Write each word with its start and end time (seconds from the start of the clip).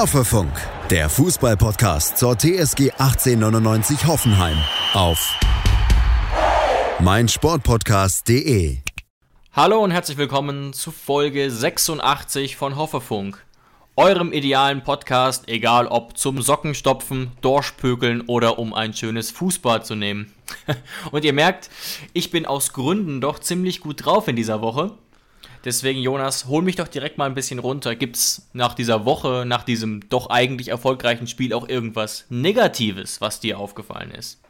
Hoffefunk, 0.00 0.50
der 0.88 1.10
Fußballpodcast 1.10 2.16
zur 2.16 2.34
TSG 2.34 2.90
1899 2.92 4.06
Hoffenheim 4.06 4.56
auf 4.94 5.38
meinsportpodcast.de. 7.00 8.78
Hallo 9.52 9.84
und 9.84 9.90
herzlich 9.90 10.16
willkommen 10.16 10.72
zu 10.72 10.90
Folge 10.90 11.50
86 11.50 12.56
von 12.56 12.76
Hoffefunk, 12.76 13.44
eurem 13.94 14.32
idealen 14.32 14.82
Podcast, 14.82 15.50
egal 15.50 15.86
ob 15.86 16.16
zum 16.16 16.40
Sockenstopfen, 16.40 17.32
Dorschpökeln 17.42 18.22
oder 18.22 18.58
um 18.58 18.72
ein 18.72 18.94
schönes 18.94 19.30
Fußball 19.30 19.84
zu 19.84 19.96
nehmen. 19.96 20.32
und 21.10 21.26
ihr 21.26 21.34
merkt, 21.34 21.68
ich 22.14 22.30
bin 22.30 22.46
aus 22.46 22.72
Gründen 22.72 23.20
doch 23.20 23.38
ziemlich 23.38 23.80
gut 23.80 24.06
drauf 24.06 24.28
in 24.28 24.36
dieser 24.36 24.62
Woche. 24.62 24.92
Deswegen, 25.64 26.00
Jonas, 26.00 26.46
hol 26.46 26.62
mich 26.62 26.76
doch 26.76 26.88
direkt 26.88 27.18
mal 27.18 27.26
ein 27.26 27.34
bisschen 27.34 27.58
runter. 27.58 27.94
Gibt 27.94 28.16
es 28.16 28.48
nach 28.54 28.72
dieser 28.72 29.04
Woche, 29.04 29.44
nach 29.46 29.62
diesem 29.62 30.08
doch 30.08 30.30
eigentlich 30.30 30.68
erfolgreichen 30.68 31.26
Spiel 31.26 31.52
auch 31.52 31.68
irgendwas 31.68 32.24
Negatives, 32.30 33.20
was 33.20 33.40
dir 33.40 33.58
aufgefallen 33.58 34.10
ist? 34.10 34.40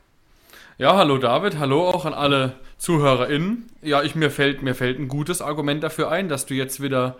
Ja, 0.79 0.97
hallo 0.97 1.19
David, 1.19 1.59
hallo 1.59 1.89
auch 1.89 2.07
an 2.07 2.15
alle 2.15 2.55
ZuhörerInnen. 2.79 3.67
Ja, 3.83 4.03
ich, 4.03 4.15
mir, 4.15 4.31
fällt, 4.31 4.63
mir 4.63 4.75
fällt 4.75 4.99
ein 4.99 5.09
gutes 5.09 5.43
Argument 5.43 5.83
dafür 5.83 6.11
ein, 6.11 6.29
dass 6.29 6.47
du 6.47 6.55
jetzt 6.55 6.81
wieder, 6.81 7.17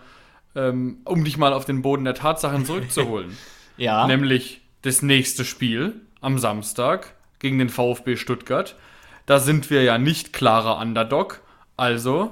ähm, 0.55 0.99
um 1.05 1.25
dich 1.25 1.37
mal 1.37 1.53
auf 1.53 1.65
den 1.67 1.83
Boden 1.83 2.05
der 2.05 2.15
Tatsachen 2.15 2.65
zurückzuholen, 2.65 3.37
ja. 3.77 4.07
nämlich 4.07 4.63
das 4.83 5.03
nächste 5.03 5.45
Spiel 5.45 6.01
am 6.23 6.39
Samstag 6.39 7.15
gegen 7.39 7.59
den 7.59 7.69
VfB 7.69 8.17
Stuttgart. 8.17 8.77
Da 9.27 9.41
sind 9.41 9.69
wir 9.69 9.83
ja 9.83 9.99
nicht 9.99 10.33
klarer 10.33 10.79
Underdog, 10.79 11.43
also 11.77 12.31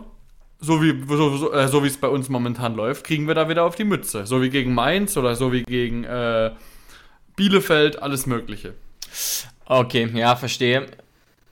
so 0.60 0.82
wie 0.82 0.94
so, 1.06 1.36
so, 1.36 1.52
äh, 1.52 1.68
so 1.68 1.82
wie 1.82 1.88
es 1.88 1.96
bei 1.96 2.08
uns 2.08 2.28
momentan 2.28 2.74
läuft, 2.74 3.04
kriegen 3.04 3.26
wir 3.28 3.34
da 3.34 3.48
wieder 3.48 3.64
auf 3.64 3.76
die 3.76 3.84
Mütze. 3.84 4.26
So 4.26 4.42
wie 4.42 4.50
gegen 4.50 4.74
Mainz 4.74 5.16
oder 5.16 5.36
so 5.36 5.52
wie 5.52 5.62
gegen 5.62 6.04
äh, 6.04 6.52
Bielefeld, 7.36 8.02
alles 8.02 8.26
Mögliche. 8.26 8.74
Okay, 9.66 10.08
ja, 10.14 10.34
verstehe. 10.34 10.86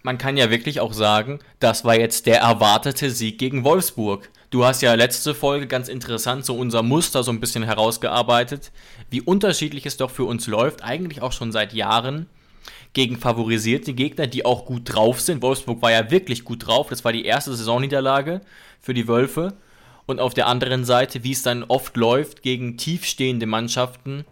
Man 0.03 0.19
kann 0.19 0.37
ja 0.37 0.51
wirklich 0.51 0.81
auch 0.81 0.93
sagen, 0.93 1.41
das 1.59 1.85
war 1.85 1.99
jetzt 1.99 2.27
der 2.27 2.41
erwartete 2.41 3.11
Sieg 3.11 3.39
gegen 3.39 3.65
Wolfsburg. 3.65 4.31
Du 4.51 4.65
hast 4.65 4.81
ja 4.81 4.95
letzte 4.95 5.35
Folge 5.35 5.67
ganz 5.67 5.89
interessant 5.89 6.45
so 6.45 6.57
unser 6.57 6.83
Muster 6.83 7.23
so 7.25 7.33
ein 7.33 7.41
bisschen 7.41 7.65
herausgearbeitet, 7.65 8.71
wie 9.11 9.21
unterschiedlich 9.21 9.85
es 9.85 9.97
doch 9.97 10.11
für 10.11 10.25
uns 10.25 10.47
läuft, 10.47 10.85
eigentlich 10.85 11.23
auch 11.23 11.33
schon 11.33 11.51
seit 11.51 11.73
Jahren 11.73 12.27
gegen 12.93 13.19
favorisierte 13.19 13.93
Gegner, 13.93 14.27
die 14.27 14.45
auch 14.45 14.65
gut 14.65 14.83
drauf 14.85 15.21
sind. 15.21 15.43
Wolfsburg 15.43 15.83
war 15.83 15.91
ja 15.91 16.11
wirklich 16.11 16.45
gut 16.45 16.67
drauf. 16.67 16.89
Das 16.89 17.05
war 17.05 17.13
die 17.13 17.25
erste 17.25 17.55
Saisonniederlage 17.55 18.41
für 18.81 18.95
die 18.95 19.09
Wölfe. 19.09 19.55
Und 20.07 20.21
auf 20.21 20.35
der 20.35 20.47
anderen 20.47 20.85
Seite, 20.85 21.25
wie 21.25 21.33
es 21.33 21.43
dann 21.43 21.65
oft 21.65 21.97
läuft, 21.97 22.43
gegen 22.43 22.77
tiefstehende 22.77 23.47
Mannschaften, 23.47 24.25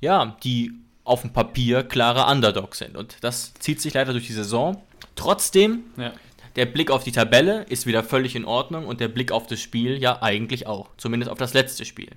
ja, 0.00 0.36
die 0.42 0.72
auf 1.04 1.22
dem 1.22 1.32
Papier 1.32 1.82
klare 1.82 2.30
Underdogs 2.30 2.78
sind. 2.78 2.96
Und 2.96 3.16
das 3.22 3.54
zieht 3.54 3.80
sich 3.80 3.94
leider 3.94 4.12
durch 4.12 4.26
die 4.26 4.32
Saison. 4.32 4.82
Trotzdem, 5.16 5.84
ja. 5.96 6.12
der 6.56 6.66
Blick 6.66 6.90
auf 6.90 7.04
die 7.04 7.12
Tabelle 7.12 7.64
ist 7.68 7.86
wieder 7.86 8.04
völlig 8.04 8.36
in 8.36 8.44
Ordnung 8.44 8.86
und 8.86 9.00
der 9.00 9.08
Blick 9.08 9.32
auf 9.32 9.46
das 9.46 9.60
Spiel 9.60 9.98
ja 9.98 10.22
eigentlich 10.22 10.66
auch. 10.66 10.88
Zumindest 10.96 11.30
auf 11.30 11.38
das 11.38 11.54
letzte 11.54 11.84
Spiel. 11.84 12.10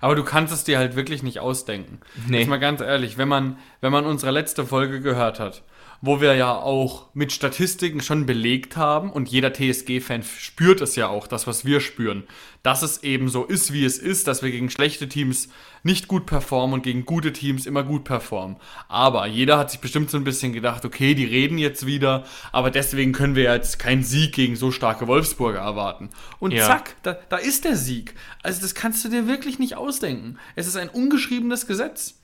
Aber 0.00 0.14
du 0.14 0.24
kannst 0.24 0.52
es 0.52 0.64
dir 0.64 0.78
halt 0.78 0.96
wirklich 0.96 1.22
nicht 1.22 1.40
ausdenken. 1.40 2.00
Nee. 2.26 2.40
Jetzt 2.40 2.48
mal 2.48 2.58
ganz 2.58 2.80
ehrlich, 2.80 3.18
wenn 3.18 3.28
man, 3.28 3.58
wenn 3.80 3.92
man 3.92 4.06
unsere 4.06 4.32
letzte 4.32 4.64
Folge 4.64 5.00
gehört 5.00 5.40
hat, 5.40 5.62
wo 6.00 6.20
wir 6.20 6.34
ja 6.34 6.54
auch 6.54 7.06
mit 7.14 7.32
Statistiken 7.32 8.00
schon 8.00 8.26
belegt 8.26 8.76
haben 8.76 9.10
und 9.10 9.28
jeder 9.28 9.52
TSG-Fan 9.52 10.22
spürt 10.22 10.80
es 10.80 10.96
ja 10.96 11.08
auch, 11.08 11.26
das, 11.26 11.46
was 11.46 11.64
wir 11.64 11.80
spüren, 11.80 12.24
dass 12.62 12.82
es 12.82 13.02
eben 13.02 13.28
so 13.28 13.44
ist, 13.44 13.72
wie 13.72 13.84
es 13.84 13.98
ist, 13.98 14.26
dass 14.26 14.42
wir 14.42 14.50
gegen 14.50 14.70
schlechte 14.70 15.08
Teams 15.08 15.48
nicht 15.82 16.08
gut 16.08 16.26
performen 16.26 16.74
und 16.74 16.82
gegen 16.82 17.06
gute 17.06 17.32
Teams 17.32 17.64
immer 17.64 17.84
gut 17.84 18.04
performen. 18.04 18.56
Aber 18.88 19.26
jeder 19.26 19.56
hat 19.56 19.70
sich 19.70 19.80
bestimmt 19.80 20.10
so 20.10 20.16
ein 20.16 20.24
bisschen 20.24 20.52
gedacht, 20.52 20.84
okay, 20.84 21.14
die 21.14 21.24
reden 21.24 21.58
jetzt 21.58 21.86
wieder, 21.86 22.24
aber 22.52 22.70
deswegen 22.70 23.12
können 23.12 23.36
wir 23.36 23.44
jetzt 23.44 23.78
keinen 23.78 24.02
Sieg 24.02 24.34
gegen 24.34 24.56
so 24.56 24.72
starke 24.72 25.06
Wolfsburger 25.06 25.60
erwarten. 25.60 26.10
Und 26.40 26.52
ja. 26.52 26.66
zack, 26.66 26.96
da, 27.02 27.16
da 27.28 27.36
ist 27.36 27.64
der 27.64 27.76
Sieg. 27.76 28.14
Also 28.42 28.60
das 28.60 28.74
kannst 28.74 29.04
du 29.04 29.08
dir 29.08 29.28
wirklich 29.28 29.58
nicht 29.58 29.76
ausdenken. 29.76 30.38
Es 30.56 30.66
ist 30.66 30.76
ein 30.76 30.88
ungeschriebenes 30.88 31.66
Gesetz. 31.66 32.14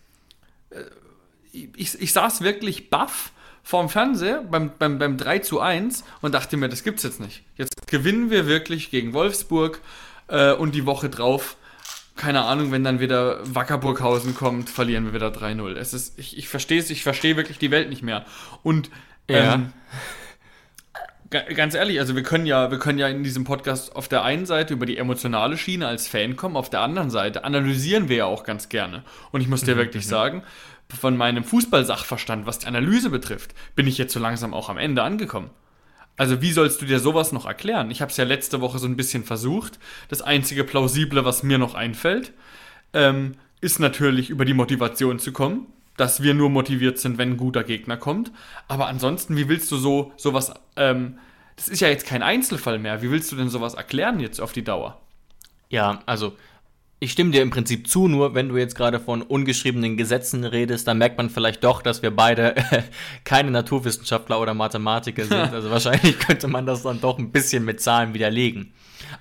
Äh, 0.71 0.83
ich, 1.53 2.01
ich 2.01 2.13
saß 2.13 2.41
wirklich 2.41 2.91
baff 2.91 3.33
vorm 3.63 3.89
Fernseher 3.89 4.43
beim, 4.43 4.73
beim, 4.79 4.99
beim 4.99 5.17
3 5.17 5.39
zu 5.41 5.61
1 5.61 6.05
und 6.21 6.35
dachte 6.35 6.57
mir, 6.57 6.69
das 6.69 6.83
gibt's 6.83 7.03
jetzt 7.03 7.21
nicht. 7.21 7.43
Jetzt 7.57 7.87
gewinnen 7.87 8.31
wir 8.31 8.47
wirklich 8.47 8.91
gegen 8.91 9.13
Wolfsburg 9.13 9.81
äh, 10.29 10.53
und 10.53 10.75
die 10.75 10.87
Woche 10.87 11.09
drauf, 11.09 11.57
keine 12.17 12.45
Ahnung, 12.45 12.73
wenn 12.73 12.85
dann 12.85 13.01
wieder 13.01 13.41
Wackerburghausen 13.43 14.35
kommt, 14.35 14.69
verlieren 14.69 15.07
wir 15.07 15.15
wieder 15.15 15.29
3-0. 15.29 15.75
Es 15.77 15.95
ist, 15.95 16.19
ich, 16.19 16.37
ich 16.37 16.49
verstehe 16.49 16.79
es, 16.79 16.91
ich 16.91 17.03
verstehe 17.03 17.37
wirklich 17.37 17.59
die 17.59 17.71
Welt 17.71 17.89
nicht 17.89 18.03
mehr. 18.03 18.27
Und 18.63 18.91
ja. 19.29 19.63
Ganz 21.33 21.75
ehrlich, 21.75 21.99
also 21.99 22.15
wir 22.15 22.23
können 22.23 22.47
ja, 22.47 22.71
wir 22.71 22.79
können 22.79 22.99
ja 22.99 23.09
in 23.09 23.25
diesem 23.25 23.45
Podcast 23.45 23.97
auf 23.97 24.09
der 24.09 24.23
einen 24.23 24.47
Seite 24.47 24.75
über 24.75 24.87
die 24.87 24.97
emotionale 24.97 25.57
Schiene 25.57 25.87
als 25.87 26.07
Fan 26.07 26.37
kommen, 26.37 26.57
auf 26.57 26.71
der 26.71 26.81
anderen 26.81 27.11
Seite 27.11 27.45
analysieren 27.45 28.09
wir 28.09 28.17
ja 28.17 28.25
auch 28.27 28.45
ganz 28.45 28.69
gerne. 28.69 29.03
Und 29.31 29.41
ich 29.41 29.49
muss 29.49 29.63
dir 29.63 29.75
mhm, 29.75 29.81
wirklich 29.81 30.05
mhm. 30.05 30.11
sagen, 30.11 30.43
von 30.89 31.17
meinem 31.17 31.45
Fußballsachverstand, 31.45 32.47
was 32.47 32.61
die 32.61 32.67
Analyse 32.67 33.11
betrifft, 33.11 33.55
bin 33.75 33.87
ich 33.87 33.99
jetzt 33.99 34.13
so 34.13 34.21
langsam 34.21 34.55
auch 34.55 34.69
am 34.69 34.79
Ende 34.79 35.03
angekommen. 35.03 35.51
Also 36.17 36.43
wie 36.43 36.53
sollst 36.53 36.81
du 36.83 36.87
dir 36.87 37.01
sowas 37.01 37.33
noch 37.33 37.47
erklären? 37.47 37.91
Ich 37.91 38.03
habe 38.03 38.11
es 38.11 38.17
ja 38.17 38.25
letzte 38.25 38.61
Woche 38.61 38.79
so 38.79 38.87
ein 38.87 38.97
bisschen 38.97 39.25
versucht. 39.25 39.79
Das 40.09 40.21
einzige 40.23 40.65
plausible, 40.65 41.25
was 41.25 41.43
mir 41.43 41.59
noch 41.59 41.75
einfällt, 41.75 42.33
ähm, 42.93 43.37
ist 43.61 43.81
natürlich 43.81 44.29
über 44.29 44.45
die 44.45 44.55
Motivation 44.55 45.19
zu 45.19 45.33
kommen, 45.33 45.67
dass 46.03 46.21
wir 46.21 46.35
nur 46.35 46.51
motiviert 46.51 46.99
sind, 46.99 47.17
wenn 47.17 47.31
ein 47.31 47.37
guter 47.37 47.63
Gegner 47.63 47.97
kommt. 47.97 48.33
Aber 48.67 48.89
ansonsten, 48.89 49.37
wie 49.37 49.49
willst 49.49 49.71
du 49.71 49.77
so 49.77 50.13
sowas? 50.17 50.53
Ähm, 50.75 51.21
das 51.55 51.69
ist 51.69 51.79
ja 51.79 51.87
jetzt 51.87 52.07
kein 52.07 52.25
Einzelfall 52.25 52.81
mehr. 52.81 53.03
Wie 53.03 53.13
willst 53.13 53.31
du 53.31 53.37
denn 53.37 53.49
sowas 53.49 53.75
erklären 53.75 54.19
jetzt 54.19 54.41
auf 54.41 54.51
die 54.51 54.65
Dauer? 54.65 55.01
Ja, 55.69 56.01
also 56.05 56.37
ich 56.99 57.13
stimme 57.13 57.31
dir 57.31 57.41
im 57.41 57.51
Prinzip 57.51 57.87
zu, 57.87 58.09
nur 58.09 58.35
wenn 58.35 58.49
du 58.49 58.57
jetzt 58.57 58.75
gerade 58.75 58.99
von 58.99 59.23
ungeschriebenen 59.23 59.97
Gesetzen 59.97 60.43
redest, 60.43 60.89
dann 60.89 60.99
merkt 60.99 61.19
man 61.19 61.31
vielleicht 61.31 61.63
doch, 61.63 61.83
dass 61.83 62.03
wir 62.03 62.11
beide 62.11 62.57
keine 63.25 63.53
Naturwissenschaftler 63.53 64.41
oder 64.41 64.55
Mathematiker 64.55 65.25
sind. 65.25 65.39
Also 65.53 65.71
wahrscheinlich 65.71 66.19
könnte 66.19 66.49
man 66.49 66.67
das 66.67 66.83
dann 66.83 67.01
doch 67.01 67.17
ein 67.21 67.31
bisschen 67.31 67.65
mit 67.65 67.81
Zahlen 67.81 68.13
widerlegen. 68.13 68.73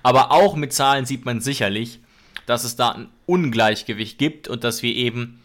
Aber 0.02 0.32
auch 0.32 0.56
mit 0.56 0.72
Zahlen 0.72 1.06
sieht 1.06 1.26
man 1.26 1.40
sicherlich, 1.40 2.00
dass 2.46 2.64
es 2.64 2.74
da 2.74 2.90
ein 2.90 3.08
Ungleichgewicht 3.26 4.18
gibt 4.18 4.48
und 4.48 4.64
dass 4.64 4.82
wir 4.82 4.96
eben 4.96 5.38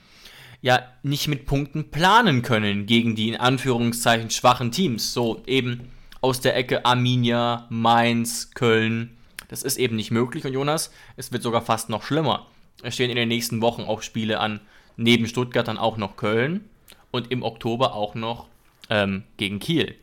ja 0.61 0.81
nicht 1.03 1.27
mit 1.27 1.45
Punkten 1.45 1.91
planen 1.91 2.41
können 2.41 2.85
gegen 2.85 3.15
die 3.15 3.29
in 3.29 3.35
Anführungszeichen 3.35 4.29
schwachen 4.29 4.71
Teams. 4.71 5.13
So 5.13 5.43
eben 5.45 5.91
aus 6.21 6.41
der 6.41 6.55
Ecke 6.55 6.85
Arminia, 6.85 7.67
Mainz, 7.69 8.51
Köln, 8.53 9.17
das 9.49 9.63
ist 9.63 9.77
eben 9.77 9.95
nicht 9.95 10.11
möglich 10.11 10.45
und 10.45 10.53
Jonas, 10.53 10.91
es 11.15 11.31
wird 11.31 11.43
sogar 11.43 11.61
fast 11.61 11.89
noch 11.89 12.03
schlimmer. 12.03 12.47
Es 12.83 12.95
stehen 12.95 13.09
in 13.09 13.15
den 13.15 13.29
nächsten 13.29 13.61
Wochen 13.61 13.83
auch 13.83 14.01
Spiele 14.01 14.39
an, 14.39 14.59
neben 14.97 15.27
Stuttgart 15.27 15.67
dann 15.67 15.77
auch 15.77 15.97
noch 15.97 16.17
Köln 16.17 16.65
und 17.11 17.31
im 17.31 17.43
Oktober 17.43 17.93
auch 17.93 18.15
noch 18.15 18.47
ähm, 18.89 19.23
gegen 19.37 19.59
Kiel. 19.59 19.95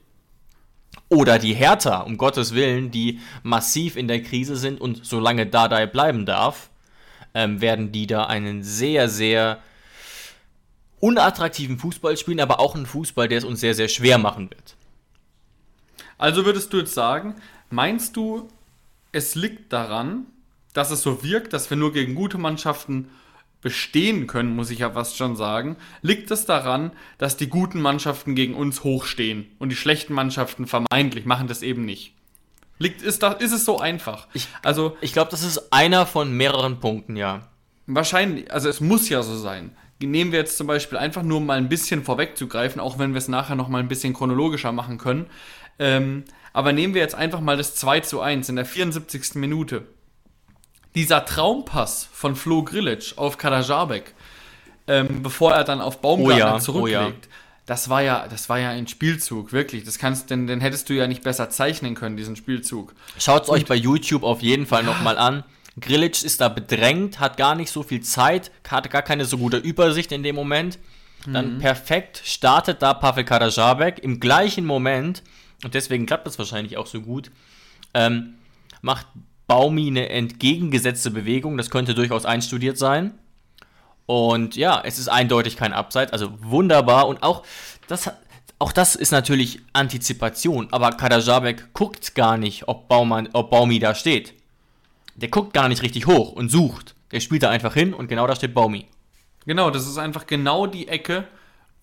Oder 1.09 1.39
die 1.39 1.55
Hertha, 1.55 2.01
um 2.01 2.17
Gottes 2.17 2.55
Willen, 2.55 2.91
die 2.91 3.21
massiv 3.43 3.97
in 3.97 4.09
der 4.09 4.23
Krise 4.23 4.57
sind 4.57 4.81
und 4.81 5.05
solange 5.05 5.47
Dardai 5.47 5.87
bleiben 5.87 6.25
darf, 6.25 6.71
ähm, 7.35 7.61
werden 7.61 7.93
die 7.93 8.07
da 8.07 8.27
einen 8.27 8.63
sehr, 8.63 9.09
sehr 9.09 9.59
unattraktiven 11.05 11.79
Fußball 11.79 12.17
spielen, 12.17 12.41
aber 12.41 12.61
auch 12.61 12.75
einen 12.75 12.87
Fußball, 12.87 13.29
der 13.29 13.37
es 13.37 13.45
uns 13.45 13.61
sehr, 13.61 13.75
sehr 13.75 13.89
schwer 13.89 14.17
machen 14.17 14.49
wird. 14.49 14.75
Also 16.17 16.47
würdest 16.47 16.73
du 16.73 16.79
jetzt 16.79 16.95
sagen, 16.95 17.35
meinst 17.69 18.17
du, 18.17 18.49
es 19.13 19.35
liegt 19.35 19.71
daran, 19.71 20.25
dass 20.73 20.91
es 20.91 21.03
so 21.03 21.23
wirkt, 21.23 21.53
dass 21.53 21.69
wir 21.69 21.77
nur 21.77 21.93
gegen 21.93 22.15
gute 22.15 22.39
Mannschaften 22.39 23.11
bestehen 23.61 24.27
können, 24.27 24.57
muss 24.57 24.71
ich 24.71 24.79
ja 24.79 24.93
fast 24.93 25.19
schon 25.19 25.37
sagen, 25.37 25.77
liegt 26.01 26.31
es 26.31 26.47
daran, 26.47 26.91
dass 27.19 27.37
die 27.37 27.49
guten 27.49 27.83
Mannschaften 27.83 28.35
gegen 28.35 28.55
uns 28.55 28.83
hochstehen 28.83 29.47
und 29.59 29.69
die 29.69 29.77
schlechten 29.77 30.15
Mannschaften 30.15 30.67
vermeintlich 30.67 31.27
machen 31.27 31.49
das 31.49 31.63
eben 31.63 31.85
nicht. 31.85 32.15
Liegt, 32.79 33.03
ist, 33.03 33.23
das, 33.23 33.43
ist 33.43 33.53
es 33.53 33.67
so 33.67 33.79
einfach? 33.79 34.27
Ich, 34.33 34.49
also, 34.63 34.97
ich 35.03 35.13
glaube, 35.13 35.31
das 35.31 35.43
ist 35.43 35.71
einer 35.71 36.07
von 36.07 36.33
mehreren 36.33 36.81
Punkten, 36.81 37.17
ja. 37.17 37.49
Wahrscheinlich, 37.87 38.51
also 38.51 38.71
es 38.71 38.81
muss 38.81 39.11
ja 39.11 39.23
so 39.23 39.37
sein. 39.37 39.77
Nehmen 40.07 40.33
wir 40.33 40.39
jetzt 40.39 40.57
zum 40.57 40.67
Beispiel 40.67 40.99
einfach 40.99 41.23
nur 41.23 41.41
mal 41.41 41.59
ein 41.59 41.69
bisschen 41.69 42.05
vorwegzugreifen, 42.05 42.81
auch 42.81 42.99
wenn 42.99 43.13
wir 43.13 43.19
es 43.19 43.29
nachher 43.29 43.57
noch 43.57 43.69
mal 43.69 43.79
ein 43.79 43.89
bisschen 43.89 44.15
chronologischer 44.15 44.73
machen 44.73 44.99
können. 44.99 45.27
Ähm, 45.79 46.25
aber 46.53 46.73
nehmen 46.73 46.95
wir 46.95 47.03
jetzt 47.03 47.15
einfach 47.15 47.41
mal 47.41 47.57
das 47.57 47.75
2 47.75 48.01
zu 48.01 48.21
1 48.21 48.49
in 48.49 48.57
der 48.57 48.65
74. 48.65 49.35
Minute. 49.35 49.87
Dieser 50.95 51.25
Traumpass 51.25 52.09
von 52.13 52.37
Flo 52.37 52.63
Grillitsch 52.63 53.19
auf 53.19 53.37
Kadajabek, 53.37 54.15
ähm, 54.87 55.23
bevor 55.23 55.53
er 55.53 55.65
dann 55.65 55.81
auf 55.81 56.01
Baumgartner 56.01 56.45
oh 56.45 56.55
ja, 56.57 56.59
zurücklegt. 56.61 56.95
Oh 56.95 57.29
ja. 57.29 57.35
Das 57.67 57.89
war 57.89 58.03
ja, 58.03 58.29
das 58.29 58.49
war 58.49 58.59
ja 58.59 58.71
ein 58.71 58.87
Spielzug, 58.87 59.53
wirklich. 59.53 59.85
Das 59.85 59.99
kannst, 59.99 60.31
denn, 60.31 60.47
den 60.47 60.61
hättest 60.61 60.89
du 60.91 60.93
ja 60.93 61.07
nicht 61.07 61.23
besser 61.23 61.49
zeichnen 61.49 61.95
können, 61.95 62.17
diesen 62.17 62.37
Spielzug. 62.37 62.95
Schaut 63.19 63.45
es 63.45 63.49
euch 63.49 63.65
bei 63.65 63.75
YouTube 63.75 64.23
auf 64.23 64.43
jeden 64.43 64.67
Fall 64.67 64.85
nochmal 64.85 65.17
an. 65.17 65.45
Grilic 65.81 66.23
ist 66.23 66.41
da 66.41 66.49
bedrängt, 66.49 67.19
hat 67.19 67.37
gar 67.37 67.55
nicht 67.55 67.71
so 67.71 67.83
viel 67.83 68.01
Zeit, 68.01 68.51
hat 68.69 68.91
gar 68.91 69.03
keine 69.03 69.25
so 69.25 69.39
gute 69.39 69.57
Übersicht 69.57 70.13
in 70.13 70.23
dem 70.23 70.37
Moment. 70.37 70.79
Dann 71.27 71.55
mhm. 71.55 71.59
perfekt 71.59 72.21
startet 72.25 72.83
da 72.83 72.93
Pavel 72.95 73.25
Kadajabek 73.25 73.99
im 74.01 74.21
gleichen 74.21 74.67
Moment, 74.67 75.23
und 75.65 75.75
deswegen 75.75 76.05
klappt 76.05 76.27
das 76.27 76.39
wahrscheinlich 76.39 76.77
auch 76.77 76.87
so 76.87 77.01
gut, 77.01 77.31
ähm, 77.95 78.35
macht 78.83 79.07
Baumi 79.47 79.89
eine 79.89 80.11
entgegengesetzte 80.11 81.11
Bewegung, 81.11 81.57
das 81.57 81.71
könnte 81.71 81.95
durchaus 81.95 82.27
einstudiert 82.27 82.79
sein. 82.79 83.15
Und 84.07 84.57
ja, 84.57 84.83
es 84.85 84.99
ist 84.99 85.09
eindeutig 85.09 85.57
kein 85.57 85.73
Abseits, 85.73 86.13
also 86.13 86.31
wunderbar. 86.43 87.09
Und 87.09 87.23
auch 87.23 87.43
das, 87.89 88.11
auch 88.59 88.73
das 88.73 88.95
ist 88.95 89.13
natürlich 89.13 89.61
Antizipation, 89.73 90.69
aber 90.73 90.91
Kadajabek 90.91 91.73
guckt 91.73 92.15
gar 92.15 92.37
nicht, 92.37 92.69
ob, 92.69 92.89
Baumann, 92.89 93.31
ob 93.33 93.51
Baumi 93.51 93.79
da 93.79 93.95
steht. 93.95 94.35
Der 95.17 95.29
guckt 95.29 95.55
gar 95.55 95.69
nicht 95.69 95.83
richtig 95.83 96.07
hoch 96.07 96.33
und 96.33 96.51
sucht. 96.51 96.95
Der 97.13 97.21
spielt 97.21 97.43
da 97.43 97.51
einfach 97.51 97.75
hin 97.75 97.95
und 97.95 98.09
genau 98.09 98.27
da 98.27 98.35
steht 98.35 98.55
Baumi. 98.55 98.87
Genau, 99.47 99.71
das 99.71 99.87
ist 99.87 99.99
einfach 99.99 100.27
genau 100.27 100.67
die 100.67 100.89
Ecke, 100.89 101.29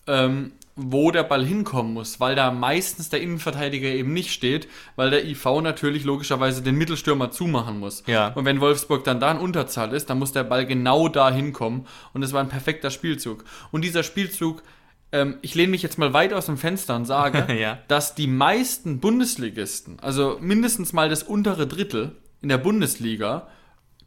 ähm, 0.08 0.54
wo 0.76 1.12
der 1.12 1.24
Ball 1.24 1.46
hinkommen 1.46 1.94
muss, 1.94 2.20
weil 2.20 2.36
da 2.36 2.52
meistens 2.52 3.10
der 3.10 3.22
Innenverteidiger 3.22 3.90
eben 3.90 4.14
nicht 4.14 4.32
steht, 4.32 4.68
weil 4.96 5.10
der 5.10 5.26
IV 5.26 5.46
natürlich 5.62 6.04
logischerweise 6.04 6.62
den 6.62 6.76
Mittelstürmer 6.76 7.32
zumachen 7.32 7.80
muss. 7.80 8.04
Ja. 8.08 8.30
Und 8.30 8.46
wenn 8.46 8.62
Wolfsburg 8.62 9.04
dann 9.04 9.20
da 9.20 9.32
in 9.32 9.38
Unterzahl 9.38 9.94
ist, 9.94 10.10
dann 10.10 10.20
muss 10.20 10.32
der 10.32 10.44
Ball 10.44 10.66
genau 10.66 11.08
da 11.08 11.32
hinkommen 11.32 11.86
und 12.14 12.24
es 12.24 12.34
war 12.34 12.42
ein 12.42 12.50
perfekter 12.50 12.90
Spielzug. 12.90 13.44
Und 13.72 13.84
dieser 13.84 14.04
Spielzug, 14.04 14.64
ähm, 15.12 15.38
ich 15.42 15.56
lehne 15.56 15.72
mich 15.72 15.84
jetzt 15.84 15.98
mal 15.98 16.14
weit 16.14 16.34
aus 16.34 16.46
dem 16.46 16.58
Fenster 16.58 16.96
und 16.96 17.06
sage, 17.06 17.54
ja. 17.60 17.80
dass 17.88 18.16
die 18.16 18.28
meisten 18.28 19.00
Bundesligisten, 19.00 20.00
also 20.00 20.38
mindestens 20.42 20.94
mal 20.94 21.10
das 21.10 21.24
untere 21.24 21.68
Drittel 21.68 22.16
in 22.42 22.50
der 22.50 22.58
Bundesliga, 22.58 23.48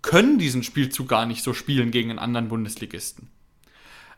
können 0.03 0.39
diesen 0.39 0.63
Spielzug 0.63 1.09
gar 1.09 1.27
nicht 1.27 1.43
so 1.43 1.55
spielen 1.55 1.91
gegen 1.91 2.11
einen 2.11 2.19
anderen 2.19 2.49
Bundesligisten. 2.49 3.29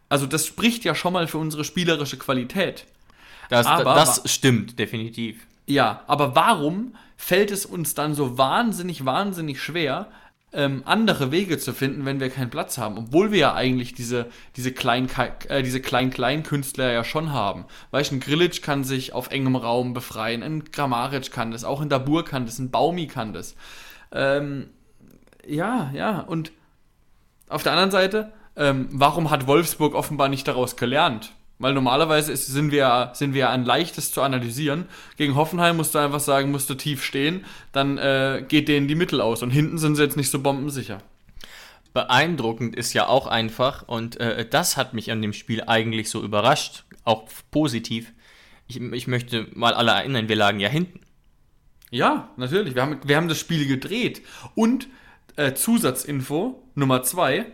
Also 0.08 0.26
das 0.26 0.46
spricht 0.46 0.84
ja 0.84 0.94
schon 0.94 1.12
mal 1.12 1.26
für 1.26 1.38
unsere 1.38 1.64
spielerische 1.64 2.18
Qualität. 2.18 2.86
Das, 3.48 3.66
aber, 3.66 3.94
das 3.94 4.22
stimmt, 4.26 4.78
definitiv. 4.78 5.46
Ja, 5.66 6.02
aber 6.06 6.34
warum 6.34 6.94
fällt 7.16 7.50
es 7.50 7.66
uns 7.66 7.94
dann 7.94 8.14
so 8.14 8.38
wahnsinnig, 8.38 9.04
wahnsinnig 9.04 9.60
schwer, 9.60 10.08
ähm, 10.52 10.82
andere 10.84 11.32
Wege 11.32 11.58
zu 11.58 11.72
finden, 11.72 12.04
wenn 12.04 12.20
wir 12.20 12.30
keinen 12.30 12.50
Platz 12.50 12.78
haben? 12.78 12.98
Obwohl 12.98 13.32
wir 13.32 13.38
ja 13.38 13.54
eigentlich 13.54 13.94
diese, 13.94 14.26
diese 14.56 14.72
Klein-Klein-Künstler 14.72 16.90
äh, 16.90 16.94
ja 16.94 17.04
schon 17.04 17.32
haben. 17.32 17.64
Weißt 17.90 18.10
du, 18.10 18.16
ein 18.16 18.20
Grilic 18.20 18.62
kann 18.62 18.84
sich 18.84 19.12
auf 19.12 19.30
engem 19.30 19.56
Raum 19.56 19.92
befreien, 19.92 20.42
ein 20.42 20.64
Grammaric 20.64 21.30
kann 21.30 21.50
das, 21.50 21.64
auch 21.64 21.80
ein 21.80 21.88
Dabur 21.88 22.24
kann 22.24 22.46
das, 22.46 22.58
ein 22.58 22.70
Baumi 22.70 23.06
kann 23.06 23.32
das. 23.32 23.54
Ähm, 24.12 24.68
ja, 25.46 25.90
ja, 25.94 26.20
und 26.20 26.52
auf 27.48 27.62
der 27.62 27.72
anderen 27.72 27.90
Seite 27.90 28.32
ähm, 28.56 28.88
warum 28.90 29.30
hat 29.30 29.46
Wolfsburg 29.46 29.94
offenbar 29.94 30.28
nicht 30.28 30.48
daraus 30.48 30.76
gelernt? 30.76 31.32
Weil 31.58 31.72
normalerweise 31.72 32.32
ist, 32.32 32.46
sind, 32.46 32.70
wir, 32.70 33.10
sind 33.14 33.32
wir 33.32 33.50
ein 33.50 33.64
leichtes 33.64 34.12
zu 34.12 34.22
analysieren. 34.22 34.86
Gegen 35.16 35.36
Hoffenheim 35.36 35.76
musst 35.76 35.94
du 35.94 35.98
einfach 35.98 36.20
sagen, 36.20 36.50
musst 36.50 36.68
du 36.68 36.74
tief 36.74 37.02
stehen, 37.02 37.44
dann 37.72 37.96
äh, 37.96 38.44
geht 38.46 38.68
denen 38.68 38.88
die 38.88 38.94
Mittel 38.94 39.20
aus. 39.20 39.42
Und 39.42 39.50
hinten 39.50 39.78
sind 39.78 39.96
sie 39.96 40.02
jetzt 40.02 40.16
nicht 40.16 40.30
so 40.30 40.40
bombensicher. 40.40 40.98
Beeindruckend 41.94 42.76
ist 42.76 42.92
ja 42.92 43.06
auch 43.06 43.26
einfach, 43.26 43.88
und 43.88 44.20
äh, 44.20 44.46
das 44.46 44.76
hat 44.76 44.92
mich 44.92 45.10
an 45.10 45.22
dem 45.22 45.32
Spiel 45.32 45.62
eigentlich 45.66 46.10
so 46.10 46.22
überrascht, 46.22 46.84
auch 47.04 47.24
positiv. 47.50 48.12
Ich, 48.68 48.78
ich 48.80 49.06
möchte 49.06 49.46
mal 49.54 49.72
alle 49.72 49.92
erinnern, 49.92 50.28
wir 50.28 50.36
lagen 50.36 50.60
ja 50.60 50.68
hinten. 50.68 51.00
Ja, 51.90 52.30
natürlich. 52.36 52.74
Wir 52.74 52.82
haben, 52.82 53.00
wir 53.04 53.16
haben 53.16 53.28
das 53.28 53.38
Spiel 53.38 53.66
gedreht. 53.66 54.22
Und 54.54 54.88
äh, 55.36 55.54
Zusatzinfo 55.54 56.62
Nummer 56.74 57.02
zwei 57.02 57.46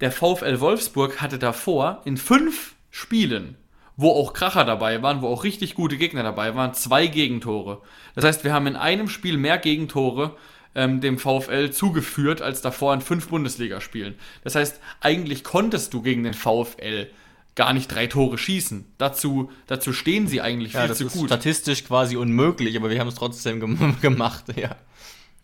der 0.00 0.12
VfL 0.12 0.60
Wolfsburg 0.60 1.20
hatte 1.20 1.38
davor 1.38 2.00
in 2.04 2.16
fünf 2.16 2.74
Spielen, 2.90 3.56
wo 3.96 4.10
auch 4.10 4.32
Kracher 4.32 4.64
dabei 4.64 5.02
waren, 5.02 5.20
wo 5.20 5.28
auch 5.28 5.44
richtig 5.44 5.74
gute 5.74 5.98
Gegner 5.98 6.22
dabei 6.22 6.54
waren, 6.54 6.72
zwei 6.72 7.06
Gegentore. 7.06 7.82
Das 8.14 8.24
heißt, 8.24 8.44
wir 8.44 8.54
haben 8.54 8.66
in 8.66 8.76
einem 8.76 9.08
Spiel 9.08 9.36
mehr 9.36 9.58
Gegentore 9.58 10.36
ähm, 10.74 11.00
dem 11.00 11.18
VfL 11.18 11.70
zugeführt 11.70 12.40
als 12.40 12.62
davor 12.62 12.94
in 12.94 13.02
fünf 13.02 13.28
Bundesligaspielen. 13.28 14.14
Das 14.42 14.54
heißt, 14.54 14.80
eigentlich 15.00 15.44
konntest 15.44 15.92
du 15.92 16.00
gegen 16.00 16.24
den 16.24 16.34
VfL 16.34 17.10
gar 17.54 17.72
nicht 17.72 17.88
drei 17.88 18.06
Tore 18.06 18.38
schießen. 18.38 18.86
Dazu, 18.98 19.50
dazu 19.66 19.92
stehen 19.92 20.28
sie 20.28 20.40
eigentlich 20.40 20.72
viel 20.72 20.80
ja, 20.80 20.86
das 20.86 20.98
zu 20.98 21.06
ist 21.06 21.12
gut. 21.12 21.28
Statistisch 21.28 21.84
quasi 21.84 22.16
unmöglich, 22.16 22.76
aber 22.76 22.90
wir 22.90 23.00
haben 23.00 23.08
es 23.08 23.14
trotzdem 23.14 23.60
gemacht, 24.00 24.44
ja. 24.56 24.76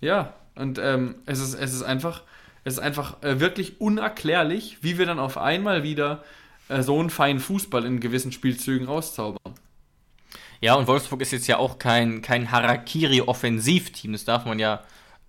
Ja, 0.00 0.34
und 0.54 0.78
ähm, 0.78 1.16
es, 1.26 1.40
ist, 1.40 1.54
es 1.54 1.74
ist 1.74 1.82
einfach, 1.82 2.22
es 2.64 2.74
ist 2.74 2.78
einfach 2.80 3.22
äh, 3.22 3.40
wirklich 3.40 3.80
unerklärlich, 3.80 4.78
wie 4.82 4.98
wir 4.98 5.06
dann 5.06 5.18
auf 5.18 5.38
einmal 5.38 5.82
wieder 5.82 6.22
äh, 6.68 6.82
so 6.82 6.98
einen 6.98 7.10
feinen 7.10 7.40
Fußball 7.40 7.84
in 7.84 8.00
gewissen 8.00 8.32
Spielzügen 8.32 8.86
rauszaubern. 8.86 9.54
Ja, 10.60 10.74
und 10.74 10.86
Wolfsburg 10.86 11.20
ist 11.20 11.32
jetzt 11.32 11.46
ja 11.46 11.58
auch 11.58 11.78
kein, 11.78 12.22
kein 12.22 12.50
Harakiri-Offensivteam, 12.50 14.12
das 14.12 14.24
darf 14.24 14.46
man 14.46 14.58
ja 14.58 14.82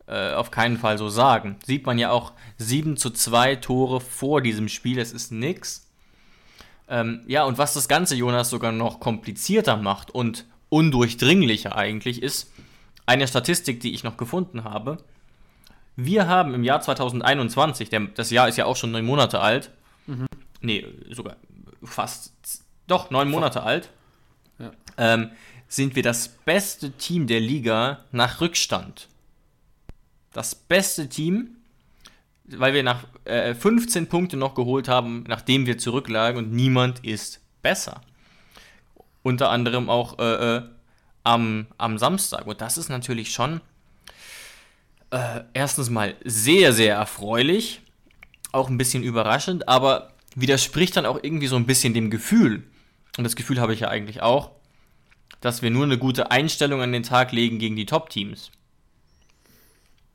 äh, 0.07 0.33
auf 0.33 0.51
keinen 0.51 0.77
Fall 0.77 0.97
so 0.97 1.09
sagen. 1.09 1.57
Sieht 1.65 1.85
man 1.85 1.99
ja 1.99 2.11
auch 2.11 2.33
7 2.57 2.97
zu 2.97 3.09
2 3.09 3.57
Tore 3.57 3.99
vor 3.99 4.41
diesem 4.41 4.69
Spiel, 4.69 4.97
das 4.97 5.11
ist 5.11 5.31
nix. 5.31 5.86
Ähm, 6.89 7.21
ja, 7.27 7.43
und 7.43 7.57
was 7.57 7.73
das 7.73 7.87
Ganze, 7.87 8.15
Jonas, 8.15 8.49
sogar 8.49 8.71
noch 8.71 8.99
komplizierter 8.99 9.77
macht 9.77 10.11
und 10.11 10.45
undurchdringlicher 10.69 11.75
eigentlich 11.75 12.21
ist, 12.21 12.51
eine 13.05 13.27
Statistik, 13.27 13.79
die 13.79 13.93
ich 13.93 14.03
noch 14.03 14.17
gefunden 14.17 14.63
habe. 14.63 14.97
Wir 15.95 16.27
haben 16.27 16.53
im 16.53 16.63
Jahr 16.63 16.81
2021, 16.81 17.89
der, 17.89 18.01
das 18.01 18.29
Jahr 18.29 18.47
ist 18.47 18.57
ja 18.57 18.65
auch 18.65 18.75
schon 18.75 18.91
neun 18.91 19.05
Monate 19.05 19.39
alt, 19.39 19.71
mhm. 20.05 20.27
nee, 20.61 20.85
sogar 21.09 21.37
fast, 21.83 22.33
doch, 22.85 23.09
neun 23.09 23.29
Monate 23.29 23.63
alt, 23.63 23.89
ja. 24.59 24.71
ähm, 24.97 25.31
sind 25.67 25.95
wir 25.95 26.03
das 26.03 26.29
beste 26.29 26.91
Team 26.91 27.27
der 27.27 27.39
Liga 27.39 28.05
nach 28.11 28.39
Rückstand. 28.41 29.07
Das 30.33 30.55
beste 30.55 31.09
Team, 31.09 31.56
weil 32.47 32.73
wir 32.73 32.83
nach 32.83 33.03
äh, 33.25 33.53
15 33.53 34.07
Punkte 34.07 34.37
noch 34.37 34.55
geholt 34.55 34.87
haben, 34.87 35.23
nachdem 35.27 35.65
wir 35.65 35.77
zurücklagen 35.77 36.37
und 36.37 36.51
niemand 36.51 37.03
ist 37.03 37.41
besser. 37.61 38.01
Unter 39.23 39.49
anderem 39.49 39.89
auch 39.89 40.19
äh, 40.19 40.57
äh, 40.57 40.61
am, 41.23 41.67
am 41.77 41.97
Samstag. 41.97 42.47
Und 42.47 42.61
das 42.61 42.77
ist 42.77 42.89
natürlich 42.89 43.31
schon 43.31 43.59
äh, 45.11 45.41
erstens 45.53 45.89
mal 45.89 46.15
sehr, 46.23 46.71
sehr 46.73 46.95
erfreulich, 46.95 47.81
auch 48.51 48.69
ein 48.69 48.77
bisschen 48.77 49.03
überraschend, 49.03 49.67
aber 49.67 50.13
widerspricht 50.35 50.95
dann 50.95 51.05
auch 51.05 51.19
irgendwie 51.21 51.47
so 51.47 51.55
ein 51.55 51.65
bisschen 51.65 51.93
dem 51.93 52.09
Gefühl, 52.09 52.63
und 53.17 53.23
das 53.23 53.35
Gefühl 53.35 53.59
habe 53.59 53.73
ich 53.73 53.81
ja 53.81 53.89
eigentlich 53.89 54.21
auch, 54.21 54.51
dass 55.41 55.61
wir 55.61 55.69
nur 55.69 55.83
eine 55.83 55.97
gute 55.97 56.31
Einstellung 56.31 56.81
an 56.81 56.91
den 56.91 57.03
Tag 57.03 57.31
legen 57.31 57.59
gegen 57.59 57.75
die 57.75 57.85
Top-Teams. 57.85 58.51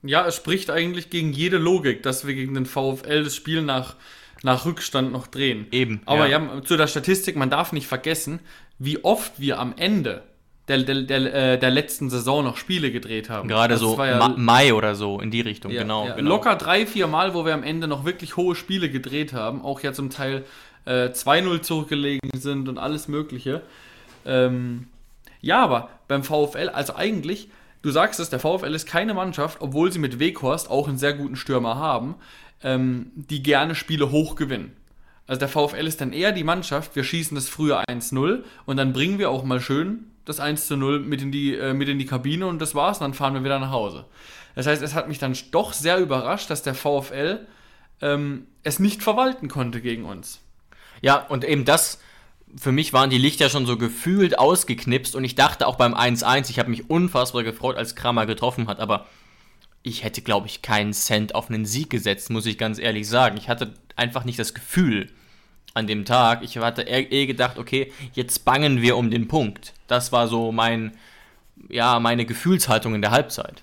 Ja, 0.03 0.27
es 0.27 0.37
spricht 0.37 0.71
eigentlich 0.71 1.11
gegen 1.11 1.33
jede 1.33 1.59
Logik, 1.59 2.03
dass 2.03 2.27
wir 2.27 2.35
gegen 2.35 2.55
den 2.55 2.67
VfL 2.67 3.25
das 3.25 3.37
Spiel 3.37 3.63
nach, 3.63 3.95
nach 4.43 4.65
Rückstand 4.65 5.13
noch 5.13 5.27
drehen. 5.27 5.67
Eben. 5.71 6.03
Aber 6.07 6.27
ja. 6.27 6.41
ja, 6.41 6.63
zu 6.63 6.77
der 6.77 6.89
Statistik, 6.89 7.37
man 7.37 7.51
darf 7.51 7.73
nicht 7.73 7.87
vergessen, 7.87 8.41
wie 8.79 9.05
oft 9.05 9.39
wir 9.39 9.61
am 9.61 9.75
Ende 9.77 10.23
der, 10.69 10.79
der, 10.79 11.03
der, 11.03 11.35
äh, 11.35 11.59
der 11.59 11.71
letzten 11.71 12.11
Saison 12.11 12.45
noch 12.45 12.57
Spiele 12.57 12.91
gedreht 12.93 13.31
haben. 13.31 13.49
Gerade 13.49 13.77
so 13.77 14.03
ja, 14.03 14.29
Mai 14.37 14.75
oder 14.75 14.95
so 14.95 15.21
in 15.21 15.31
die 15.31 15.41
Richtung, 15.41 15.73
ja, 15.73 15.83
genau, 15.83 16.07
ja. 16.07 16.15
genau, 16.15 16.29
Locker 16.29 16.57
drei, 16.57 16.87
vier 16.87 17.07
Mal, 17.07 17.35
wo 17.35 17.45
wir 17.45 17.55
am 17.55 17.63
Ende 17.63 17.89
noch 17.89 18.05
wirklich 18.05 18.37
hohe 18.37 18.55
Spiele 18.55 18.89
gedreht 18.89 19.33
haben, 19.33 19.63
auch 19.63 19.81
ja 19.81 19.93
zum 19.93 20.11
Teil 20.11 20.45
äh, 20.85 21.09
2-0 21.09 21.63
zurückgelegen 21.63 22.31
sind 22.35 22.69
und 22.69 22.79
alles 22.79 23.09
Mögliche. 23.09 23.63
Ähm, 24.25 24.87
ja, 25.41 25.63
aber 25.63 25.91
beim 26.09 26.23
VfL, 26.23 26.69
also 26.73 26.95
eigentlich, 26.95 27.49
du 27.83 27.91
sagst 27.91 28.21
es, 28.21 28.31
der 28.31 28.41
VfL 28.41 28.75
ist 28.75 28.87
keine 28.87 29.15
Mannschaft, 29.15 29.61
obwohl 29.61 29.93
sie 29.93 29.99
mit 29.99 30.19
Weghorst 30.19 30.71
auch 30.71 30.89
einen 30.89 30.99
sehr 30.99 31.13
guten 31.13 31.37
Stürmer 31.37 31.77
haben, 31.77 32.17
ähm, 32.63 33.11
die 33.15 33.43
gerne 33.43 33.75
Spiele 33.75 34.11
hoch 34.11 34.37
gewinnen. 34.37 34.73
Also 35.27 35.39
der 35.39 35.49
VfL 35.49 35.87
ist 35.87 36.01
dann 36.01 36.13
eher 36.13 36.33
die 36.33 36.45
Mannschaft, 36.45 36.97
wir 36.97 37.05
schießen 37.05 37.35
das 37.35 37.49
früher 37.49 37.85
1-0 37.89 38.43
und 38.67 38.77
dann 38.77 38.93
bringen 38.93 39.19
wir 39.19 39.31
auch 39.31 39.45
mal 39.45 39.61
schön 39.61 40.07
das 40.25 40.41
1 40.41 40.67
zu 40.67 40.77
0 40.77 41.01
mit 41.01 41.23
in 41.23 41.33
die, 41.33 41.57
äh, 41.57 41.75
mit 41.75 41.89
in 41.89 41.99
die 41.99 42.07
Kabine 42.07 42.47
und 42.47 42.61
das 42.61 42.75
war's. 42.75 42.99
Und 42.99 43.05
dann 43.05 43.15
fahren 43.15 43.35
wir 43.35 43.45
wieder 43.45 43.59
nach 43.59 43.71
Hause. 43.71 44.05
Das 44.55 44.67
heißt, 44.67 44.83
es 44.83 44.95
hat 44.95 45.09
mich 45.09 45.19
dann 45.19 45.37
doch 45.51 45.73
sehr 45.73 45.99
überrascht, 45.99 46.51
dass 46.51 46.63
der 46.63 46.75
VfL 46.75 47.47
ähm, 48.01 48.47
es 48.63 48.79
nicht 48.79 49.03
verwalten 49.03 49.49
konnte 49.49 49.81
gegen 49.81 50.05
uns. 50.05 50.41
Ja, 51.01 51.17
und 51.17 51.45
eben 51.45 51.65
das, 51.65 52.01
für 52.57 52.73
mich 52.73 52.93
waren 52.93 53.11
die 53.11 53.19
Lichter 53.19 53.49
schon 53.49 53.67
so 53.67 53.77
gefühlt 53.77 54.39
ausgeknipst 54.39 55.17
und 55.17 55.25
ich 55.25 55.35
dachte 55.35 55.67
auch 55.67 55.77
beim 55.77 55.95
1-1, 55.95 56.51
ich 56.51 56.59
habe 56.59 56.71
mich 56.71 56.91
unfassbar 56.91 57.43
gefreut, 57.43 57.77
als 57.77 57.97
Kramer 57.97 58.27
getroffen 58.27 58.69
hat, 58.69 58.81
aber 58.81 59.07
ich 59.83 60.05
hätte, 60.05 60.23
glaube 60.23 60.47
ich, 60.47 60.63
keinen 60.63 60.93
Cent 60.93 61.35
auf 61.35 61.49
einen 61.49 61.65
Sieg 61.65 61.91
gesetzt, 61.91 62.31
muss 62.31 62.47
ich 62.47 62.59
ganz 62.59 62.79
ehrlich 62.79 63.09
sagen. 63.09 63.37
Ich 63.37 63.49
hatte 63.49 63.75
einfach 63.97 64.25
nicht 64.25 64.39
das 64.39 64.55
Gefühl, 64.55 65.09
an 65.75 65.87
dem 65.87 66.05
Tag. 66.05 66.43
Ich 66.43 66.57
hatte 66.59 66.83
eh 66.83 67.27
gedacht, 67.27 67.59
okay, 67.59 67.93
jetzt 68.15 68.45
bangen 68.45 68.83
wir 68.83 68.97
um 68.97 69.11
den 69.11 69.29
Punkt. 69.29 69.73
Das 69.87 70.13
war 70.13 70.29
so 70.29 70.53
mein, 70.53 70.93
ja, 71.69 71.99
meine 72.01 72.25
Gefühlshaltung 72.27 72.95
in 72.95 73.03
der 73.03 73.11
Halbzeit. 73.11 73.63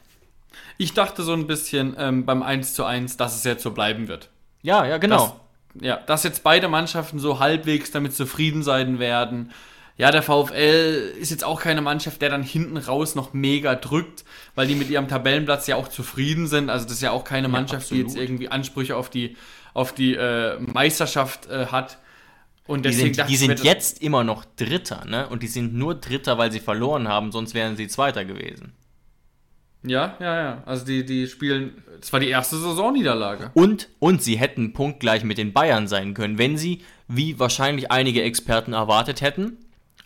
Ich 0.77 0.93
dachte 0.93 1.23
so 1.23 1.33
ein 1.33 1.47
bisschen 1.47 1.95
ähm, 1.97 2.25
beim 2.25 2.41
1 2.41 2.73
zu 2.73 2.85
1, 2.85 3.17
dass 3.17 3.35
es 3.35 3.43
jetzt 3.43 3.63
so 3.63 3.71
bleiben 3.71 4.07
wird. 4.07 4.29
Ja, 4.61 4.85
ja, 4.85 4.97
genau. 4.97 5.27
Dass, 5.27 5.35
ja, 5.79 5.97
dass 5.97 6.23
jetzt 6.23 6.43
beide 6.43 6.67
Mannschaften 6.67 7.19
so 7.19 7.39
halbwegs 7.39 7.91
damit 7.91 8.13
zufrieden 8.13 8.63
sein 8.63 8.99
werden. 8.99 9.51
Ja, 9.97 10.11
der 10.11 10.23
VfL 10.23 11.13
ist 11.19 11.29
jetzt 11.29 11.43
auch 11.43 11.59
keine 11.59 11.81
Mannschaft, 11.81 12.21
der 12.21 12.29
dann 12.29 12.41
hinten 12.41 12.77
raus 12.77 13.15
noch 13.15 13.33
mega 13.33 13.75
drückt, 13.75 14.23
weil 14.55 14.65
die 14.65 14.75
mit 14.75 14.89
ihrem 14.89 15.09
Tabellenplatz 15.09 15.67
ja 15.67 15.75
auch 15.75 15.89
zufrieden 15.89 16.47
sind. 16.47 16.69
Also 16.69 16.85
das 16.85 16.93
ist 16.93 17.01
ja 17.01 17.11
auch 17.11 17.25
keine 17.25 17.49
Mannschaft, 17.49 17.91
ja, 17.91 17.97
die 17.97 18.03
jetzt 18.03 18.15
irgendwie 18.15 18.47
Ansprüche 18.47 18.95
auf 18.95 19.09
die, 19.09 19.35
auf 19.73 19.93
die 19.93 20.15
äh, 20.15 20.57
Meisterschaft 20.59 21.47
äh, 21.49 21.65
hat. 21.65 21.97
Und 22.65 22.85
deswegen 22.85 23.13
die 23.13 23.15
sind, 23.15 23.29
die 23.29 23.35
sind 23.35 23.63
jetzt 23.63 24.01
immer 24.01 24.23
noch 24.23 24.45
Dritter, 24.55 25.03
ne? 25.03 25.27
Und 25.27 25.43
die 25.43 25.47
sind 25.47 25.73
nur 25.73 25.95
Dritter, 25.95 26.37
weil 26.37 26.51
sie 26.51 26.59
verloren 26.59 27.07
haben, 27.07 27.31
sonst 27.31 27.53
wären 27.53 27.75
sie 27.75 27.87
Zweiter 27.87 28.23
gewesen. 28.25 28.73
Ja, 29.83 30.17
ja, 30.19 30.41
ja. 30.41 30.63
Also 30.65 30.85
die, 30.85 31.05
die 31.05 31.27
spielen, 31.27 31.83
es 32.01 32.11
war 32.11 32.19
die 32.19 32.29
erste 32.29 32.57
Saisonniederlage. 32.57 33.51
Und, 33.53 33.89
und 33.99 34.21
sie 34.21 34.37
hätten 34.37 34.73
punktgleich 34.73 35.23
mit 35.23 35.37
den 35.37 35.53
Bayern 35.53 35.87
sein 35.87 36.13
können, 36.13 36.37
wenn 36.37 36.57
sie, 36.57 36.81
wie 37.07 37.39
wahrscheinlich 37.39 37.91
einige 37.91 38.21
Experten 38.21 38.73
erwartet 38.73 39.21
hätten, 39.21 39.57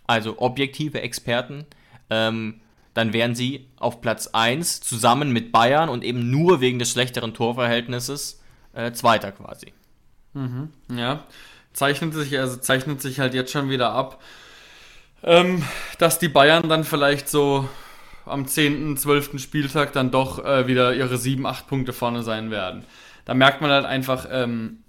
also 0.05 0.39
objektive 0.39 1.01
Experten, 1.01 1.65
ähm, 2.09 2.61
dann 2.93 3.13
wären 3.13 3.33
sie 3.33 3.67
auf 3.77 4.01
Platz 4.01 4.27
1 4.27 4.81
zusammen 4.81 5.31
mit 5.31 5.51
Bayern 5.51 5.89
und 5.89 6.03
eben 6.03 6.29
nur 6.29 6.61
wegen 6.61 6.77
des 6.77 6.91
schlechteren 6.91 7.33
Torverhältnisses 7.33 8.41
äh, 8.73 8.91
Zweiter 8.91 9.31
quasi. 9.31 9.73
Mhm, 10.33 10.69
ja 10.95 11.25
zeichnet 11.73 12.13
sich, 12.13 12.37
also 12.39 12.57
zeichnet 12.57 13.01
sich 13.01 13.19
halt 13.19 13.33
jetzt 13.33 13.51
schon 13.51 13.69
wieder 13.69 13.91
ab, 13.91 14.21
ähm, 15.23 15.63
dass 15.97 16.19
die 16.19 16.29
Bayern 16.29 16.69
dann 16.69 16.83
vielleicht 16.83 17.27
so 17.27 17.67
am 18.25 18.47
10., 18.47 18.97
12. 18.97 19.39
Spieltag 19.39 19.93
dann 19.93 20.11
doch 20.11 20.43
äh, 20.43 20.67
wieder 20.67 20.93
ihre 20.95 21.17
7, 21.17 21.45
8 21.45 21.67
Punkte 21.67 21.93
vorne 21.93 22.23
sein 22.23 22.51
werden. 22.51 22.85
Da 23.25 23.33
merkt 23.33 23.61
man 23.61 23.71
halt 23.71 23.85
einfach, 23.85 24.27
ähm, 24.31 24.83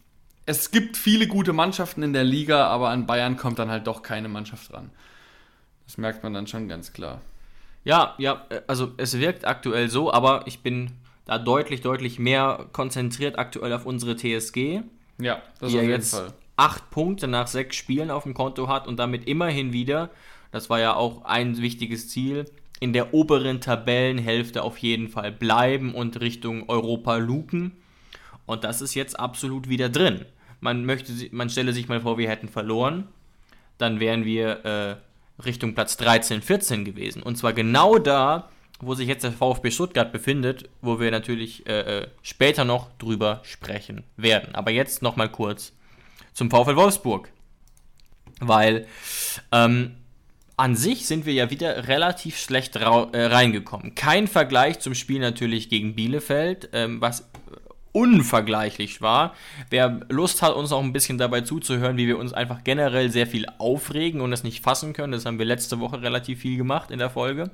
es 0.46 0.70
gibt 0.70 0.96
viele 0.96 1.26
gute 1.26 1.52
Mannschaften 1.52 2.02
in 2.02 2.12
der 2.12 2.24
Liga, 2.24 2.66
aber 2.66 2.90
an 2.90 3.06
Bayern 3.06 3.36
kommt 3.36 3.58
dann 3.58 3.70
halt 3.70 3.86
doch 3.86 4.02
keine 4.02 4.28
Mannschaft 4.28 4.72
ran. 4.72 4.90
Das 5.86 5.98
merkt 5.98 6.22
man 6.22 6.34
dann 6.34 6.46
schon 6.46 6.68
ganz 6.68 6.92
klar. 6.92 7.20
Ja, 7.84 8.14
ja, 8.18 8.46
also 8.66 8.92
es 8.96 9.18
wirkt 9.18 9.46
aktuell 9.46 9.88
so, 9.88 10.12
aber 10.12 10.44
ich 10.46 10.60
bin 10.60 10.92
da 11.26 11.38
deutlich, 11.38 11.80
deutlich 11.82 12.18
mehr 12.18 12.66
konzentriert 12.72 13.38
aktuell 13.38 13.72
auf 13.72 13.86
unsere 13.86 14.16
TSG. 14.16 14.82
Ja, 15.18 15.42
das 15.60 15.70
die 15.70 15.76
auf 15.76 15.82
jeden 15.82 15.88
jetzt 15.90 16.14
Fall 16.14 16.32
acht 16.56 16.90
Punkte 16.90 17.26
nach 17.26 17.46
sechs 17.46 17.76
Spielen 17.76 18.10
auf 18.10 18.24
dem 18.24 18.34
Konto 18.34 18.68
hat 18.68 18.86
und 18.86 18.98
damit 18.98 19.26
immerhin 19.26 19.72
wieder, 19.72 20.10
das 20.52 20.70
war 20.70 20.78
ja 20.78 20.94
auch 20.94 21.24
ein 21.24 21.60
wichtiges 21.60 22.08
Ziel, 22.08 22.44
in 22.81 22.93
der 22.93 23.14
oberen 23.14 23.61
Tabellenhälfte 23.61 24.62
auf 24.62 24.78
jeden 24.78 25.09
Fall 25.09 25.33
bleiben 25.33 25.95
und 25.95 26.21
Richtung 26.21 26.69
Europa 26.69 27.16
luken. 27.16 27.73
Und 28.47 28.64
das 28.64 28.81
ist 28.81 28.95
jetzt 28.95 29.19
absolut 29.19 29.69
wieder 29.69 29.88
drin. 29.88 30.26
Man, 30.61 30.85
möchte, 30.85 31.12
man 31.31 31.50
stelle 31.50 31.73
sich 31.73 31.88
mal 31.88 32.00
vor, 32.00 32.19
wir 32.19 32.28
hätten 32.28 32.49
verloren. 32.49 33.09
Dann 33.78 34.00
wären 34.00 34.25
wir 34.25 34.64
äh, 34.64 35.43
Richtung 35.43 35.75
Platz 35.75 35.97
13, 35.97 36.43
14 36.43 36.85
gewesen. 36.85 37.23
Und 37.23 37.37
zwar 37.37 37.52
genau 37.52 37.99
da, 37.99 38.50
wo 38.81 38.95
sich 38.95 39.09
jetzt 39.09 39.25
der 39.25 39.33
VfB 39.33 39.71
Stuttgart 39.71 40.12
befindet, 40.12 40.69
wo 40.81 41.00
wir 41.00 41.11
natürlich 41.11 41.66
äh, 41.66 42.00
äh 42.00 42.09
später 42.23 42.64
noch 42.64 42.90
drüber 42.99 43.40
sprechen 43.45 44.04
werden. 44.16 44.54
Aber 44.54 44.71
jetzt 44.71 45.02
nochmal 45.02 45.31
kurz 45.31 45.73
zum 46.33 46.50
VfL 46.50 46.76
Wolfsburg. 46.76 47.31
Weil 48.40 48.87
ähm, 49.52 49.97
an 50.56 50.76
sich 50.76 51.06
sind 51.06 51.26
wir 51.26 51.32
ja 51.32 51.50
wieder 51.50 51.88
relativ 51.88 52.38
schlecht 52.38 52.76
äh, 52.76 52.80
reingekommen. 52.80 53.94
Kein 53.94 54.28
Vergleich 54.28 54.80
zum 54.80 54.94
Spiel 54.94 55.20
natürlich 55.20 55.68
gegen 55.68 55.94
Bielefeld, 55.94 56.70
ähm, 56.73 57.00
was 57.00 57.28
unvergleichlich 57.92 59.00
war. 59.02 59.34
Wer 59.70 60.00
Lust 60.08 60.42
hat, 60.42 60.54
uns 60.54 60.73
auch 60.73 60.82
ein 60.82 60.92
bisschen 60.92 61.16
dabei 61.16 61.42
zuzuhören, 61.42 61.96
wie 61.96 62.08
wir 62.08 62.18
uns 62.18 62.32
einfach 62.32 62.64
generell 62.64 63.11
sehr 63.11 63.26
viel 63.26 63.46
aufregen 63.58 64.20
und 64.20 64.32
es 64.32 64.42
nicht 64.42 64.64
fassen 64.64 64.92
können, 64.92 65.12
das 65.12 65.26
haben 65.26 65.38
wir 65.38 65.46
letzte 65.46 65.78
Woche 65.78 66.02
relativ 66.02 66.40
viel 66.40 66.56
gemacht 66.56 66.90
in 66.90 66.99
der 66.99 67.11
Folge. 67.11 67.50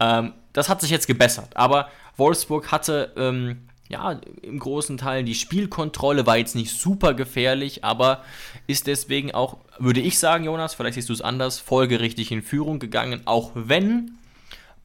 Ähm, 0.00 0.32
das 0.52 0.68
hat 0.68 0.80
sich 0.80 0.90
jetzt 0.90 1.06
gebessert, 1.06 1.56
aber 1.56 1.90
Wolfsburg 2.16 2.72
hatte 2.72 3.12
ähm, 3.16 3.68
ja, 3.90 4.20
im 4.42 4.58
großen 4.60 4.96
Teil 4.96 5.24
die 5.24 5.34
Spielkontrolle 5.34 6.24
war 6.24 6.36
jetzt 6.36 6.54
nicht 6.54 6.72
super 6.72 7.12
gefährlich, 7.12 7.84
aber 7.84 8.22
ist 8.68 8.86
deswegen 8.86 9.32
auch, 9.32 9.58
würde 9.78 10.00
ich 10.00 10.18
sagen, 10.18 10.44
Jonas, 10.44 10.74
vielleicht 10.74 10.94
siehst 10.94 11.08
du 11.08 11.12
es 11.12 11.20
anders, 11.20 11.58
folgerichtig 11.58 12.30
in 12.30 12.42
Führung 12.42 12.78
gegangen, 12.78 13.22
auch 13.24 13.50
wenn 13.54 14.12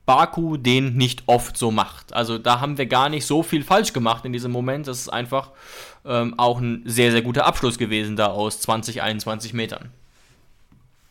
Baku 0.08 0.58
den 0.58 0.96
nicht 0.96 1.24
oft 1.28 1.56
so 1.56 1.70
macht. 1.70 2.14
Also 2.14 2.40
da 2.40 2.62
haben 2.62 2.80
wir 2.80 2.88
gar 2.88 3.10
nicht 3.10 3.28
so 3.28 3.44
viel 3.44 3.64
falsch 3.64 3.94
gemacht 3.94 4.26
in 4.26 4.34
diesem 4.34 4.52
Moment. 4.52 4.88
Das 4.88 5.00
ist 5.00 5.10
einfach 5.10 5.52
ähm, 6.04 6.34
auch 6.38 6.60
ein 6.60 6.82
sehr, 6.86 7.12
sehr 7.12 7.22
guter 7.22 7.46
Abschluss 7.46 7.78
gewesen 7.78 8.16
da 8.16 8.28
aus 8.28 8.60
20, 8.62 9.04
21 9.04 9.54
Metern. 9.54 9.92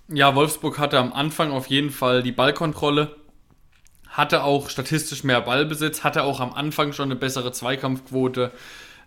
Ja, 0.08 0.34
Wolfsburg 0.34 0.78
hatte 0.78 0.98
am 0.98 1.12
Anfang 1.12 1.52
auf 1.52 1.68
jeden 1.68 1.90
Fall 1.90 2.24
die 2.24 2.32
Ballkontrolle 2.32 3.14
hatte 4.14 4.44
auch 4.44 4.70
statistisch 4.70 5.24
mehr 5.24 5.40
Ballbesitz, 5.40 6.04
hatte 6.04 6.22
auch 6.22 6.40
am 6.40 6.52
Anfang 6.54 6.92
schon 6.92 7.06
eine 7.06 7.16
bessere 7.16 7.50
Zweikampfquote, 7.50 8.52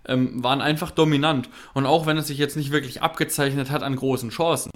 ähm, 0.06 0.44
waren 0.44 0.62
einfach 0.62 0.92
dominant. 0.92 1.50
Und 1.74 1.86
auch 1.86 2.06
wenn 2.06 2.18
es 2.18 2.28
sich 2.28 2.38
jetzt 2.38 2.58
nicht 2.58 2.72
wirklich 2.72 3.02
abgezeichnet 3.02 3.72
hat 3.72 3.84
an 3.84 3.96
großen 3.96 4.30
Chancen. 4.30 4.72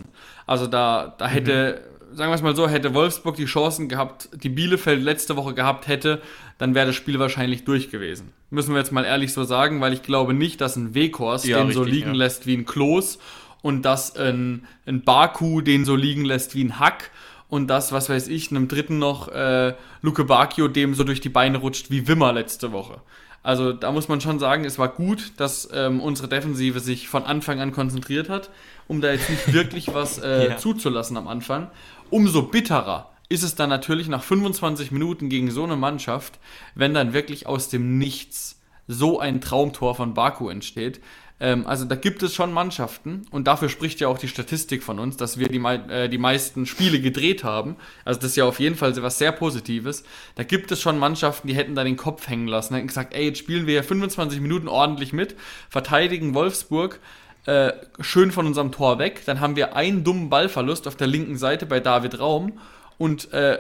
Also 0.48 0.68
da, 0.68 1.16
da 1.18 1.28
mhm. 1.28 1.32
hätte, 1.32 1.82
mhm. 2.12 2.16
sagen 2.16 2.32
wir 2.32 2.36
es 2.36 2.42
mal 2.42 2.56
so, 2.56 2.70
hätte 2.70 2.94
Wolfsburg 2.94 3.36
die 3.36 3.46
Chancen 3.46 3.90
gehabt, 3.90 4.30
die 4.34 4.50
Bielefeld 4.50 5.04
letzte 5.04 5.36
Woche 5.36 5.54
gehabt 5.54 5.88
hätte, 5.90 6.22
dann 6.58 6.76
wäre 6.76 6.88
das 6.88 6.96
Spiel 6.96 7.20
wahrscheinlich 7.20 7.66
durch 7.66 7.92
gewesen. 7.92 8.32
Müssen 8.50 8.74
wir 8.74 8.80
jetzt 8.80 8.94
mal 8.94 9.04
ehrlich 9.04 9.34
so 9.34 9.44
sagen, 9.44 9.82
weil 9.82 9.92
ich 9.92 10.02
glaube 10.02 10.34
nicht, 10.34 10.62
dass 10.62 10.78
ein 10.78 10.94
Weghorst 10.94 11.46
ja, 11.46 11.58
den 11.58 11.68
richtig, 11.68 11.76
so 11.76 11.84
liegen 11.84 12.12
ja. 12.12 12.18
lässt 12.18 12.48
wie 12.48 12.56
ein 12.56 12.66
Klos 12.66 13.20
und 13.62 13.84
dass 13.84 14.16
ein, 14.16 14.66
ein 14.86 15.04
Baku 15.04 15.60
den 15.60 15.84
so 15.84 15.96
liegen 15.98 16.24
lässt 16.24 16.56
wie 16.56 16.64
ein 16.64 16.80
Hack 16.80 17.12
und 17.52 17.68
das, 17.68 17.92
was 17.92 18.10
weiß 18.10 18.30
ich, 18.30 18.50
einem 18.50 18.70
dritten 18.70 18.98
noch 18.98 19.28
äh, 19.28 19.76
Luke 20.02 20.24
Bacchio 20.24 20.70
dem 20.70 20.94
so 20.94 21.04
durch 21.04 21.20
die 21.20 21.28
Beine 21.28 21.58
rutscht 21.58 21.92
wie 21.92 22.08
Wimmer 22.08 22.32
letzte 22.32 22.72
Woche. 22.72 23.02
Also 23.44 23.74
da 23.74 23.92
muss 23.92 24.08
man 24.08 24.22
schon 24.22 24.40
sagen, 24.40 24.64
es 24.64 24.80
war 24.80 24.88
gut, 24.88 25.34
dass 25.36 25.68
ähm, 25.74 26.00
unsere 26.00 26.30
Defensive 26.30 26.80
sich 26.80 27.10
von 27.10 27.24
Anfang 27.24 27.60
an 27.60 27.74
konzentriert 27.74 28.30
hat, 28.30 28.52
um 28.88 29.02
da 29.02 29.12
jetzt 29.12 29.30
nicht 29.30 29.52
wirklich 29.52 29.94
was 29.94 30.18
äh, 30.24 30.52
ja. 30.52 30.58
zuzulassen 30.58 31.18
am 31.18 31.28
Anfang. 31.28 31.70
Umso 32.10 32.44
bitterer 32.44 33.12
ist 33.28 33.44
es 33.44 33.56
dann 33.56 33.70
natürlich 33.70 34.08
nach 34.08 34.24
25 34.24 34.94
Minuten 34.94 35.28
gegen 35.28 35.52
so 35.52 35.66
eine 35.66 35.76
Mannschaft, 35.76 36.40
wenn 36.74 36.94
dann 36.94 37.12
wirklich 37.12 37.48
aus 37.48 37.68
dem 37.68 37.98
Nichts 37.98 38.62
so 38.88 39.20
ein 39.20 39.42
Traumtor 39.42 39.96
von 39.96 40.14
Baku 40.14 40.48
entsteht. 40.48 41.02
Ähm, 41.42 41.66
also 41.66 41.86
da 41.86 41.96
gibt 41.96 42.22
es 42.22 42.36
schon 42.36 42.54
Mannschaften 42.54 43.24
und 43.32 43.48
dafür 43.48 43.68
spricht 43.68 44.00
ja 44.00 44.08
auch 44.08 44.20
die 44.20 44.28
Statistik 44.28 44.84
von 44.84 45.00
uns, 45.00 45.18
dass 45.18 45.40
wir 45.40 45.50
die, 45.50 45.58
äh, 45.58 46.08
die 46.08 46.20
meisten 46.20 46.68
Spiele 46.68 47.02
gedreht 47.02 47.44
haben. 47.44 47.76
Also 48.06 48.20
das 48.20 48.30
ist 48.32 48.36
ja 48.36 48.46
auf 48.46 48.60
jeden 48.60 48.76
Fall 48.76 48.96
was 49.02 49.18
sehr 49.18 49.32
Positives. 49.32 50.04
Da 50.36 50.44
gibt 50.44 50.72
es 50.72 50.80
schon 50.80 51.00
Mannschaften, 51.00 51.48
die 51.48 51.56
hätten 51.56 51.74
da 51.74 51.84
den 51.84 51.98
Kopf 51.98 52.28
hängen 52.28 52.48
lassen, 52.48 52.76
hätten 52.76 52.88
gesagt, 52.88 53.16
ey, 53.16 53.26
jetzt 53.26 53.40
spielen 53.40 53.66
wir 53.66 53.74
ja 53.74 53.84
25 53.84 54.40
Minuten 54.40 54.68
ordentlich 54.68 55.14
mit, 55.14 55.36
verteidigen 55.70 56.36
Wolfsburg. 56.36 57.00
Äh, 57.48 57.74
schön 58.00 58.32
von 58.32 58.46
unserem 58.46 58.72
Tor 58.72 59.00
weg. 59.00 59.24
Dann 59.26 59.40
haben 59.40 59.56
wir 59.56 59.76
einen 59.76 60.04
dummen 60.04 60.30
Ballverlust 60.30 60.88
auf 60.88 60.96
der 60.96 61.08
linken 61.08 61.38
Seite 61.38 61.66
bei 61.66 61.80
David 61.80 62.20
Raum 62.20 62.60
und 63.00 63.34
äh, 63.34 63.58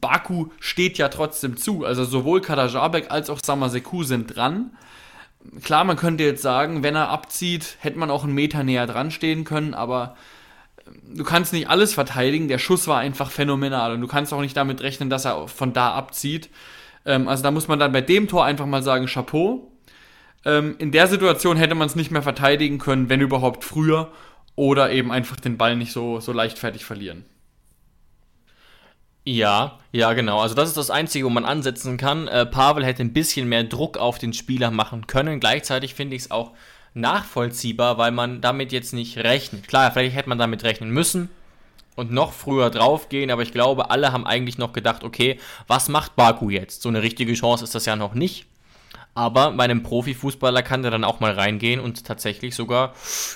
Baku 0.00 0.48
steht 0.58 0.98
ja 0.98 1.08
trotzdem 1.10 1.56
zu. 1.56 1.84
Also 1.84 2.04
sowohl 2.04 2.40
Kadajabek 2.40 3.12
als 3.12 3.30
auch 3.30 3.38
Samaseku 3.40 4.02
sind 4.02 4.34
dran 4.34 4.72
klar, 5.62 5.84
man 5.84 5.96
könnte 5.96 6.24
jetzt 6.24 6.42
sagen, 6.42 6.82
wenn 6.82 6.94
er 6.96 7.08
abzieht, 7.08 7.76
hätte 7.80 7.98
man 7.98 8.10
auch 8.10 8.24
einen 8.24 8.34
Meter 8.34 8.62
näher 8.64 8.86
dran 8.86 9.10
stehen 9.10 9.44
können, 9.44 9.74
aber 9.74 10.16
ähm, 10.86 11.16
du 11.16 11.24
kannst 11.24 11.52
nicht 11.52 11.68
alles 11.68 11.94
verteidigen. 11.94 12.48
Der 12.48 12.58
Schuss 12.58 12.88
war 12.88 12.98
einfach 12.98 13.30
phänomenal 13.30 13.92
und 13.92 14.00
du 14.00 14.06
kannst 14.06 14.32
auch 14.32 14.40
nicht 14.40 14.56
damit 14.56 14.82
rechnen, 14.82 15.10
dass 15.10 15.24
er 15.24 15.48
von 15.48 15.72
da 15.72 15.94
abzieht. 15.94 16.50
Ähm, 17.04 17.28
also 17.28 17.42
da 17.42 17.50
muss 17.50 17.68
man 17.68 17.78
dann 17.78 17.92
bei 17.92 18.00
dem 18.00 18.28
Tor 18.28 18.44
einfach 18.44 18.66
mal 18.66 18.82
sagen, 18.82 19.06
Chapeau. 19.06 19.70
Ähm, 20.44 20.76
in 20.78 20.92
der 20.92 21.06
Situation 21.06 21.56
hätte 21.56 21.74
man 21.74 21.86
es 21.86 21.96
nicht 21.96 22.10
mehr 22.10 22.22
verteidigen 22.22 22.78
können, 22.78 23.08
wenn 23.08 23.20
überhaupt 23.20 23.64
früher 23.64 24.12
oder 24.56 24.92
eben 24.92 25.10
einfach 25.10 25.36
den 25.36 25.56
Ball 25.56 25.76
nicht 25.76 25.92
so, 25.92 26.20
so 26.20 26.32
leichtfertig 26.32 26.84
verlieren. 26.84 27.24
Ja, 29.26 29.78
ja, 29.90 30.12
genau. 30.12 30.40
Also 30.40 30.54
das 30.54 30.68
ist 30.68 30.76
das 30.76 30.90
Einzige, 30.90 31.24
wo 31.24 31.30
man 31.30 31.46
ansetzen 31.46 31.96
kann. 31.96 32.28
Äh, 32.28 32.44
Pavel 32.44 32.84
hätte 32.84 33.02
ein 33.02 33.14
bisschen 33.14 33.48
mehr 33.48 33.64
Druck 33.64 33.96
auf 33.96 34.18
den 34.18 34.34
Spieler 34.34 34.70
machen 34.70 35.06
können. 35.06 35.40
Gleichzeitig 35.40 35.94
finde 35.94 36.16
ich 36.16 36.22
es 36.22 36.30
auch 36.30 36.52
nachvollziehbar, 36.92 37.96
weil 37.96 38.12
man 38.12 38.40
damit 38.42 38.70
jetzt 38.70 38.92
nicht 38.92 39.16
rechnet. 39.18 39.66
Klar, 39.66 39.90
vielleicht 39.92 40.14
hätte 40.14 40.28
man 40.28 40.38
damit 40.38 40.62
rechnen 40.62 40.90
müssen 40.90 41.30
und 41.96 42.12
noch 42.12 42.32
früher 42.32 42.70
draufgehen, 42.70 43.30
aber 43.30 43.42
ich 43.42 43.52
glaube, 43.52 43.90
alle 43.90 44.12
haben 44.12 44.26
eigentlich 44.26 44.58
noch 44.58 44.72
gedacht, 44.72 45.04
okay, 45.04 45.38
was 45.66 45.88
macht 45.88 46.16
Baku 46.16 46.50
jetzt? 46.50 46.82
So 46.82 46.88
eine 46.88 47.02
richtige 47.02 47.34
Chance 47.34 47.64
ist 47.64 47.74
das 47.74 47.86
ja 47.86 47.96
noch 47.96 48.14
nicht. 48.14 48.46
Aber 49.16 49.52
bei 49.52 49.64
einem 49.64 49.84
Profifußballer 49.84 50.62
kann 50.62 50.82
der 50.82 50.90
dann 50.90 51.04
auch 51.04 51.20
mal 51.20 51.32
reingehen 51.32 51.80
und 51.80 52.04
tatsächlich 52.04 52.56
sogar, 52.56 52.94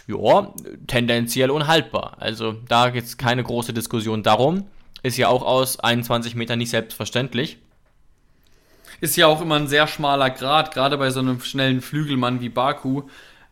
ja, 0.09 0.53
tendenziell 0.89 1.51
unhaltbar. 1.51 2.17
Also 2.19 2.53
da 2.69 2.91
gibt 2.91 3.07
es 3.07 3.17
keine 3.17 3.45
große 3.45 3.73
Diskussion 3.73 4.25
darum. 4.25 4.67
Ist 5.03 5.17
ja 5.17 5.29
auch 5.29 5.43
aus 5.43 5.79
21 5.81 6.35
Metern 6.35 6.59
nicht 6.59 6.71
selbstverständlich. 6.71 7.59
ist 9.01 9.17
ja 9.17 9.27
auch 9.27 9.41
immer 9.41 9.57
ein 9.57 9.69
sehr 9.69 9.87
schmaler 9.87 10.31
Grad, 10.31 10.73
gerade 10.75 10.99
bei 10.99 11.11
so 11.11 11.21
einem 11.21 11.41
schnellen 11.41 11.81
Flügelmann 11.81 12.41
wie 12.41 12.49
Baku, 12.49 13.03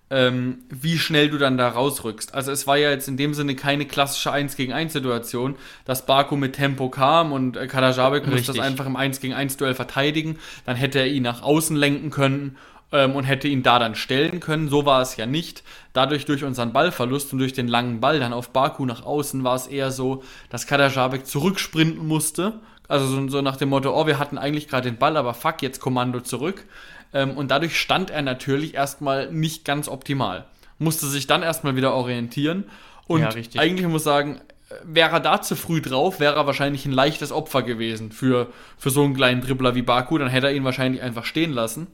ähm, 0.09 0.59
wie 0.71 0.99
schnell 0.99 1.31
du 1.31 1.38
dann 1.38 1.59
da 1.59 1.69
rausrückst. 1.69 2.35
Also 2.35 2.53
es 2.53 2.67
war 2.67 2.76
ja 2.76 2.91
jetzt 2.91 3.09
in 3.09 3.17
dem 3.17 3.35
Sinne 3.35 3.57
keine 3.57 3.87
klassische 3.87 4.31
1 4.31 4.57
gegen 4.57 4.73
1 4.73 4.93
Situation, 4.93 5.57
dass 5.85 6.07
Baku 6.07 6.37
mit 6.37 6.55
Tempo 6.55 6.88
kam 6.88 7.33
und 7.33 7.57
äh, 7.57 7.67
Kadajabek 7.67 8.26
muss 8.26 8.45
das 8.45 8.59
einfach 8.59 8.87
im 8.87 8.97
1 8.97 9.21
gegen 9.21 9.35
1 9.35 9.57
Duell 9.57 9.75
verteidigen, 9.75 10.38
dann 10.65 10.76
hätte 10.76 11.00
er 11.00 11.09
ihn 11.09 11.25
nach 11.25 11.43
außen 11.43 11.76
lenken 11.76 12.11
können 12.11 12.57
ähm, 12.93 13.14
und 13.14 13.25
hätte 13.25 13.49
ihn 13.49 13.62
da 13.62 13.78
dann 13.78 13.95
stellen 13.95 14.40
können. 14.40 14.69
So 14.69 14.87
war 14.87 15.02
es 15.02 15.16
ja 15.16 15.26
nicht. 15.26 15.62
Dadurch 15.93 16.25
durch 16.25 16.45
unseren 16.45 16.73
Ballverlust 16.73 17.33
und 17.33 17.38
durch 17.38 17.52
den 17.52 17.69
langen 17.69 18.00
Ball 18.00 18.21
dann 18.21 18.33
auf 18.33 18.50
Baku 18.50 18.85
nach 18.85 19.05
außen 19.05 19.43
war 19.45 19.57
es 19.57 19.66
eher 19.66 19.90
so, 19.90 20.23
dass 20.50 20.66
Kadajabek 20.66 21.26
zurücksprinten 21.26 22.07
musste. 22.07 22.61
Also 22.88 23.07
so, 23.07 23.28
so 23.28 23.43
nach 23.43 23.57
dem 23.57 23.71
Motto, 23.71 23.99
oh, 23.99 24.07
wir 24.07 24.19
hatten 24.19 24.38
eigentlich 24.38 24.69
gerade 24.69 24.88
den 24.90 24.99
Ball, 24.99 25.16
aber 25.16 25.35
fuck, 25.35 25.62
jetzt 25.62 25.81
Kommando 25.81 26.21
zurück. 26.21 26.64
Ähm, 27.12 27.37
und 27.37 27.50
dadurch 27.50 27.78
stand 27.81 28.11
er 28.11 28.23
natürlich 28.23 28.75
erstmal 28.75 29.33
nicht 29.33 29.64
ganz 29.64 29.88
optimal. 29.88 30.45
Musste 30.78 31.07
sich 31.07 31.26
dann 31.26 31.43
erstmal 31.43 31.75
wieder 31.75 31.95
orientieren. 31.95 32.64
Und 33.07 33.23
ja, 33.23 33.31
eigentlich 33.61 33.87
muss 33.87 34.02
ich 34.02 34.05
sagen, 34.05 34.40
wäre 34.85 35.11
er 35.12 35.21
da 35.21 35.40
zu 35.40 35.57
früh 35.57 35.81
drauf, 35.81 36.21
wäre 36.21 36.35
er 36.35 36.47
wahrscheinlich 36.47 36.87
ein 36.87 36.93
leichtes 36.93 37.33
Opfer 37.33 37.62
gewesen 37.62 38.12
für, 38.12 38.49
für 38.76 38.90
so 38.90 39.05
einen 39.05 39.14
kleinen 39.14 39.40
Dribbler 39.40 39.75
wie 39.75 39.83
Baku. 39.83 40.19
Dann 40.19 40.28
hätte 40.28 40.49
er 40.49 40.55
ihn 40.55 40.64
wahrscheinlich 40.64 41.02
einfach 41.02 41.25
stehen 41.25 41.52
lassen. 41.52 41.87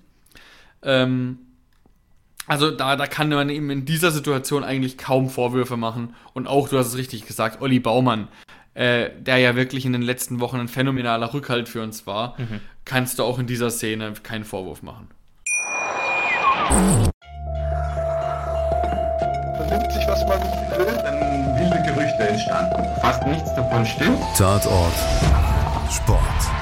Ähm, 0.82 1.38
also 2.46 2.70
da, 2.70 2.96
da 2.96 3.06
kann 3.06 3.28
man 3.28 3.48
ihm 3.50 3.70
in 3.70 3.84
dieser 3.84 4.10
Situation 4.10 4.64
eigentlich 4.64 4.98
kaum 4.98 5.30
Vorwürfe 5.30 5.76
machen. 5.76 6.14
Und 6.34 6.46
auch, 6.48 6.68
du 6.68 6.78
hast 6.78 6.88
es 6.88 6.96
richtig 6.96 7.26
gesagt, 7.26 7.62
Olli 7.62 7.78
Baumann, 7.78 8.28
äh, 8.74 9.10
der 9.18 9.38
ja 9.38 9.54
wirklich 9.54 9.86
in 9.86 9.92
den 9.92 10.02
letzten 10.02 10.40
Wochen 10.40 10.58
ein 10.58 10.68
phänomenaler 10.68 11.32
Rückhalt 11.32 11.68
für 11.68 11.82
uns 11.82 12.06
war, 12.06 12.34
mhm. 12.38 12.60
kannst 12.84 13.18
du 13.18 13.24
auch 13.24 13.38
in 13.38 13.46
dieser 13.46 13.70
Szene 13.70 14.12
keinen 14.22 14.44
Vorwurf 14.44 14.82
machen. 14.82 15.08
Vernimmt 19.56 19.92
sich, 19.92 20.06
was 20.06 20.26
man 20.26 20.40
will, 20.78 20.86
dann 21.04 21.58
wilde 21.58 21.82
Gerüchte 21.86 22.28
entstanden. 22.28 22.82
Fast 23.00 23.26
nichts 23.26 23.54
davon 23.54 23.86
stimmt. 23.86 24.18
Tatort. 24.36 24.94
Sport. 25.90 26.61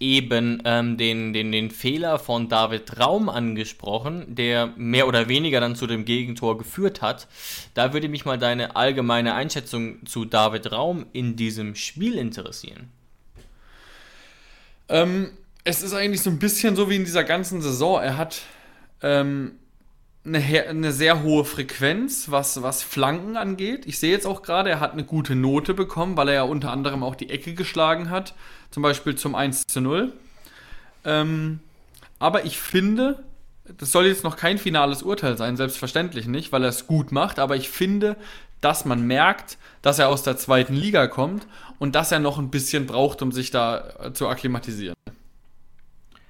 eben 0.00 0.60
ähm, 0.64 0.96
den, 0.96 1.32
den, 1.32 1.52
den 1.52 1.70
Fehler 1.70 2.18
von 2.18 2.48
David 2.48 2.98
Raum 2.98 3.28
angesprochen, 3.28 4.34
der 4.34 4.72
mehr 4.76 5.06
oder 5.06 5.28
weniger 5.28 5.60
dann 5.60 5.76
zu 5.76 5.86
dem 5.86 6.04
Gegentor 6.04 6.58
geführt 6.58 7.00
hat. 7.00 7.28
Da 7.74 7.92
würde 7.92 8.08
mich 8.08 8.24
mal 8.24 8.38
deine 8.38 8.76
allgemeine 8.76 9.34
Einschätzung 9.34 10.04
zu 10.04 10.24
David 10.24 10.72
Raum 10.72 11.06
in 11.12 11.36
diesem 11.36 11.74
Spiel 11.74 12.18
interessieren. 12.18 12.90
Ähm, 14.88 15.30
es 15.64 15.82
ist 15.82 15.94
eigentlich 15.94 16.22
so 16.22 16.30
ein 16.30 16.38
bisschen 16.38 16.76
so 16.76 16.90
wie 16.90 16.96
in 16.96 17.04
dieser 17.04 17.24
ganzen 17.24 17.62
Saison. 17.62 18.02
Er 18.02 18.16
hat 18.16 18.42
ähm, 19.02 19.52
eine, 20.26 20.38
eine, 20.38 20.92
sehr 20.92 21.22
hohe 21.22 21.44
Frequenz, 21.44 22.30
was, 22.30 22.62
was 22.62 22.82
Flanken 22.82 23.36
angeht. 23.36 23.84
Ich 23.86 23.98
sehe 23.98 24.10
jetzt 24.10 24.26
auch 24.26 24.42
gerade, 24.42 24.70
er 24.70 24.80
hat 24.80 24.92
eine 24.92 25.04
gute 25.04 25.34
Note 25.34 25.74
bekommen, 25.74 26.16
weil 26.16 26.28
er 26.28 26.34
ja 26.34 26.42
unter 26.42 26.70
anderem 26.70 27.02
auch 27.02 27.14
die 27.14 27.30
Ecke 27.30 27.54
geschlagen 27.54 28.10
hat. 28.10 28.34
Zum 28.70 28.82
Beispiel 28.82 29.16
zum 29.16 29.34
1 29.34 29.66
zu 29.66 29.80
0. 29.80 30.12
Ähm, 31.04 31.60
aber 32.18 32.46
ich 32.46 32.58
finde, 32.58 33.22
das 33.78 33.92
soll 33.92 34.06
jetzt 34.06 34.24
noch 34.24 34.36
kein 34.36 34.58
finales 34.58 35.02
Urteil 35.02 35.36
sein, 35.36 35.56
selbstverständlich 35.56 36.26
nicht, 36.26 36.52
weil 36.52 36.62
er 36.62 36.70
es 36.70 36.86
gut 36.86 37.12
macht, 37.12 37.38
aber 37.38 37.56
ich 37.56 37.68
finde, 37.68 38.16
dass 38.60 38.86
man 38.86 39.06
merkt, 39.06 39.58
dass 39.82 39.98
er 39.98 40.08
aus 40.08 40.22
der 40.22 40.38
zweiten 40.38 40.74
Liga 40.74 41.06
kommt 41.06 41.46
und 41.78 41.94
dass 41.94 42.12
er 42.12 42.18
noch 42.18 42.38
ein 42.38 42.50
bisschen 42.50 42.86
braucht, 42.86 43.20
um 43.20 43.30
sich 43.30 43.50
da 43.50 44.12
zu 44.14 44.28
akklimatisieren. 44.28 44.96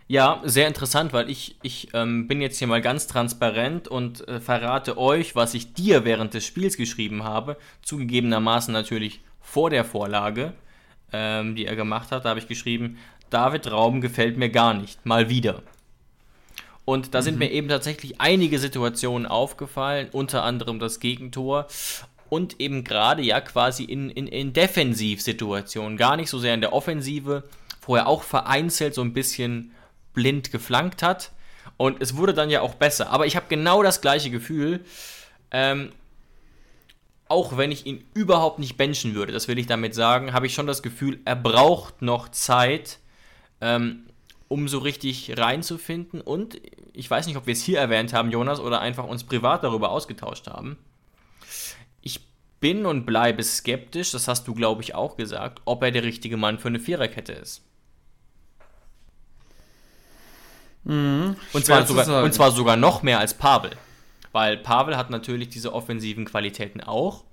Ja, 0.07 0.43
sehr 0.45 0.69
interessant, 0.69 1.15
weil 1.15 1.31
ich, 1.31 1.57
ich 1.63 1.89
ähm, 1.95 2.29
bin 2.29 2.43
jetzt 2.43 2.59
hier 2.59 2.69
mal 2.69 2.83
ganz 2.83 3.07
transparent 3.07 3.89
und 3.89 4.29
äh, 4.29 4.39
verrate 4.39 4.99
euch, 4.99 5.35
was 5.35 5.55
ich 5.55 5.73
dir 5.73 6.05
während 6.05 6.35
des 6.35 6.45
Spiels 6.45 6.77
geschrieben 6.77 7.25
habe. 7.25 7.57
Zugegebenermaßen 7.83 8.73
natürlich 8.73 9.23
vor 9.41 9.71
der 9.71 9.85
Vorlage, 9.85 10.53
ähm, 11.13 11.57
die 11.57 11.65
er 11.65 11.75
gemacht 11.75 12.11
hat. 12.13 12.27
Da 12.27 12.31
habe 12.31 12.41
ich 12.41 12.49
geschrieben, 12.49 12.99
David 13.31 13.71
Raum 13.71 14.03
gefällt 14.03 14.37
mir 14.37 14.51
gar 14.51 14.75
nicht, 14.75 15.07
mal 15.07 15.31
wieder. 15.31 15.63
Und 16.85 17.15
da 17.15 17.21
mhm. 17.21 17.25
sind 17.25 17.39
mir 17.39 17.51
eben 17.51 17.69
tatsächlich 17.69 18.21
einige 18.21 18.59
Situationen 18.59 19.27
aufgefallen, 19.27 20.09
unter 20.13 20.43
anderem 20.43 20.79
das 20.79 21.01
Gegentor 21.01 21.67
und 22.29 22.61
eben 22.61 22.85
gerade 22.85 23.23
ja 23.23 23.41
quasi 23.41 23.85
in, 23.85 24.11
in, 24.11 24.27
in 24.27 24.53
Defensivsituationen, 24.53 25.97
gar 25.97 26.17
nicht 26.17 26.29
so 26.29 26.39
sehr 26.39 26.53
in 26.53 26.61
der 26.61 26.75
Offensive, 26.75 27.45
vorher 27.81 28.07
auch 28.07 28.23
vereinzelt 28.23 28.95
so 28.95 29.01
ein 29.01 29.15
bisschen 29.15 29.73
blind 30.15 30.51
geflankt 30.51 31.03
hat. 31.03 31.33
Und 31.77 32.01
es 32.03 32.17
wurde 32.17 32.35
dann 32.35 32.51
ja 32.51 32.61
auch 32.61 32.75
besser. 32.75 33.11
Aber 33.11 33.27
ich 33.27 33.37
habe 33.37 33.47
genau 33.49 33.83
das 33.83 34.01
gleiche 34.01 34.31
Gefühl. 34.31 34.85
Ähm, 35.51 35.93
auch 37.29 37.57
wenn 37.57 37.73
ich 37.73 37.87
ihn 37.87 38.05
überhaupt 38.15 38.59
nicht 38.59 38.77
benchen 38.77 39.15
würde, 39.15 39.33
das 39.33 39.49
will 39.49 39.59
ich 39.59 39.67
damit 39.67 39.95
sagen, 39.95 40.33
habe 40.33 40.47
ich 40.47 40.55
schon 40.55 40.67
das 40.67 40.83
Gefühl, 40.83 41.21
er 41.25 41.37
braucht 41.37 42.03
noch 42.03 42.29
Zeit, 42.29 42.99
ähm, 43.61 44.07
um 44.49 44.69
so 44.69 44.79
richtig 44.79 45.37
reinzufinden. 45.37 46.21
Und 46.21 46.61
ich 46.93 47.11
weiß 47.11 47.27
nicht, 47.27 47.37
ob 47.37 47.47
wir 47.47 47.53
es 47.53 47.63
hier 47.63 47.79
erwähnt 47.79 48.13
haben, 48.13 48.31
Jonas, 48.31 48.61
oder 48.61 48.81
einfach 48.81 49.05
uns 49.05 49.25
privat 49.25 49.65
darüber 49.65 49.91
ausgetauscht 49.91 50.47
haben. 50.47 50.77
Ich 52.03 52.21
bin 52.61 52.87
und 52.87 53.07
bleibe 53.07 53.43
skeptisch, 53.43 54.13
das 54.13 54.29
hast 54.29 54.47
du, 54.47 54.55
glaube 54.55 54.83
ich, 54.83 54.95
auch 54.95 55.17
gesagt, 55.17 55.63
ob 55.65 55.83
er 55.83 55.91
der 55.91 56.05
richtige 56.05 56.37
Mann 56.37 56.59
für 56.59 56.69
eine 56.69 56.79
Viererkette 56.79 57.33
ist. 57.33 57.63
Mhm, 60.85 61.37
und, 61.53 61.65
zwar 61.65 61.87
sogar, 61.87 62.23
und 62.23 62.35
zwar 62.35 62.51
sogar 62.53 62.77
noch 62.77 63.03
mehr 63.03 63.19
als 63.19 63.35
Pavel. 63.35 63.71
Weil 64.33 64.57
Pavel 64.59 64.97
hat 64.97 65.11
natürlich 65.11 65.49
diese 65.49 65.73
offensiven 65.73 66.25
Qualitäten 66.25 66.81
auch. 66.81 67.25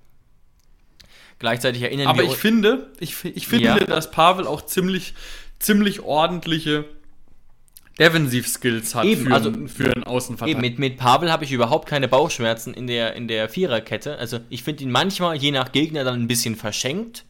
Gleichzeitig 1.38 1.82
erinnern 1.82 2.06
Aber 2.06 2.22
wir 2.22 2.30
ich 2.30 2.36
finde, 2.36 2.92
ich, 3.00 3.24
ich 3.24 3.48
finde, 3.48 3.64
ja. 3.64 3.78
dass 3.78 4.10
Pavel 4.10 4.46
auch 4.46 4.62
ziemlich, 4.62 5.14
ziemlich 5.58 6.00
ordentliche 6.00 6.84
Defensiv-Skills 7.98 8.94
hat 8.94 9.04
eben, 9.04 9.26
für, 9.26 9.34
also, 9.34 9.52
für 9.66 9.92
einen 9.92 10.04
Außenverteidiger. 10.04 10.60
Mit, 10.60 10.78
mit 10.78 10.96
Pavel 10.96 11.30
habe 11.30 11.44
ich 11.44 11.52
überhaupt 11.52 11.88
keine 11.88 12.08
Bauchschmerzen 12.08 12.72
in 12.72 12.86
der, 12.86 13.14
in 13.14 13.28
der 13.28 13.48
Viererkette. 13.48 14.16
Also 14.18 14.40
ich 14.48 14.62
finde 14.62 14.84
ihn 14.84 14.90
manchmal, 14.90 15.36
je 15.36 15.50
nach 15.50 15.72
Gegner, 15.72 16.04
dann 16.04 16.22
ein 16.22 16.28
bisschen 16.28 16.56
verschenkt, 16.56 17.24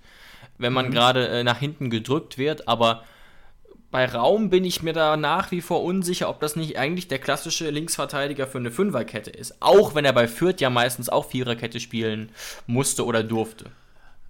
wenn 0.59 0.73
man 0.73 0.87
mhm. 0.87 0.93
gerade 0.93 1.29
äh, 1.29 1.45
nach 1.45 1.59
hinten 1.59 1.91
gedrückt 1.91 2.39
wird, 2.39 2.69
aber 2.69 3.05
bei 3.93 4.07
Raum 4.07 4.51
bin 4.51 4.65
ich 4.65 4.83
mir 4.83 4.95
da 4.95 5.17
nach 5.17 5.51
wie 5.53 5.61
vor 5.61 5.85
unsicher, 5.85 6.29
ob 6.31 6.41
das 6.41 6.57
nicht 6.57 6.79
eigentlich 6.79 7.09
der 7.09 7.19
klassische 7.19 7.69
Linksverteidiger 7.71 8.49
für 8.49 8.59
eine 8.59 8.73
Fünferkette 8.73 9.31
ist. 9.31 9.57
Auch 9.61 9.95
wenn 9.95 10.07
er 10.07 10.15
bei 10.15 10.27
Fürth 10.27 10.61
ja 10.61 10.71
meistens 10.71 11.11
auch 11.11 11.27
Viererkette 11.27 11.79
spielen 11.79 12.31
musste 12.67 13.05
oder 13.05 13.23
durfte. 13.23 13.67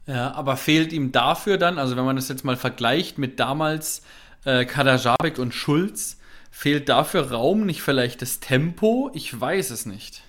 Ja, 0.06 0.32
aber 0.32 0.56
fehlt 0.56 0.92
ihm 0.92 1.12
dafür 1.12 1.58
dann, 1.58 1.78
also 1.78 1.96
wenn 1.96 2.04
man 2.04 2.16
das 2.16 2.28
jetzt 2.28 2.44
mal 2.44 2.56
vergleicht 2.56 3.18
mit 3.18 3.38
damals 3.38 4.02
äh, 4.44 4.64
Kadajabek 4.64 5.38
und 5.38 5.54
Schulz, 5.54 6.18
fehlt 6.50 6.88
dafür 6.88 7.30
Raum 7.30 7.64
nicht 7.64 7.82
vielleicht 7.82 8.20
das 8.20 8.40
Tempo? 8.40 9.10
Ich 9.14 9.40
weiß 9.40 9.70
es 9.70 9.86
nicht. 9.86 10.24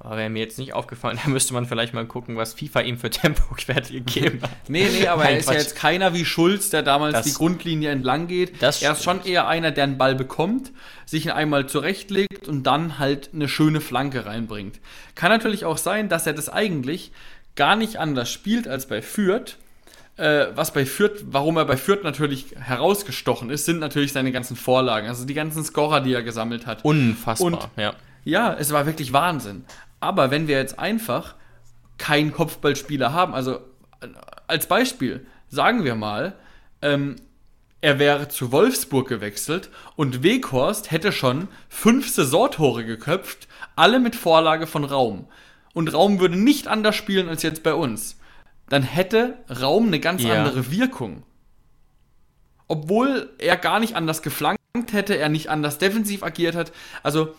Wäre 0.00 0.30
mir 0.30 0.38
jetzt 0.38 0.58
nicht 0.58 0.74
aufgefallen, 0.74 1.18
da 1.24 1.30
müsste 1.30 1.54
man 1.54 1.66
vielleicht 1.66 1.92
mal 1.92 2.06
gucken, 2.06 2.36
was 2.36 2.54
FIFA 2.54 2.80
ihm 2.80 2.98
für 2.98 3.10
Tempo-Werte 3.10 3.92
gegeben 4.04 4.40
hat. 4.42 4.50
nee, 4.68 4.88
nee, 4.92 5.08
aber 5.08 5.24
Nein, 5.24 5.34
er 5.34 5.38
ist 5.38 5.46
Quatsch. 5.46 5.54
ja 5.54 5.60
jetzt 5.60 5.76
keiner 5.76 6.14
wie 6.14 6.24
Schulz, 6.24 6.70
der 6.70 6.82
damals 6.82 7.14
das, 7.14 7.26
die 7.26 7.32
Grundlinie 7.32 7.90
entlang 7.90 8.28
geht. 8.28 8.62
er 8.62 8.68
ist 8.68 9.02
schon 9.02 9.24
eher 9.24 9.48
einer, 9.48 9.72
der 9.72 9.84
einen 9.84 9.98
Ball 9.98 10.14
bekommt, 10.14 10.72
sich 11.04 11.26
ihn 11.26 11.32
einmal 11.32 11.68
zurechtlegt 11.68 12.46
und 12.46 12.62
dann 12.64 12.98
halt 12.98 13.30
eine 13.34 13.48
schöne 13.48 13.80
Flanke 13.80 14.24
reinbringt. 14.26 14.80
Kann 15.14 15.30
natürlich 15.30 15.64
auch 15.64 15.78
sein, 15.78 16.08
dass 16.08 16.26
er 16.26 16.32
das 16.32 16.48
eigentlich 16.48 17.12
gar 17.56 17.74
nicht 17.74 17.96
anders 17.96 18.30
spielt 18.30 18.68
als 18.68 18.86
bei 18.86 19.02
Fürth. 19.02 19.56
Äh, 20.16 20.46
was 20.54 20.72
bei 20.72 20.86
Fürth, 20.86 21.24
warum 21.26 21.56
er 21.56 21.64
bei 21.64 21.76
Fürth 21.76 22.02
natürlich 22.04 22.46
herausgestochen 22.58 23.50
ist, 23.50 23.64
sind 23.64 23.78
natürlich 23.78 24.12
seine 24.12 24.32
ganzen 24.32 24.56
Vorlagen, 24.56 25.08
also 25.08 25.24
die 25.24 25.34
ganzen 25.34 25.64
Scorer, 25.64 26.00
die 26.00 26.12
er 26.12 26.22
gesammelt 26.22 26.66
hat. 26.66 26.84
Unfassbar, 26.84 27.46
und, 27.46 27.68
ja. 27.76 27.94
Ja, 28.24 28.52
es 28.52 28.72
war 28.72 28.84
wirklich 28.84 29.12
Wahnsinn. 29.12 29.64
Aber 30.00 30.30
wenn 30.30 30.48
wir 30.48 30.58
jetzt 30.58 30.78
einfach 30.78 31.34
keinen 31.98 32.32
Kopfballspieler 32.32 33.12
haben, 33.12 33.34
also 33.34 33.60
als 34.46 34.66
Beispiel, 34.66 35.26
sagen 35.48 35.84
wir 35.84 35.94
mal, 35.94 36.34
ähm, 36.82 37.16
er 37.80 37.98
wäre 37.98 38.28
zu 38.28 38.50
Wolfsburg 38.50 39.08
gewechselt 39.08 39.70
und 39.96 40.22
Weghorst 40.22 40.90
hätte 40.90 41.12
schon 41.12 41.48
fünf 41.68 42.08
Saisontore 42.10 42.84
geköpft, 42.84 43.46
alle 43.76 44.00
mit 44.00 44.16
Vorlage 44.16 44.66
von 44.66 44.84
Raum. 44.84 45.28
Und 45.74 45.92
Raum 45.92 46.18
würde 46.18 46.36
nicht 46.36 46.66
anders 46.66 46.96
spielen 46.96 47.28
als 47.28 47.42
jetzt 47.42 47.62
bei 47.62 47.74
uns. 47.74 48.16
dann 48.68 48.82
hätte 48.82 49.38
Raum 49.48 49.86
eine 49.86 50.00
ganz 50.00 50.22
ja. 50.22 50.34
andere 50.34 50.70
Wirkung. 50.70 51.22
Obwohl 52.66 53.30
er 53.38 53.56
gar 53.56 53.80
nicht 53.80 53.96
anders 53.96 54.22
geflankt 54.22 54.58
hätte, 54.92 55.16
er 55.16 55.28
nicht 55.28 55.48
anders 55.48 55.78
defensiv 55.78 56.22
agiert 56.22 56.54
hat. 56.54 56.72
Also, 57.02 57.34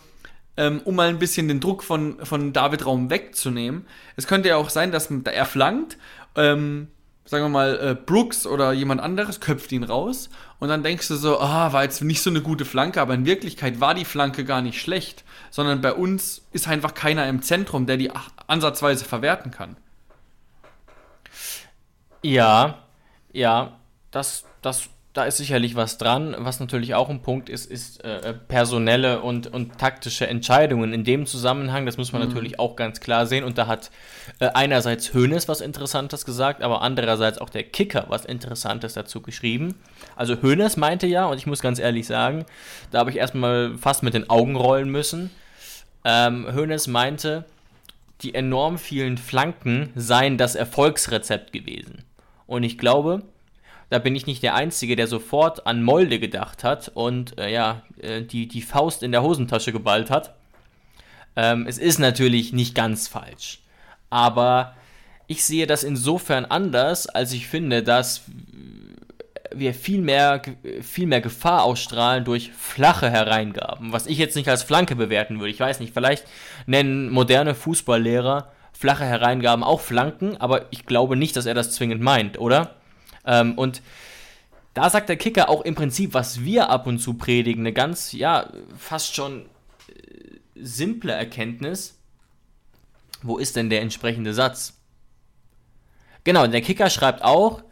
ähm, 0.60 0.82
um 0.84 0.94
mal 0.94 1.08
ein 1.08 1.18
bisschen 1.18 1.48
den 1.48 1.58
Druck 1.58 1.82
von, 1.82 2.18
von 2.22 2.52
David 2.52 2.84
Raum 2.84 3.08
wegzunehmen. 3.08 3.86
Es 4.16 4.26
könnte 4.26 4.50
ja 4.50 4.56
auch 4.56 4.68
sein, 4.68 4.92
dass 4.92 5.10
er 5.10 5.46
flankt, 5.46 5.96
ähm, 6.36 6.88
sagen 7.24 7.44
wir 7.44 7.48
mal, 7.48 7.78
äh, 7.80 7.94
Brooks 7.94 8.46
oder 8.46 8.72
jemand 8.72 9.00
anderes 9.00 9.40
köpft 9.40 9.72
ihn 9.72 9.84
raus 9.84 10.28
und 10.58 10.68
dann 10.68 10.82
denkst 10.82 11.08
du 11.08 11.14
so, 11.14 11.40
ah, 11.40 11.72
war 11.72 11.84
jetzt 11.84 12.02
nicht 12.02 12.20
so 12.20 12.28
eine 12.28 12.42
gute 12.42 12.66
Flanke, 12.66 13.00
aber 13.00 13.14
in 13.14 13.24
Wirklichkeit 13.24 13.80
war 13.80 13.94
die 13.94 14.04
Flanke 14.04 14.44
gar 14.44 14.60
nicht 14.60 14.78
schlecht, 14.78 15.24
sondern 15.50 15.80
bei 15.80 15.94
uns 15.94 16.42
ist 16.52 16.68
einfach 16.68 16.92
keiner 16.92 17.26
im 17.26 17.40
Zentrum, 17.40 17.86
der 17.86 17.96
die 17.96 18.10
ansatzweise 18.46 19.06
verwerten 19.06 19.50
kann. 19.50 19.78
Ja, 22.22 22.82
ja, 23.32 23.78
das, 24.10 24.44
das 24.60 24.90
da 25.12 25.24
ist 25.24 25.38
sicherlich 25.38 25.74
was 25.74 25.98
dran. 25.98 26.36
Was 26.38 26.60
natürlich 26.60 26.94
auch 26.94 27.08
ein 27.08 27.20
Punkt 27.20 27.48
ist, 27.48 27.68
ist 27.68 28.04
äh, 28.04 28.32
personelle 28.32 29.20
und, 29.22 29.52
und 29.52 29.76
taktische 29.76 30.28
Entscheidungen. 30.28 30.92
In 30.92 31.02
dem 31.02 31.26
Zusammenhang, 31.26 31.84
das 31.84 31.96
muss 31.96 32.12
man 32.12 32.22
mhm. 32.22 32.28
natürlich 32.28 32.60
auch 32.60 32.76
ganz 32.76 33.00
klar 33.00 33.26
sehen. 33.26 33.42
Und 33.42 33.58
da 33.58 33.66
hat 33.66 33.90
äh, 34.38 34.50
einerseits 34.54 35.12
Hoeneß 35.12 35.48
was 35.48 35.60
Interessantes 35.60 36.24
gesagt, 36.24 36.62
aber 36.62 36.82
andererseits 36.82 37.38
auch 37.38 37.50
der 37.50 37.64
Kicker 37.64 38.06
was 38.08 38.24
Interessantes 38.24 38.94
dazu 38.94 39.20
geschrieben. 39.20 39.74
Also 40.14 40.40
Hoeneß 40.40 40.76
meinte 40.76 41.08
ja, 41.08 41.26
und 41.26 41.38
ich 41.38 41.46
muss 41.46 41.60
ganz 41.60 41.80
ehrlich 41.80 42.06
sagen, 42.06 42.44
da 42.92 43.00
habe 43.00 43.10
ich 43.10 43.16
erstmal 43.16 43.76
fast 43.78 44.04
mit 44.04 44.14
den 44.14 44.30
Augen 44.30 44.54
rollen 44.54 44.90
müssen. 44.90 45.30
Ähm, 46.04 46.46
Hoeneß 46.54 46.86
meinte, 46.86 47.44
die 48.22 48.34
enorm 48.34 48.78
vielen 48.78 49.18
Flanken 49.18 49.92
seien 49.96 50.38
das 50.38 50.54
Erfolgsrezept 50.54 51.52
gewesen. 51.52 52.04
Und 52.46 52.62
ich 52.62 52.78
glaube, 52.78 53.22
da 53.90 53.98
bin 53.98 54.14
ich 54.14 54.26
nicht 54.26 54.42
der 54.42 54.54
Einzige, 54.54 54.96
der 54.96 55.08
sofort 55.08 55.66
an 55.66 55.82
Molde 55.82 56.18
gedacht 56.18 56.64
hat 56.64 56.90
und 56.94 57.38
äh, 57.38 57.52
ja, 57.52 57.82
äh, 58.00 58.22
die, 58.22 58.46
die 58.46 58.62
Faust 58.62 59.02
in 59.02 59.12
der 59.12 59.22
Hosentasche 59.22 59.72
geballt 59.72 60.10
hat. 60.10 60.34
Ähm, 61.36 61.66
es 61.66 61.76
ist 61.76 61.98
natürlich 61.98 62.52
nicht 62.52 62.74
ganz 62.74 63.08
falsch. 63.08 63.60
Aber 64.08 64.74
ich 65.26 65.44
sehe 65.44 65.66
das 65.66 65.84
insofern 65.84 66.44
anders, 66.44 67.08
als 67.08 67.32
ich 67.32 67.46
finde, 67.46 67.82
dass 67.82 68.22
wir 69.52 69.74
viel 69.74 70.00
mehr, 70.00 70.42
viel 70.80 71.06
mehr 71.06 71.20
Gefahr 71.20 71.64
ausstrahlen 71.64 72.24
durch 72.24 72.52
flache 72.52 73.10
Hereingaben, 73.10 73.92
was 73.92 74.06
ich 74.06 74.18
jetzt 74.18 74.36
nicht 74.36 74.48
als 74.48 74.62
Flanke 74.62 74.94
bewerten 74.94 75.40
würde. 75.40 75.50
Ich 75.50 75.60
weiß 75.60 75.80
nicht, 75.80 75.92
vielleicht 75.92 76.24
nennen 76.66 77.10
moderne 77.10 77.56
Fußballlehrer 77.56 78.50
flache 78.72 79.04
Hereingaben 79.04 79.62
auch 79.62 79.80
Flanken, 79.80 80.36
aber 80.38 80.66
ich 80.70 80.86
glaube 80.86 81.16
nicht, 81.16 81.36
dass 81.36 81.46
er 81.46 81.54
das 81.54 81.72
zwingend 81.72 82.00
meint, 82.00 82.38
oder? 82.38 82.76
Ähm, 83.24 83.56
und 83.56 83.82
da 84.74 84.88
sagt 84.88 85.08
der 85.08 85.16
Kicker 85.16 85.48
auch 85.48 85.62
im 85.62 85.74
Prinzip, 85.74 86.14
was 86.14 86.42
wir 86.42 86.70
ab 86.70 86.86
und 86.86 86.98
zu 86.98 87.14
predigen, 87.14 87.62
eine 87.62 87.72
ganz, 87.72 88.12
ja, 88.12 88.50
fast 88.76 89.14
schon 89.14 89.46
äh, 89.88 90.38
simple 90.54 91.12
Erkenntnis. 91.12 91.98
Wo 93.22 93.38
ist 93.38 93.56
denn 93.56 93.68
der 93.68 93.82
entsprechende 93.82 94.32
Satz? 94.32 94.78
Genau, 96.24 96.46
der 96.46 96.62
Kicker 96.62 96.90
schreibt 96.90 97.22
auch, 97.22 97.62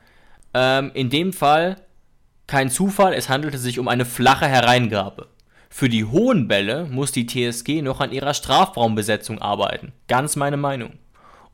ähm, 0.55 0.91
in 0.95 1.11
dem 1.11 1.33
Fall 1.33 1.77
kein 2.47 2.71
Zufall, 2.71 3.13
es 3.13 3.29
handelte 3.29 3.59
sich 3.59 3.79
um 3.79 3.89
eine 3.89 4.07
flache 4.07 4.47
Hereingabe. 4.47 5.29
Für 5.69 5.89
die 5.89 6.07
hohen 6.07 6.49
Bälle 6.49 6.87
muss 6.87 7.13
die 7.13 7.27
TSG 7.27 7.83
noch 7.83 8.01
an 8.01 8.11
ihrer 8.11 8.33
Strafraumbesetzung 8.33 9.41
arbeiten. 9.41 9.93
Ganz 10.09 10.35
meine 10.35 10.57
Meinung. 10.57 10.99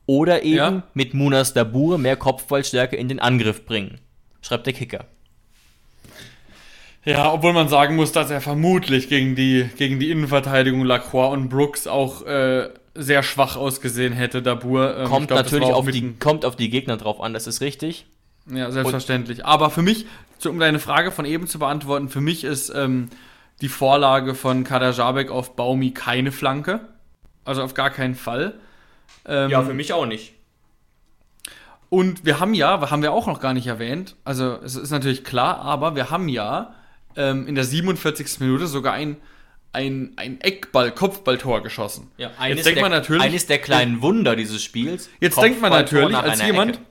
Oder 0.07 0.43
eben 0.43 0.57
ja. 0.57 0.83
mit 0.93 1.14
Munas 1.14 1.55
Dabur 1.55 1.99
mehr 1.99 2.17
Kopfballstärke 2.17 2.97
in 2.97 3.09
den 3.09 3.21
Angriff 3.21 3.64
bringen, 3.64 4.01
schreibt 4.43 4.67
der 4.67 4.75
Kicker. 4.75 5.07
Ja, 7.05 7.33
obwohl 7.33 7.53
man 7.53 7.69
sagen 7.69 7.97
muss, 7.97 8.12
dass 8.12 8.31
er 8.31 8.40
vermutlich 8.40 9.09
gegen 9.09 9.35
die, 9.35 9.69
gegen 9.77 9.99
die 9.99 10.11
Innenverteidigung 10.11 10.85
Lacroix 10.85 11.33
und 11.33 11.49
Brooks 11.51 11.87
auch 11.87 12.25
äh, 12.27 12.71
sehr 12.95 13.23
schwach 13.23 13.57
ausgesehen 13.57 14.12
hätte, 14.14 14.40
Dabur. 14.40 14.97
Ähm, 14.97 15.07
kommt 15.07 15.29
glaub, 15.29 15.40
natürlich 15.40 15.69
auf 15.69 15.87
die, 15.87 16.14
kommt 16.14 16.45
auf 16.45 16.57
die 16.57 16.71
Gegner 16.71 16.97
drauf 16.97 17.21
an, 17.21 17.35
das 17.35 17.47
ist 17.47 17.61
richtig. 17.61 18.07
Ja, 18.51 18.71
selbstverständlich. 18.71 19.38
Und 19.38 19.45
Aber 19.45 19.71
für 19.71 19.83
mich, 19.83 20.07
um 20.47 20.59
deine 20.59 20.79
Frage 20.79 21.11
von 21.11 21.25
eben 21.25 21.47
zu 21.47 21.59
beantworten, 21.59 22.09
für 22.09 22.21
mich 22.21 22.45
ist 22.45 22.71
ähm, 22.71 23.09
die 23.61 23.69
Vorlage 23.69 24.35
von 24.35 24.64
Kader 24.64 24.90
Jabek 24.90 25.31
auf 25.31 25.57
Baumi 25.57 25.93
keine 25.93 26.33
Flanke. 26.33 26.81
Also 27.45 27.62
auf 27.62 27.75
gar 27.75 27.90
keinen 27.90 28.14
Fall. 28.14 28.55
Ähm, 29.27 29.50
ja, 29.50 29.62
für 29.62 29.74
mich 29.74 29.92
auch 29.92 30.07
nicht. 30.07 30.35
Und 31.88 32.24
wir 32.24 32.40
haben 32.40 32.55
ja, 32.55 32.90
haben 32.90 33.03
wir 33.03 33.12
auch 33.12 33.27
noch 33.27 33.40
gar 33.40 33.55
nicht 33.55 33.66
erwähnt, 33.66 34.16
also 34.24 34.59
es 34.64 34.74
ist 34.74 34.90
natürlich 34.90 35.22
klar, 35.22 35.61
aber 35.61 35.94
wir 35.94 36.11
haben 36.11 36.29
ja 36.29 36.74
ähm, 37.16 37.46
in 37.46 37.55
der 37.55 37.64
47. 37.64 38.40
Minute 38.40 38.66
sogar 38.66 38.94
ein, 38.94 39.16
ein, 39.72 40.12
ein 40.16 40.40
Eckball, 40.40 40.90
Kopfballtor 40.92 41.62
geschossen. 41.62 42.11
Ja, 42.16 42.31
eines, 42.38 42.59
jetzt 42.59 42.66
denkt 42.66 42.79
der, 42.79 42.83
man 42.83 42.90
natürlich, 42.90 43.22
eines 43.22 43.46
der 43.46 43.59
kleinen 43.59 44.03
Wunder 44.03 44.35
dieses 44.35 44.62
Spiels. 44.62 45.09
Jetzt 45.20 45.40
denkt 45.40 45.61
man 45.61 45.70
natürlich 45.70 46.16
als 46.16 46.42
jemand, 46.44 46.77
Ecke. 46.77 46.85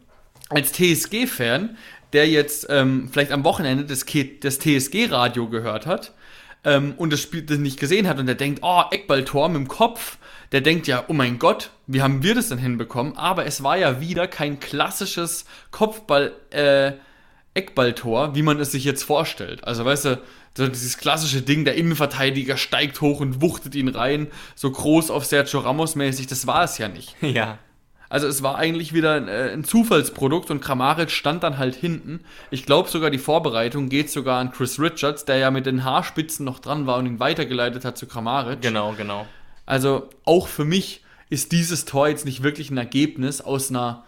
als 0.50 0.72
TSG-Fan, 0.72 1.78
der 2.14 2.30
jetzt 2.30 2.68
ähm, 2.70 3.10
vielleicht 3.12 3.32
am 3.32 3.44
Wochenende 3.44 3.86
das, 3.86 4.06
das 4.40 4.60
TSG-Radio 4.60 5.50
gehört 5.50 5.86
hat 5.86 6.14
ähm, 6.64 6.94
und 6.98 7.12
das 7.12 7.22
Spiel 7.22 7.42
das 7.42 7.58
nicht 7.58 7.80
gesehen 7.80 8.08
hat 8.08 8.20
und 8.20 8.26
der 8.26 8.36
denkt, 8.36 8.60
oh, 8.64 8.84
Eckballtor 8.92 9.50
mit 9.50 9.58
dem 9.58 9.68
Kopf 9.68 10.18
der 10.54 10.62
denkt 10.62 10.88
ja, 10.88 11.04
oh 11.08 11.14
mein 11.14 11.40
Gott, 11.40 11.72
wie 11.88 12.02
haben 12.02 12.24
wir 12.24 12.36
das 12.36 12.50
denn 12.50 12.60
hinbekommen? 12.60 13.18
Aber 13.18 13.46
es 13.46 13.64
war 13.64 13.76
ja 13.76 14.00
wieder 14.00 14.28
kein 14.28 14.60
klassisches 14.60 15.46
Kopfball, 15.72 16.32
äh, 16.52 16.94
Eckballtor, 17.56 18.36
wie 18.36 18.44
man 18.44 18.60
es 18.60 18.72
sich 18.72 18.84
jetzt 18.84 19.04
vorstellt. 19.04 19.64
Also 19.64 19.84
weißt 19.84 20.06
du, 20.06 20.22
so 20.56 20.68
dieses 20.68 20.98
klassische 20.98 21.42
Ding, 21.42 21.66
der 21.66 21.76
Innenverteidiger 21.76 22.58
steigt 22.58 23.02
hoch 23.02 23.20
und 23.20 23.42
wuchtet 23.42 23.74
ihn 23.74 23.88
rein, 23.88 24.28
so 24.56 24.72
groß 24.72 25.10
auf 25.10 25.26
Sergio 25.26 25.60
Ramos 25.60 25.96
mäßig, 25.96 26.28
das 26.28 26.46
war 26.48 26.64
es 26.64 26.78
ja 26.78 26.88
nicht. 26.88 27.16
Ja. 27.22 27.58
Also 28.10 28.28
es 28.28 28.44
war 28.44 28.60
eigentlich 28.60 28.94
wieder 28.94 29.16
ein, 29.16 29.28
äh, 29.28 29.50
ein 29.52 29.64
Zufallsprodukt 29.64 30.52
und 30.52 30.62
Kramaric 30.62 31.10
stand 31.10 31.42
dann 31.42 31.58
halt 31.58 31.74
hinten. 31.74 32.20
Ich 32.52 32.68
glaube 32.68 32.88
sogar 32.88 33.10
die 33.10 33.18
Vorbereitung 33.18 33.90
geht 33.90 34.12
sogar 34.12 34.40
an 34.40 34.52
Chris 34.52 34.80
Richards, 34.80 35.26
der 35.26 35.38
ja 35.38 35.50
mit 35.50 35.66
den 35.66 35.84
Haarspitzen 35.84 36.46
noch 36.46 36.60
dran 36.60 36.86
war 36.86 36.98
und 36.98 37.08
ihn 37.08 37.20
weitergeleitet 37.20 37.86
hat 37.86 37.98
zu 37.98 38.06
Kramaric. 38.06 38.62
Genau, 38.62 38.94
genau. 38.96 39.26
Also 39.66 40.10
auch 40.26 40.48
für 40.48 40.66
mich 40.66 41.04
ist 41.30 41.52
dieses 41.52 41.86
Tor 41.86 42.10
jetzt 42.10 42.26
nicht 42.26 42.44
wirklich 42.44 42.70
ein 42.70 42.78
Ergebnis 42.78 43.42
aus 43.42 43.70
einer, 43.70 44.04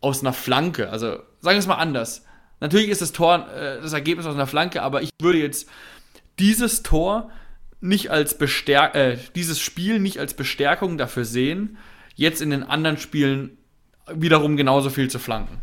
aus 0.00 0.20
einer 0.20 0.32
Flanke. 0.32 0.90
Also 0.90 1.06
sagen 1.40 1.56
wir 1.56 1.58
es 1.58 1.66
mal 1.66 1.74
anders. 1.74 2.24
Natürlich 2.60 2.88
ist 2.88 3.02
das 3.02 3.12
Tor 3.12 3.48
äh, 3.50 3.80
das 3.80 3.92
Ergebnis 3.92 4.26
aus 4.26 4.34
einer 4.34 4.46
Flanke, 4.46 4.82
aber 4.82 5.02
ich 5.02 5.10
würde 5.20 5.38
jetzt 5.38 5.68
dieses 6.38 6.82
Tor 6.82 7.30
nicht 7.80 8.10
als 8.10 8.36
Bestärk 8.36 8.94
äh, 8.94 9.18
dieses 9.34 9.60
Spiel 9.60 9.98
nicht 9.98 10.18
als 10.18 10.34
Bestärkung 10.34 10.98
dafür 10.98 11.24
sehen, 11.24 11.78
jetzt 12.14 12.42
in 12.42 12.50
den 12.50 12.62
anderen 12.62 12.98
Spielen 12.98 13.56
wiederum 14.12 14.56
genauso 14.56 14.90
viel 14.90 15.08
zu 15.08 15.18
flanken. 15.18 15.60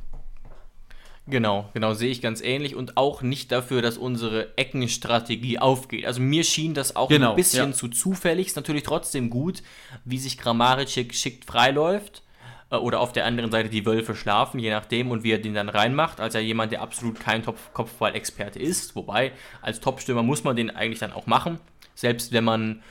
Genau, 1.30 1.70
genau, 1.74 1.94
sehe 1.94 2.10
ich 2.10 2.22
ganz 2.22 2.42
ähnlich 2.42 2.76
und 2.76 2.96
auch 2.96 3.22
nicht 3.22 3.52
dafür, 3.52 3.82
dass 3.82 3.98
unsere 3.98 4.58
Eckenstrategie 4.58 5.60
aufgeht. 5.60 6.06
Also 6.06 6.22
mir 6.22 6.46
schien 6.46 6.74
das 6.74 6.96
auch 6.96 7.10
genau, 7.10 7.32
ein 7.32 7.36
bisschen 7.36 7.72
ja. 7.72 7.76
zu 7.76 7.90
zufällig. 7.90 8.48
Ist 8.48 8.56
natürlich 8.56 8.84
trotzdem 8.84 9.30
gut, 9.30 9.62
wie 10.06 10.20
sich 10.20 10.38
Grammaric 10.38 11.10
geschickt 11.10 11.44
freiläuft. 11.44 12.24
Äh, 12.70 12.78
oder 12.78 13.00
auf 13.00 13.12
der 13.12 13.26
anderen 13.26 13.52
Seite 13.52 13.70
die 13.70 13.86
Wölfe 13.86 14.16
schlafen, 14.16 14.60
je 14.60 14.70
nachdem, 14.70 15.12
und 15.12 15.24
wie 15.24 15.32
er 15.32 15.38
den 15.38 15.54
dann 15.54 15.70
reinmacht. 15.70 16.20
Als 16.20 16.34
ja 16.34 16.40
jemand, 16.40 16.72
der 16.72 16.82
absolut 16.82 17.20
kein 17.20 17.44
Kopfball-Experte 17.46 18.60
ist. 18.60 18.96
Wobei, 18.96 19.32
als 19.62 19.80
Topstürmer 19.80 20.24
muss 20.24 20.44
man 20.44 20.56
den 20.56 20.70
eigentlich 20.70 21.00
dann 21.00 21.14
auch 21.14 21.28
machen. 21.28 21.60
Selbst 21.96 22.32
wenn 22.32 22.44
man, 22.44 22.84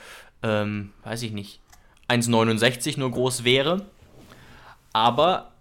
ähm, 0.43 0.93
weiß 1.05 1.23
ich 1.23 1.33
nicht, 1.33 1.61
1,69 2.09 2.99
nur 2.99 3.11
groß 3.11 3.45
wäre. 3.45 3.87
Aber 4.93 5.53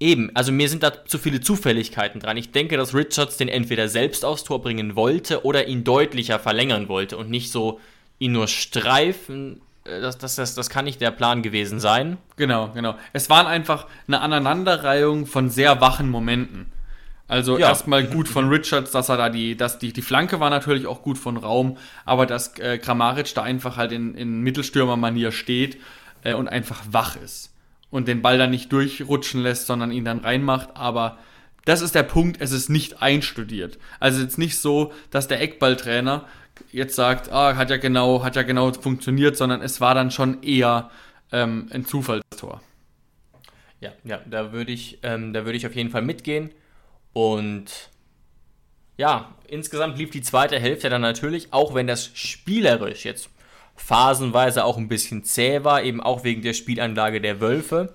Eben, 0.00 0.34
also 0.34 0.50
mir 0.50 0.66
sind 0.70 0.82
da 0.82 1.04
zu 1.04 1.18
viele 1.18 1.42
Zufälligkeiten 1.42 2.20
dran. 2.20 2.38
Ich 2.38 2.52
denke, 2.52 2.78
dass 2.78 2.94
Richards 2.94 3.36
den 3.36 3.48
entweder 3.48 3.86
selbst 3.86 4.24
aufs 4.24 4.44
Tor 4.44 4.62
bringen 4.62 4.96
wollte 4.96 5.44
oder 5.44 5.68
ihn 5.68 5.84
deutlicher 5.84 6.38
verlängern 6.38 6.88
wollte 6.88 7.18
und 7.18 7.28
nicht 7.28 7.52
so 7.52 7.80
ihn 8.18 8.32
nur 8.32 8.48
streifen. 8.48 9.60
Äh, 9.84 10.00
das, 10.00 10.16
das, 10.16 10.36
das, 10.36 10.54
das 10.54 10.70
kann 10.70 10.86
nicht 10.86 11.02
der 11.02 11.10
Plan 11.10 11.42
gewesen 11.42 11.80
sein. 11.80 12.16
Genau, 12.36 12.70
genau. 12.72 12.94
Es 13.12 13.28
waren 13.28 13.46
einfach 13.46 13.88
eine 14.08 14.22
Aneinanderreihung 14.22 15.26
von 15.26 15.50
sehr 15.50 15.82
wachen 15.82 16.08
Momenten. 16.08 16.72
Also 17.28 17.58
ja. 17.58 17.68
erstmal 17.68 18.04
gut 18.04 18.26
von 18.26 18.48
Richards, 18.48 18.92
dass 18.92 19.10
er 19.10 19.18
da 19.18 19.28
die, 19.28 19.54
dass 19.54 19.78
die, 19.78 19.92
die 19.92 20.02
Flanke 20.02 20.40
war 20.40 20.48
natürlich 20.48 20.86
auch 20.86 21.02
gut 21.02 21.18
von 21.18 21.36
Raum, 21.36 21.76
aber 22.06 22.24
dass 22.24 22.58
äh, 22.58 22.78
Kramaric 22.78 23.34
da 23.34 23.42
einfach 23.42 23.76
halt 23.76 23.92
in, 23.92 24.14
in 24.14 24.40
Mittelstürmermanier 24.40 25.30
steht 25.30 25.76
äh, 26.24 26.32
und 26.32 26.48
einfach 26.48 26.80
wach 26.90 27.16
ist 27.16 27.49
und 27.90 28.08
den 28.08 28.22
Ball 28.22 28.38
dann 28.38 28.50
nicht 28.50 28.72
durchrutschen 28.72 29.42
lässt, 29.42 29.66
sondern 29.66 29.90
ihn 29.92 30.04
dann 30.04 30.20
reinmacht. 30.20 30.76
Aber 30.76 31.18
das 31.64 31.82
ist 31.82 31.94
der 31.94 32.02
Punkt, 32.02 32.40
es 32.40 32.52
ist 32.52 32.68
nicht 32.68 33.02
einstudiert. 33.02 33.78
Also 33.98 34.22
jetzt 34.22 34.38
nicht 34.38 34.58
so, 34.58 34.92
dass 35.10 35.28
der 35.28 35.40
Eckballtrainer 35.40 36.26
jetzt 36.72 36.94
sagt, 36.94 37.30
ah, 37.30 37.56
hat 37.56 37.70
ja 37.70 37.76
genau, 37.76 38.22
hat 38.22 38.36
ja 38.36 38.42
genau 38.42 38.72
funktioniert, 38.72 39.36
sondern 39.36 39.62
es 39.62 39.80
war 39.80 39.94
dann 39.94 40.10
schon 40.10 40.42
eher 40.42 40.90
ähm, 41.32 41.68
ein 41.72 41.84
Zufallstor. 41.84 42.62
Ja, 43.80 43.92
ja, 44.04 44.20
da 44.28 44.52
würde 44.52 44.72
ich, 44.72 44.98
ähm, 45.02 45.32
da 45.32 45.44
würde 45.44 45.56
ich 45.56 45.66
auf 45.66 45.74
jeden 45.74 45.90
Fall 45.90 46.02
mitgehen. 46.02 46.50
Und 47.12 47.90
ja, 48.96 49.34
insgesamt 49.48 49.96
lief 49.96 50.10
die 50.10 50.22
zweite 50.22 50.58
Hälfte 50.58 50.90
dann 50.90 51.00
natürlich, 51.00 51.52
auch 51.52 51.74
wenn 51.74 51.86
das 51.86 52.10
spielerisch 52.14 53.04
jetzt 53.04 53.30
phasenweise 53.84 54.64
auch 54.64 54.76
ein 54.76 54.88
bisschen 54.88 55.24
zäh 55.24 55.64
war, 55.64 55.82
eben 55.82 56.00
auch 56.00 56.22
wegen 56.22 56.42
der 56.42 56.52
Spielanlage 56.52 57.20
der 57.20 57.40
Wölfe. 57.40 57.94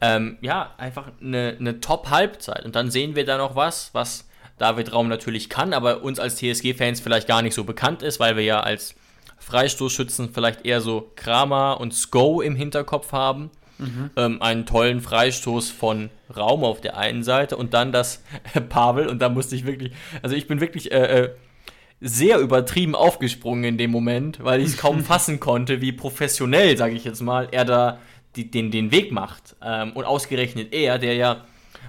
Ähm, 0.00 0.38
ja, 0.40 0.72
einfach 0.78 1.08
eine, 1.20 1.56
eine 1.58 1.80
Top-Halbzeit. 1.80 2.64
Und 2.64 2.74
dann 2.74 2.90
sehen 2.90 3.16
wir 3.16 3.26
da 3.26 3.36
noch 3.36 3.54
was, 3.54 3.90
was 3.92 4.28
David 4.56 4.92
Raum 4.92 5.08
natürlich 5.08 5.50
kann, 5.50 5.74
aber 5.74 6.02
uns 6.02 6.18
als 6.18 6.36
TSG-Fans 6.36 7.00
vielleicht 7.00 7.26
gar 7.26 7.42
nicht 7.42 7.54
so 7.54 7.64
bekannt 7.64 8.02
ist, 8.02 8.20
weil 8.20 8.36
wir 8.36 8.44
ja 8.44 8.60
als 8.60 8.94
Freistoßschützen 9.38 10.32
vielleicht 10.32 10.64
eher 10.64 10.80
so 10.80 11.10
Kramer 11.16 11.80
und 11.80 11.92
Sko 11.92 12.40
im 12.40 12.56
Hinterkopf 12.56 13.12
haben. 13.12 13.50
Mhm. 13.78 14.10
Ähm, 14.16 14.42
einen 14.42 14.66
tollen 14.66 15.00
Freistoß 15.00 15.70
von 15.70 16.10
Raum 16.34 16.64
auf 16.64 16.80
der 16.82 16.98
einen 16.98 17.22
Seite 17.22 17.56
und 17.56 17.72
dann 17.72 17.92
das 17.92 18.22
äh, 18.54 18.60
Pavel 18.68 19.08
und 19.08 19.20
da 19.20 19.30
musste 19.30 19.56
ich 19.56 19.64
wirklich, 19.66 19.92
also 20.22 20.36
ich 20.36 20.46
bin 20.46 20.60
wirklich 20.60 20.92
äh, 20.92 21.24
äh, 21.24 21.30
sehr 22.00 22.38
übertrieben 22.38 22.94
aufgesprungen 22.94 23.64
in 23.64 23.78
dem 23.78 23.90
Moment, 23.90 24.42
weil 24.42 24.60
ich 24.60 24.68
es 24.68 24.76
kaum 24.76 25.00
fassen 25.04 25.40
konnte, 25.40 25.80
wie 25.80 25.92
professionell, 25.92 26.76
sage 26.76 26.94
ich 26.94 27.04
jetzt 27.04 27.20
mal, 27.20 27.48
er 27.50 27.64
da 27.64 27.98
die, 28.36 28.50
den, 28.50 28.70
den 28.70 28.90
Weg 28.90 29.12
macht. 29.12 29.56
Ähm, 29.62 29.92
und 29.92 30.04
ausgerechnet 30.04 30.72
er, 30.72 30.98
der 30.98 31.14
ja 31.14 31.44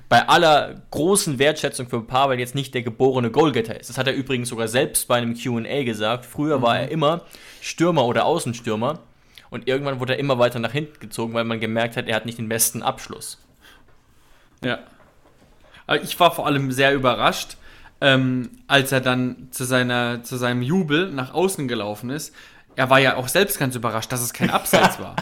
bei 0.09 0.27
aller 0.27 0.81
großen 0.91 1.39
Wertschätzung 1.39 1.87
für 1.87 2.01
Pavel 2.01 2.37
jetzt 2.37 2.55
nicht 2.55 2.73
der 2.73 2.81
geborene 2.81 3.31
Goalgetter 3.31 3.79
ist. 3.79 3.89
Das 3.89 3.97
hat 3.97 4.07
er 4.07 4.13
übrigens 4.13 4.49
sogar 4.49 4.67
selbst 4.67 5.07
bei 5.07 5.15
einem 5.15 5.35
QA 5.35 5.83
gesagt. 5.83 6.25
Früher 6.25 6.57
mhm. 6.57 6.61
war 6.63 6.79
er 6.79 6.91
immer 6.91 7.21
Stürmer 7.61 8.05
oder 8.05 8.25
Außenstürmer 8.25 8.99
und 9.49 9.69
irgendwann 9.69 10.01
wurde 10.01 10.13
er 10.13 10.19
immer 10.19 10.37
weiter 10.37 10.59
nach 10.59 10.73
hinten 10.73 10.99
gezogen, 10.99 11.33
weil 11.33 11.45
man 11.45 11.61
gemerkt 11.61 11.95
hat, 11.95 12.07
er 12.07 12.17
hat 12.17 12.25
nicht 12.25 12.37
den 12.37 12.49
besten 12.49 12.83
Abschluss. 12.83 13.41
Ja. 14.63 14.79
Ich 16.03 16.19
war 16.19 16.31
vor 16.31 16.45
allem 16.45 16.71
sehr 16.71 16.93
überrascht, 16.93 17.57
ähm, 18.01 18.49
als 18.67 18.91
er 18.91 18.99
dann 18.99 19.47
zu, 19.51 19.63
seiner, 19.63 20.23
zu 20.23 20.35
seinem 20.35 20.63
Jubel 20.63 21.11
nach 21.11 21.33
außen 21.33 21.67
gelaufen 21.67 22.09
ist. 22.09 22.35
Er 22.75 22.89
war 22.89 22.99
ja 22.99 23.15
auch 23.15 23.27
selbst 23.27 23.59
ganz 23.59 23.75
überrascht, 23.75 24.11
dass 24.11 24.21
es 24.21 24.33
kein 24.33 24.49
Abseits 24.51 24.99
war. 24.99 25.15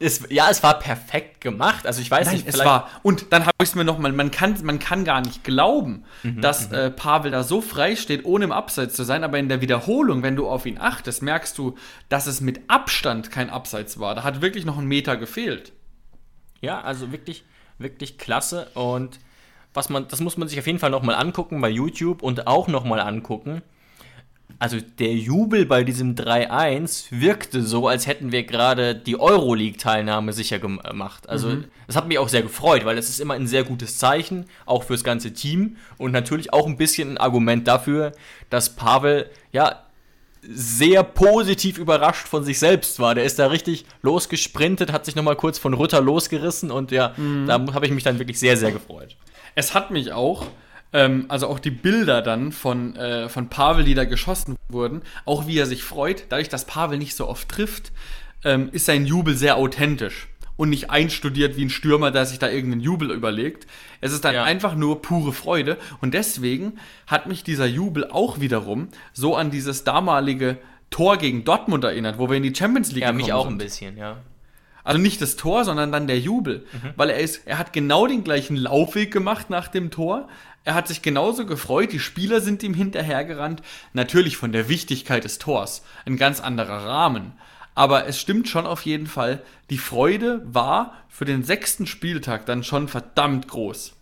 Es, 0.00 0.24
ja, 0.30 0.50
es 0.50 0.64
war 0.64 0.80
perfekt 0.80 1.40
gemacht. 1.40 1.86
Also 1.86 2.02
ich 2.02 2.10
weiß 2.10 2.26
Nein, 2.26 2.36
nicht, 2.36 2.48
es 2.48 2.58
war. 2.58 2.90
Und 3.04 3.32
dann 3.32 3.42
habe 3.42 3.54
ich 3.62 3.68
es 3.68 3.74
mir 3.76 3.84
nochmal, 3.84 4.10
man 4.10 4.32
kann, 4.32 4.56
man 4.64 4.80
kann 4.80 5.04
gar 5.04 5.20
nicht 5.20 5.44
glauben, 5.44 6.04
mhm, 6.24 6.40
dass 6.40 6.70
mhm. 6.70 6.74
äh, 6.74 6.90
Pavel 6.90 7.30
da 7.30 7.44
so 7.44 7.60
frei 7.60 7.94
steht, 7.94 8.24
ohne 8.24 8.46
im 8.46 8.52
Abseits 8.52 8.96
zu 8.96 9.04
sein. 9.04 9.22
Aber 9.22 9.38
in 9.38 9.48
der 9.48 9.60
Wiederholung, 9.60 10.24
wenn 10.24 10.34
du 10.34 10.48
auf 10.48 10.66
ihn 10.66 10.78
achtest, 10.78 11.22
merkst 11.22 11.56
du, 11.56 11.76
dass 12.08 12.26
es 12.26 12.40
mit 12.40 12.62
Abstand 12.66 13.30
kein 13.30 13.48
Abseits 13.48 14.00
war. 14.00 14.16
Da 14.16 14.24
hat 14.24 14.42
wirklich 14.42 14.64
noch 14.64 14.78
ein 14.78 14.86
Meter 14.86 15.16
gefehlt. 15.16 15.72
Ja, 16.60 16.80
also 16.80 17.12
wirklich, 17.12 17.44
wirklich 17.78 18.18
klasse. 18.18 18.70
Und 18.74 19.20
was 19.74 19.88
man, 19.88 20.08
das 20.08 20.20
muss 20.20 20.36
man 20.36 20.48
sich 20.48 20.58
auf 20.58 20.66
jeden 20.66 20.78
Fall 20.78 20.90
nochmal 20.90 21.14
angucken 21.14 21.60
bei 21.60 21.68
YouTube 21.68 22.22
und 22.22 22.46
auch 22.46 22.68
nochmal 22.68 23.00
angucken 23.00 23.62
also 24.62 24.76
der 25.00 25.12
Jubel 25.12 25.66
bei 25.66 25.82
diesem 25.82 26.14
3-1 26.14 27.06
wirkte 27.10 27.62
so, 27.62 27.88
als 27.88 28.06
hätten 28.06 28.30
wir 28.30 28.44
gerade 28.44 28.94
die 28.94 29.18
Euroleague-Teilnahme 29.18 30.32
sicher 30.32 30.60
gemacht. 30.60 31.28
Also 31.28 31.48
mhm. 31.48 31.64
das 31.88 31.96
hat 31.96 32.06
mich 32.06 32.18
auch 32.18 32.28
sehr 32.28 32.42
gefreut, 32.42 32.84
weil 32.84 32.94
das 32.94 33.08
ist 33.08 33.18
immer 33.18 33.34
ein 33.34 33.48
sehr 33.48 33.64
gutes 33.64 33.98
Zeichen, 33.98 34.46
auch 34.64 34.84
fürs 34.84 35.02
ganze 35.02 35.32
Team 35.32 35.78
und 35.98 36.12
natürlich 36.12 36.52
auch 36.52 36.68
ein 36.68 36.76
bisschen 36.76 37.10
ein 37.10 37.18
Argument 37.18 37.66
dafür, 37.66 38.12
dass 38.50 38.76
Pavel 38.76 39.28
ja 39.50 39.82
sehr 40.42 41.02
positiv 41.02 41.78
überrascht 41.78 42.28
von 42.28 42.44
sich 42.44 42.60
selbst 42.60 43.00
war. 43.00 43.16
Der 43.16 43.24
ist 43.24 43.40
da 43.40 43.48
richtig 43.48 43.84
losgesprintet, 44.02 44.92
hat 44.92 45.06
sich 45.06 45.16
nochmal 45.16 45.34
kurz 45.34 45.58
von 45.58 45.74
Rutter 45.74 46.00
losgerissen 46.00 46.70
und 46.70 46.92
ja, 46.92 47.14
mhm. 47.16 47.46
da 47.48 47.54
habe 47.74 47.86
ich 47.86 47.92
mich 47.92 48.04
dann 48.04 48.20
wirklich 48.20 48.38
sehr, 48.38 48.56
sehr 48.56 48.70
gefreut. 48.70 49.16
Es 49.54 49.74
hat 49.74 49.90
mich 49.90 50.12
auch 50.12 50.46
ähm, 50.92 51.26
also 51.28 51.48
auch 51.48 51.58
die 51.58 51.70
Bilder 51.70 52.22
dann 52.22 52.52
von, 52.52 52.96
äh, 52.96 53.28
von 53.28 53.48
Pavel, 53.48 53.84
die 53.84 53.94
da 53.94 54.04
geschossen 54.04 54.56
wurden, 54.68 55.02
auch 55.24 55.46
wie 55.46 55.58
er 55.58 55.66
sich 55.66 55.84
freut, 55.84 56.26
dadurch, 56.28 56.48
dass 56.48 56.66
Pavel 56.66 56.98
nicht 56.98 57.16
so 57.16 57.28
oft 57.28 57.48
trifft, 57.48 57.92
ähm, 58.44 58.68
ist 58.72 58.86
sein 58.86 59.06
Jubel 59.06 59.34
sehr 59.36 59.56
authentisch 59.56 60.28
und 60.56 60.68
nicht 60.68 60.90
einstudiert 60.90 61.56
wie 61.56 61.64
ein 61.64 61.70
Stürmer, 61.70 62.10
der 62.10 62.26
sich 62.26 62.38
da 62.38 62.48
irgendeinen 62.48 62.82
Jubel 62.82 63.10
überlegt. 63.10 63.66
Es 64.00 64.12
ist 64.12 64.24
dann 64.24 64.34
ja. 64.34 64.44
einfach 64.44 64.74
nur 64.74 65.00
pure 65.00 65.32
Freude 65.32 65.78
und 66.00 66.12
deswegen 66.14 66.78
hat 67.06 67.26
mich 67.26 67.42
dieser 67.42 67.66
Jubel 67.66 68.10
auch 68.10 68.40
wiederum 68.40 68.88
so 69.12 69.34
an 69.34 69.50
dieses 69.50 69.84
damalige 69.84 70.58
Tor 70.90 71.16
gegen 71.16 71.44
Dortmund 71.44 71.84
erinnert, 71.84 72.18
wo 72.18 72.28
wir 72.28 72.36
in 72.36 72.42
die 72.42 72.54
Champions 72.54 72.92
League 72.92 73.04
ja, 73.04 73.12
mich 73.12 73.32
auch 73.32 73.46
sind. 73.46 73.54
ein 73.54 73.58
bisschen, 73.58 73.96
ja. 73.96 74.18
Also 74.84 74.98
nicht 74.98 75.22
das 75.22 75.36
Tor, 75.36 75.64
sondern 75.64 75.92
dann 75.92 76.06
der 76.06 76.18
Jubel, 76.18 76.66
mhm. 76.72 76.90
weil 76.96 77.10
er 77.10 77.20
ist, 77.20 77.46
er 77.46 77.58
hat 77.58 77.72
genau 77.72 78.06
den 78.06 78.24
gleichen 78.24 78.56
Laufweg 78.56 79.12
gemacht 79.12 79.48
nach 79.48 79.68
dem 79.68 79.90
Tor, 79.90 80.28
er 80.64 80.74
hat 80.74 80.88
sich 80.88 81.02
genauso 81.02 81.44
gefreut, 81.44 81.92
die 81.92 81.98
Spieler 81.98 82.40
sind 82.40 82.62
ihm 82.62 82.74
hinterhergerannt. 82.74 83.62
Natürlich 83.92 84.36
von 84.36 84.52
der 84.52 84.68
Wichtigkeit 84.68 85.24
des 85.24 85.38
Tors, 85.38 85.84
ein 86.06 86.16
ganz 86.16 86.40
anderer 86.40 86.86
Rahmen. 86.86 87.32
Aber 87.74 88.06
es 88.06 88.20
stimmt 88.20 88.48
schon 88.48 88.66
auf 88.66 88.82
jeden 88.82 89.06
Fall, 89.06 89.42
die 89.70 89.78
Freude 89.78 90.42
war 90.44 90.94
für 91.08 91.24
den 91.24 91.42
sechsten 91.42 91.86
Spieltag 91.86 92.46
dann 92.46 92.62
schon 92.62 92.86
verdammt 92.86 93.48
groß. 93.48 93.94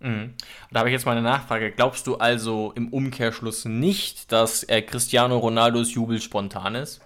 Mhm. 0.00 0.34
Da 0.70 0.80
habe 0.80 0.88
ich 0.88 0.92
jetzt 0.92 1.04
mal 1.04 1.12
eine 1.12 1.22
Nachfrage. 1.22 1.72
Glaubst 1.72 2.06
du 2.06 2.16
also 2.16 2.72
im 2.74 2.88
Umkehrschluss 2.88 3.64
nicht, 3.64 4.30
dass 4.32 4.62
äh, 4.64 4.82
Cristiano 4.82 5.38
Ronaldos 5.38 5.92
Jubel 5.94 6.20
spontan 6.20 6.74
ist? 6.74 7.00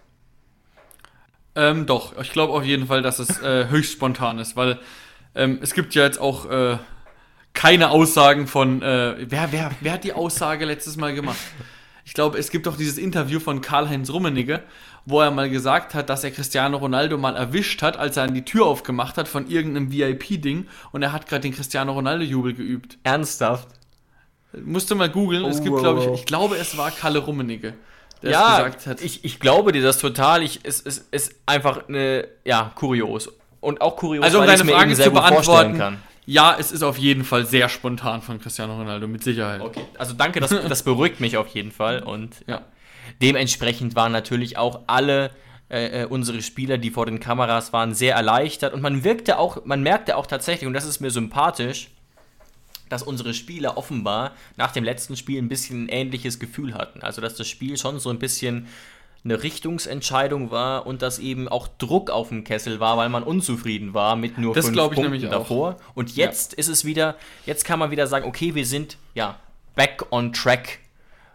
Ähm, 1.60 1.84
doch, 1.84 2.18
ich 2.18 2.32
glaube 2.32 2.54
auf 2.54 2.64
jeden 2.64 2.86
Fall, 2.86 3.02
dass 3.02 3.18
es 3.18 3.42
äh, 3.42 3.68
höchst 3.68 3.92
spontan 3.92 4.38
ist, 4.38 4.56
weil 4.56 4.78
ähm, 5.34 5.58
es 5.60 5.74
gibt 5.74 5.94
ja 5.94 6.04
jetzt 6.04 6.18
auch 6.18 6.50
äh, 6.50 6.78
keine 7.52 7.90
Aussagen 7.90 8.46
von, 8.46 8.80
äh, 8.80 9.16
wer, 9.28 9.52
wer, 9.52 9.70
wer 9.82 9.92
hat 9.92 10.04
die 10.04 10.14
Aussage 10.14 10.64
letztes 10.64 10.96
Mal 10.96 11.14
gemacht? 11.14 11.36
Ich 12.06 12.14
glaube, 12.14 12.38
es 12.38 12.50
gibt 12.50 12.66
doch 12.66 12.78
dieses 12.78 12.96
Interview 12.96 13.40
von 13.40 13.60
Karl-Heinz 13.60 14.08
Rummenigge, 14.08 14.62
wo 15.04 15.20
er 15.20 15.30
mal 15.30 15.50
gesagt 15.50 15.92
hat, 15.92 16.08
dass 16.08 16.24
er 16.24 16.30
Cristiano 16.30 16.78
Ronaldo 16.78 17.18
mal 17.18 17.36
erwischt 17.36 17.82
hat, 17.82 17.98
als 17.98 18.16
er 18.16 18.22
an 18.22 18.32
die 18.32 18.44
Tür 18.44 18.64
aufgemacht 18.64 19.18
hat 19.18 19.28
von 19.28 19.46
irgendeinem 19.46 19.92
VIP-Ding 19.92 20.66
und 20.92 21.02
er 21.02 21.12
hat 21.12 21.26
gerade 21.28 21.42
den 21.42 21.54
Cristiano 21.54 21.92
Ronaldo-Jubel 21.92 22.54
geübt. 22.54 22.96
Ernsthaft? 23.04 23.68
Musst 24.64 24.90
du 24.90 24.94
mal 24.94 25.10
googeln. 25.10 25.44
Oh, 25.44 25.48
es 25.48 25.62
gibt, 25.62 25.76
glaube 25.76 26.00
ich, 26.00 26.20
ich 26.20 26.26
glaube, 26.26 26.56
es 26.56 26.78
war 26.78 26.90
Kalle 26.90 27.18
Rummenigge. 27.18 27.74
Der 28.22 28.32
ja, 28.32 28.56
gesagt 28.58 28.86
hat. 28.86 29.00
Ich, 29.00 29.24
ich 29.24 29.40
glaube 29.40 29.72
dir 29.72 29.82
das 29.82 29.98
total. 29.98 30.42
Ich, 30.42 30.60
es, 30.62 30.80
es 30.80 30.98
ist 31.10 31.34
einfach 31.46 31.88
eine, 31.88 32.28
ja, 32.44 32.72
kurios. 32.74 33.30
Und 33.60 33.80
auch 33.80 33.96
kurios, 33.96 34.24
also, 34.24 34.40
um 34.40 34.46
deine 34.46 34.64
Frage 34.64 34.94
zu 34.94 35.10
beantworten, 35.10 35.98
ja, 36.26 36.56
es 36.58 36.70
ist 36.72 36.82
auf 36.82 36.96
jeden 36.96 37.24
Fall 37.24 37.44
sehr 37.44 37.68
spontan 37.68 38.22
von 38.22 38.40
Cristiano 38.40 38.76
Ronaldo, 38.76 39.08
mit 39.08 39.24
Sicherheit. 39.24 39.60
Okay, 39.60 39.84
also 39.98 40.14
danke, 40.14 40.40
das, 40.40 40.50
das 40.68 40.82
beruhigt 40.82 41.20
mich 41.20 41.36
auf 41.36 41.48
jeden 41.48 41.72
Fall. 41.72 42.02
Und 42.02 42.36
ja. 42.46 42.62
dementsprechend 43.20 43.96
waren 43.96 44.12
natürlich 44.12 44.56
auch 44.56 44.80
alle 44.86 45.30
äh, 45.70 46.02
äh, 46.02 46.04
unsere 46.04 46.42
Spieler, 46.42 46.78
die 46.78 46.90
vor 46.90 47.06
den 47.06 47.20
Kameras 47.20 47.72
waren, 47.72 47.94
sehr 47.94 48.16
erleichtert. 48.16 48.74
Und 48.74 48.82
man 48.82 49.04
wirkte 49.04 49.38
auch, 49.38 49.64
man 49.64 49.82
merkte 49.82 50.16
auch 50.16 50.26
tatsächlich, 50.26 50.66
und 50.66 50.72
das 50.72 50.84
ist 50.84 51.00
mir 51.00 51.10
sympathisch, 51.10 51.90
dass 52.90 53.02
unsere 53.02 53.32
Spieler 53.32 53.78
offenbar 53.78 54.32
nach 54.58 54.72
dem 54.72 54.84
letzten 54.84 55.16
Spiel 55.16 55.40
ein 55.40 55.48
bisschen 55.48 55.84
ein 55.84 55.88
ähnliches 55.88 56.38
Gefühl 56.38 56.74
hatten. 56.74 57.00
Also 57.02 57.22
dass 57.22 57.36
das 57.36 57.48
Spiel 57.48 57.78
schon 57.78 57.98
so 57.98 58.10
ein 58.10 58.18
bisschen 58.18 58.66
eine 59.24 59.42
Richtungsentscheidung 59.42 60.50
war 60.50 60.86
und 60.86 61.02
dass 61.02 61.18
eben 61.18 61.48
auch 61.48 61.68
Druck 61.68 62.10
auf 62.10 62.28
dem 62.28 62.44
Kessel 62.44 62.80
war, 62.80 62.96
weil 62.96 63.08
man 63.08 63.22
unzufrieden 63.22 63.92
war 63.92 64.16
mit 64.16 64.38
nur 64.38 64.54
das 64.54 64.66
fünf 64.66 64.78
Punkten 64.78 65.30
davor. 65.30 65.74
Auch. 65.74 65.96
Und 65.96 66.16
jetzt 66.16 66.52
ja. 66.52 66.58
ist 66.58 66.68
es 66.68 66.84
wieder, 66.84 67.16
jetzt 67.46 67.64
kann 67.64 67.78
man 67.78 67.90
wieder 67.90 68.06
sagen, 68.06 68.26
okay, 68.26 68.54
wir 68.54 68.66
sind 68.66 68.96
ja 69.14 69.38
back 69.74 70.06
on 70.10 70.32
track, 70.32 70.78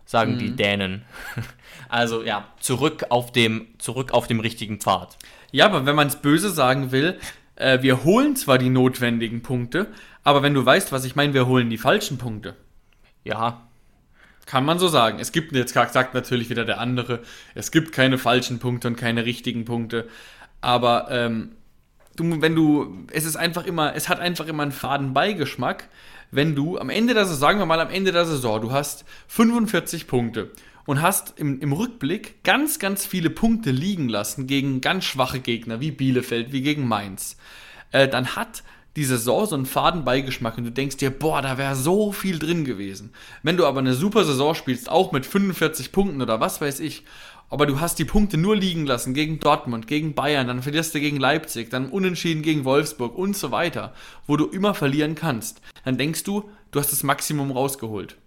sagen 0.06 0.36
mhm. 0.36 0.39
die 0.39 0.56
Dänen. 0.56 1.06
Also 1.88 2.24
ja, 2.24 2.48
zurück 2.60 3.06
auf 3.10 3.32
dem, 3.32 3.68
zurück 3.78 4.12
auf 4.12 4.26
dem 4.26 4.39
richtigen 4.39 4.80
Pfad. 4.80 5.18
Ja, 5.52 5.68
aber 5.68 5.86
wenn 5.86 5.96
man 5.96 6.08
es 6.08 6.15
böse 6.15 6.50
sagen 6.50 6.91
will, 6.91 7.20
äh, 7.56 7.82
wir 7.84 8.04
holen 8.04 8.36
zwar 8.36 8.58
die 8.58 8.70
notwendigen 8.70 9.44
Punkte, 9.44 9.88
aber 10.25 10.43
wenn 10.43 10.53
du 10.53 10.65
weißt, 10.65 10.91
was 10.91 11.05
ich 11.05 11.15
meine, 11.15 11.33
wir 11.33 11.45
holen 11.45 11.69
die 11.69 11.77
falschen 11.77 12.17
Punkte. 12.17 12.55
Ja, 13.23 13.61
kann 14.45 14.65
man 14.65 14.79
so 14.79 14.88
sagen. 14.88 15.19
Es 15.19 15.31
gibt, 15.31 15.53
jetzt 15.53 15.73
sagt 15.73 16.13
natürlich 16.13 16.49
wieder 16.49 16.65
der 16.65 16.79
andere, 16.79 17.21
es 17.53 17.71
gibt 17.71 17.91
keine 17.91 18.17
falschen 18.17 18.59
Punkte 18.59 18.88
und 18.88 18.95
keine 18.95 19.23
richtigen 19.23 19.65
Punkte. 19.65 20.09
Aber 20.61 21.07
ähm, 21.11 21.51
du, 22.15 22.41
wenn 22.41 22.55
du, 22.55 23.05
es 23.11 23.23
ist 23.23 23.35
einfach 23.35 23.65
immer, 23.65 23.95
es 23.95 24.09
hat 24.09 24.19
einfach 24.19 24.47
immer 24.47 24.63
einen 24.63 24.71
faden 24.71 25.13
Beigeschmack, 25.13 25.89
wenn 26.31 26.55
du 26.55 26.79
am 26.79 26.89
Ende 26.89 27.13
der 27.13 27.25
Saison, 27.25 27.39
sagen 27.39 27.59
wir 27.59 27.67
mal 27.67 27.79
am 27.79 27.91
Ende 27.91 28.11
der 28.11 28.25
Saison, 28.25 28.61
du 28.61 28.71
hast 28.71 29.05
45 29.27 30.07
Punkte 30.07 30.51
und 30.88 31.03
hast 31.03 31.39
im, 31.39 31.59
im 31.59 31.71
Rückblick 31.71 32.43
ganz, 32.43 32.79
ganz 32.79 33.05
viele 33.05 33.29
Punkte 33.29 33.69
liegen 33.69 34.09
lassen 34.09 34.47
gegen 34.47 34.81
ganz 34.81 35.05
schwache 35.05 35.39
Gegner 35.39 35.81
wie 35.81 35.91
Bielefeld, 35.91 36.51
wie 36.51 36.61
gegen 36.63 36.88
Mainz, 36.88 37.38
äh, 37.91 38.07
dann 38.07 38.35
hat 38.35 38.63
die 38.95 39.03
Saison 39.03 39.45
so 39.45 39.55
einen 39.55 39.65
faden 39.65 40.05
Beigeschmack 40.05 40.58
und 40.58 40.63
du 40.63 40.71
denkst 40.71 40.97
dir, 40.97 41.10
boah, 41.10 41.41
da 41.41 41.58
wäre 41.58 41.75
so 41.75 42.12
viel 42.12 42.39
drin 42.39 42.63
gewesen. 42.63 43.13
Wenn 43.43 43.58
du 43.58 43.65
aber 43.65 43.79
eine 43.79 43.93
super 43.93 44.23
Saison 44.23 44.55
spielst, 44.55 44.89
auch 44.89 45.12
mit 45.12 45.25
45 45.25 45.91
Punkten 45.91 46.21
oder 46.21 46.39
was 46.39 46.62
weiß 46.62 46.79
ich, 46.79 47.03
aber 47.49 47.65
du 47.65 47.79
hast 47.79 47.99
die 47.99 48.05
Punkte 48.05 48.38
nur 48.38 48.55
liegen 48.55 48.86
lassen 48.86 49.13
gegen 49.13 49.39
Dortmund, 49.39 49.88
gegen 49.88 50.15
Bayern, 50.15 50.47
dann 50.47 50.62
verlierst 50.62 50.95
du 50.95 50.99
gegen 50.99 51.19
Leipzig, 51.19 51.69
dann 51.69 51.89
unentschieden 51.89 52.41
gegen 52.41 52.65
Wolfsburg 52.65 53.15
und 53.17 53.38
so 53.38 53.51
weiter, 53.51 53.93
wo 54.27 54.38
du 54.38 54.47
immer 54.47 54.73
verlieren 54.73 55.15
kannst, 55.15 55.62
dann 55.84 55.97
denkst 55.97 56.23
du, 56.23 56.49
du 56.71 56.79
hast 56.79 56.91
das 56.91 57.03
Maximum 57.03 57.51
rausgeholt. 57.51 58.17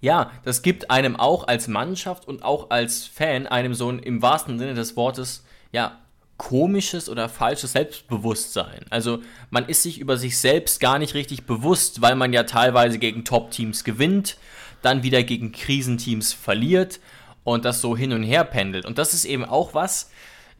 Ja, 0.00 0.32
das 0.44 0.60
gibt 0.60 0.90
einem 0.90 1.16
auch 1.16 1.48
als 1.48 1.66
Mannschaft 1.66 2.28
und 2.28 2.42
auch 2.42 2.68
als 2.68 3.06
Fan 3.06 3.46
einem 3.46 3.72
so 3.72 3.88
ein 3.88 4.00
im 4.00 4.20
wahrsten 4.20 4.58
Sinne 4.58 4.74
des 4.74 4.96
Wortes, 4.96 5.44
ja, 5.72 6.03
komisches 6.36 7.08
oder 7.08 7.28
falsches 7.28 7.72
Selbstbewusstsein. 7.72 8.84
Also 8.90 9.20
man 9.50 9.66
ist 9.66 9.82
sich 9.82 9.98
über 9.98 10.16
sich 10.16 10.38
selbst 10.38 10.80
gar 10.80 10.98
nicht 10.98 11.14
richtig 11.14 11.44
bewusst, 11.44 12.02
weil 12.02 12.16
man 12.16 12.32
ja 12.32 12.42
teilweise 12.42 12.98
gegen 12.98 13.24
Top-Teams 13.24 13.84
gewinnt, 13.84 14.36
dann 14.82 15.02
wieder 15.02 15.22
gegen 15.22 15.52
Krisenteams 15.52 16.32
verliert 16.32 17.00
und 17.44 17.64
das 17.64 17.80
so 17.80 17.96
hin 17.96 18.12
und 18.12 18.22
her 18.22 18.44
pendelt. 18.44 18.84
Und 18.84 18.98
das 18.98 19.14
ist 19.14 19.24
eben 19.24 19.44
auch 19.44 19.74
was, 19.74 20.10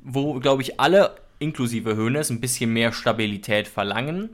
wo, 0.02 0.34
glaube 0.34 0.62
ich, 0.62 0.78
alle, 0.78 1.16
inklusive 1.38 1.96
Hönes, 1.96 2.30
ein 2.30 2.40
bisschen 2.40 2.72
mehr 2.72 2.92
Stabilität 2.92 3.66
verlangen. 3.66 4.30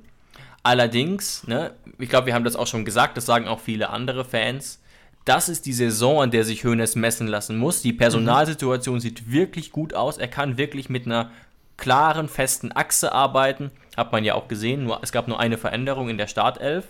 Allerdings, 0.62 1.46
ne, 1.46 1.72
ich 1.98 2.10
glaube, 2.10 2.26
wir 2.26 2.34
haben 2.34 2.44
das 2.44 2.56
auch 2.56 2.66
schon 2.66 2.84
gesagt, 2.84 3.16
das 3.16 3.24
sagen 3.24 3.48
auch 3.48 3.60
viele 3.60 3.90
andere 3.90 4.24
Fans, 4.24 4.79
das 5.24 5.48
ist 5.48 5.66
die 5.66 5.72
Saison, 5.72 6.22
an 6.22 6.30
der 6.30 6.44
sich 6.44 6.64
Hönes 6.64 6.96
messen 6.96 7.26
lassen 7.26 7.58
muss. 7.58 7.82
Die 7.82 7.92
Personalsituation 7.92 8.96
mhm. 8.96 9.00
sieht 9.00 9.30
wirklich 9.30 9.70
gut 9.70 9.94
aus. 9.94 10.18
Er 10.18 10.28
kann 10.28 10.56
wirklich 10.56 10.88
mit 10.88 11.06
einer 11.06 11.30
klaren, 11.76 12.28
festen 12.28 12.72
Achse 12.72 13.12
arbeiten. 13.12 13.70
Hat 13.96 14.12
man 14.12 14.24
ja 14.24 14.34
auch 14.34 14.48
gesehen. 14.48 14.84
Nur, 14.84 15.00
es 15.02 15.12
gab 15.12 15.28
nur 15.28 15.40
eine 15.40 15.58
Veränderung 15.58 16.08
in 16.08 16.18
der 16.18 16.26
Startelf. 16.26 16.86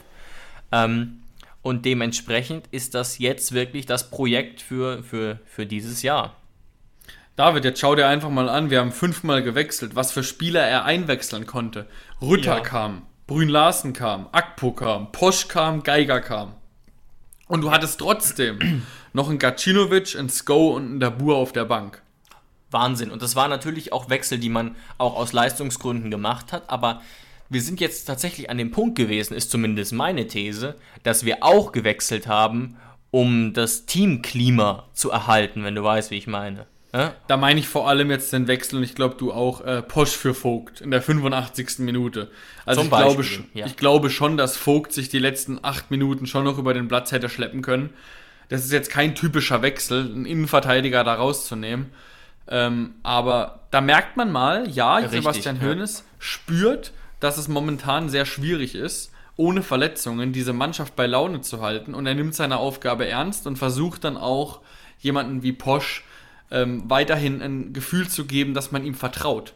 Ähm, 0.73 1.23
und 1.63 1.85
dementsprechend 1.85 2.67
ist 2.71 2.95
das 2.95 3.19
jetzt 3.19 3.53
wirklich 3.53 3.87
das 3.87 4.11
Projekt 4.11 4.63
für, 4.63 5.03
für, 5.03 5.41
für 5.45 5.67
dieses 5.67 6.03
Jahr. 6.03 6.37
David, 7.37 7.65
jetzt 7.65 7.81
schau 7.81 7.95
dir 7.95 8.07
einfach 8.07 8.31
mal 8.31 8.49
an, 8.49 8.71
wir 8.71 8.81
haben 8.81 8.93
fünfmal 8.93 9.43
gewechselt, 9.43 9.95
was 9.95 10.13
für 10.13 10.23
Spieler 10.23 10.67
er 10.67 10.85
einwechseln 10.85 11.47
konnte. 11.47 11.87
Rütter 12.21 12.57
ja. 12.57 12.61
kam, 12.61 13.03
Brün 13.27 13.49
Larsen 13.49 13.93
kam, 13.93 14.29
Akpo 14.33 14.73
kam, 14.73 15.13
Posch 15.13 15.49
kam, 15.49 15.83
Geiger 15.83 16.21
kam. 16.21 16.55
Und 17.51 17.63
du 17.63 17.73
hattest 17.73 17.99
trotzdem 17.99 18.85
noch 19.13 19.29
einen 19.29 19.41
Gacinovic, 19.41 20.17
einen 20.17 20.29
Sko 20.29 20.77
und 20.77 20.85
einen 20.85 21.01
Dabur 21.01 21.35
auf 21.37 21.51
der 21.51 21.65
Bank. 21.65 22.01
Wahnsinn. 22.71 23.11
Und 23.11 23.23
das 23.23 23.35
waren 23.35 23.51
natürlich 23.51 23.93
auch 23.93 24.09
Wechsel, 24.09 24.39
die 24.39 24.49
man 24.49 24.77
auch 24.99 25.17
aus 25.17 25.33
Leistungsgründen 25.33 26.13
gemacht 26.13 26.53
hat, 26.53 26.71
aber 26.71 27.03
wir 27.49 27.61
sind 27.61 27.81
jetzt 27.81 28.05
tatsächlich 28.05 28.51
an 28.51 28.59
dem 28.59 28.71
Punkt 28.71 28.97
gewesen, 28.97 29.35
ist 29.35 29.51
zumindest 29.51 29.93
meine 29.93 30.29
These, 30.29 30.77
dass 31.03 31.25
wir 31.25 31.43
auch 31.43 31.73
gewechselt 31.73 32.29
haben, 32.29 32.77
um 33.11 33.53
das 33.53 33.85
Teamklima 33.85 34.89
zu 34.93 35.11
erhalten, 35.11 35.65
wenn 35.65 35.75
du 35.75 35.83
weißt, 35.83 36.13
wie 36.13 36.19
ich 36.19 36.29
meine. 36.29 36.67
Ja? 36.93 37.15
Da 37.29 37.37
meine 37.37 37.61
ich 37.61 37.69
vor 37.69 37.89
allem 37.89 38.11
jetzt 38.11 38.33
den 38.33 38.49
Wechsel 38.49 38.79
und 38.79 38.83
ich 38.83 38.95
glaube 38.95 39.15
du 39.17 39.33
auch 39.33 39.61
äh, 39.61 39.83
Posch 39.83 40.11
für 40.11 40.35
Vogt 40.35 40.81
in 40.81 40.91
der 40.91 41.03
85. 41.03 41.79
Minute. 41.81 42.31
Also 42.67 42.83
ich 42.83 42.91
glaube, 42.91 43.25
ja. 43.55 43.67
ich 43.67 43.77
glaube 43.77 44.11
schon, 44.11 44.37
dass 44.37 44.57
Vogt 44.57 44.93
sich 44.93 45.09
die 45.09 45.21
letzten 45.21 45.61
acht 45.63 45.91
Minuten 45.91 46.27
schon 46.27 46.45
noch 46.45 46.59
über 46.59 46.75
den 46.75 46.89
Platz 46.89 47.13
hätte 47.13 47.29
schleppen 47.29 47.63
können. 47.63 47.91
Das 48.49 48.65
ist 48.65 48.73
jetzt 48.73 48.91
kein 48.91 49.15
typischer 49.15 49.63
Wechsel, 49.63 50.07
einen 50.07 50.27
Innenverteidiger 50.27 51.05
da 51.05 51.15
rauszunehmen. 51.15 51.93
Ähm, 52.49 52.95
aber 53.05 53.61
da 53.71 53.81
merkt 53.81 54.17
man 54.17 54.33
mal, 54.33 54.69
ja, 54.69 54.97
Richtig, 54.97 55.21
Sebastian 55.21 55.61
Hoeneß 55.61 55.99
ja. 55.99 56.05
spürt, 56.19 56.93
dass 57.21 57.39
es 57.39 57.47
momentan 57.47 58.09
sehr 58.09 58.27
schwierig 58.27 58.75
ist, 58.75 59.13
ohne 59.37 59.63
Verletzungen 59.63 60.33
diese 60.33 60.53
Mannschaft 60.53 60.97
bei 60.97 61.07
Laune 61.07 61.43
zu 61.43 61.61
halten. 61.63 61.95
Und 61.95 62.07
er 62.07 62.15
nimmt 62.15 62.35
seine 62.35 62.57
Aufgabe 62.57 63.07
ernst 63.07 63.47
und 63.47 63.57
versucht 63.57 64.03
dann 64.03 64.17
auch 64.17 64.61
jemanden 64.99 65.45
wie 65.45 65.53
Posch 65.53 66.05
ähm, 66.51 66.89
weiterhin 66.89 67.43
ein 67.43 67.73
Gefühl 67.73 68.09
zu 68.09 68.27
geben, 68.27 68.55
dass 68.55 68.73
man 68.73 68.85
ihm 68.85 68.95
vertraut. 68.95 69.55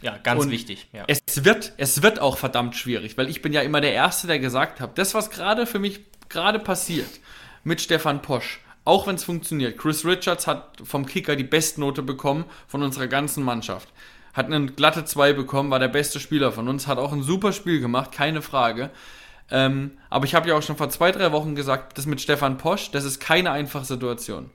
Ja, 0.00 0.16
ganz 0.16 0.42
und 0.42 0.50
wichtig. 0.50 0.88
Ja. 0.92 1.04
Es, 1.06 1.44
wird, 1.44 1.72
es 1.76 2.02
wird 2.02 2.20
auch 2.20 2.36
verdammt 2.36 2.74
schwierig, 2.74 3.16
weil 3.16 3.28
ich 3.28 3.40
bin 3.40 3.52
ja 3.52 3.60
immer 3.60 3.80
der 3.80 3.92
Erste, 3.92 4.26
der 4.26 4.38
gesagt 4.38 4.80
hat, 4.80 4.98
das, 4.98 5.14
was 5.14 5.30
gerade 5.30 5.66
für 5.66 5.78
mich 5.78 6.00
gerade 6.28 6.58
passiert 6.58 7.20
mit 7.62 7.80
Stefan 7.80 8.20
Posch, 8.20 8.60
auch 8.84 9.06
wenn 9.06 9.14
es 9.14 9.22
funktioniert, 9.22 9.78
Chris 9.78 10.04
Richards 10.04 10.48
hat 10.48 10.78
vom 10.82 11.06
Kicker 11.06 11.36
die 11.36 11.44
Bestnote 11.44 12.02
bekommen 12.02 12.44
von 12.66 12.82
unserer 12.82 13.06
ganzen 13.06 13.44
Mannschaft 13.44 13.88
hat 14.32 14.46
eine 14.46 14.66
glatte 14.66 15.04
2 15.04 15.34
bekommen, 15.34 15.70
war 15.70 15.78
der 15.78 15.88
beste 15.88 16.20
Spieler 16.20 16.52
von 16.52 16.68
uns, 16.68 16.86
hat 16.86 16.98
auch 16.98 17.12
ein 17.12 17.22
super 17.22 17.52
Spiel 17.52 17.80
gemacht, 17.80 18.12
keine 18.12 18.42
Frage. 18.42 18.90
Ähm, 19.50 19.92
aber 20.08 20.24
ich 20.24 20.34
habe 20.34 20.48
ja 20.48 20.56
auch 20.56 20.62
schon 20.62 20.76
vor 20.76 20.88
zwei, 20.88 21.12
drei 21.12 21.32
Wochen 21.32 21.54
gesagt, 21.54 21.98
das 21.98 22.06
mit 22.06 22.20
Stefan 22.20 22.56
Posch, 22.56 22.90
das 22.90 23.04
ist 23.04 23.20
keine 23.20 23.50
einfache 23.50 23.84
Situation. 23.84 24.50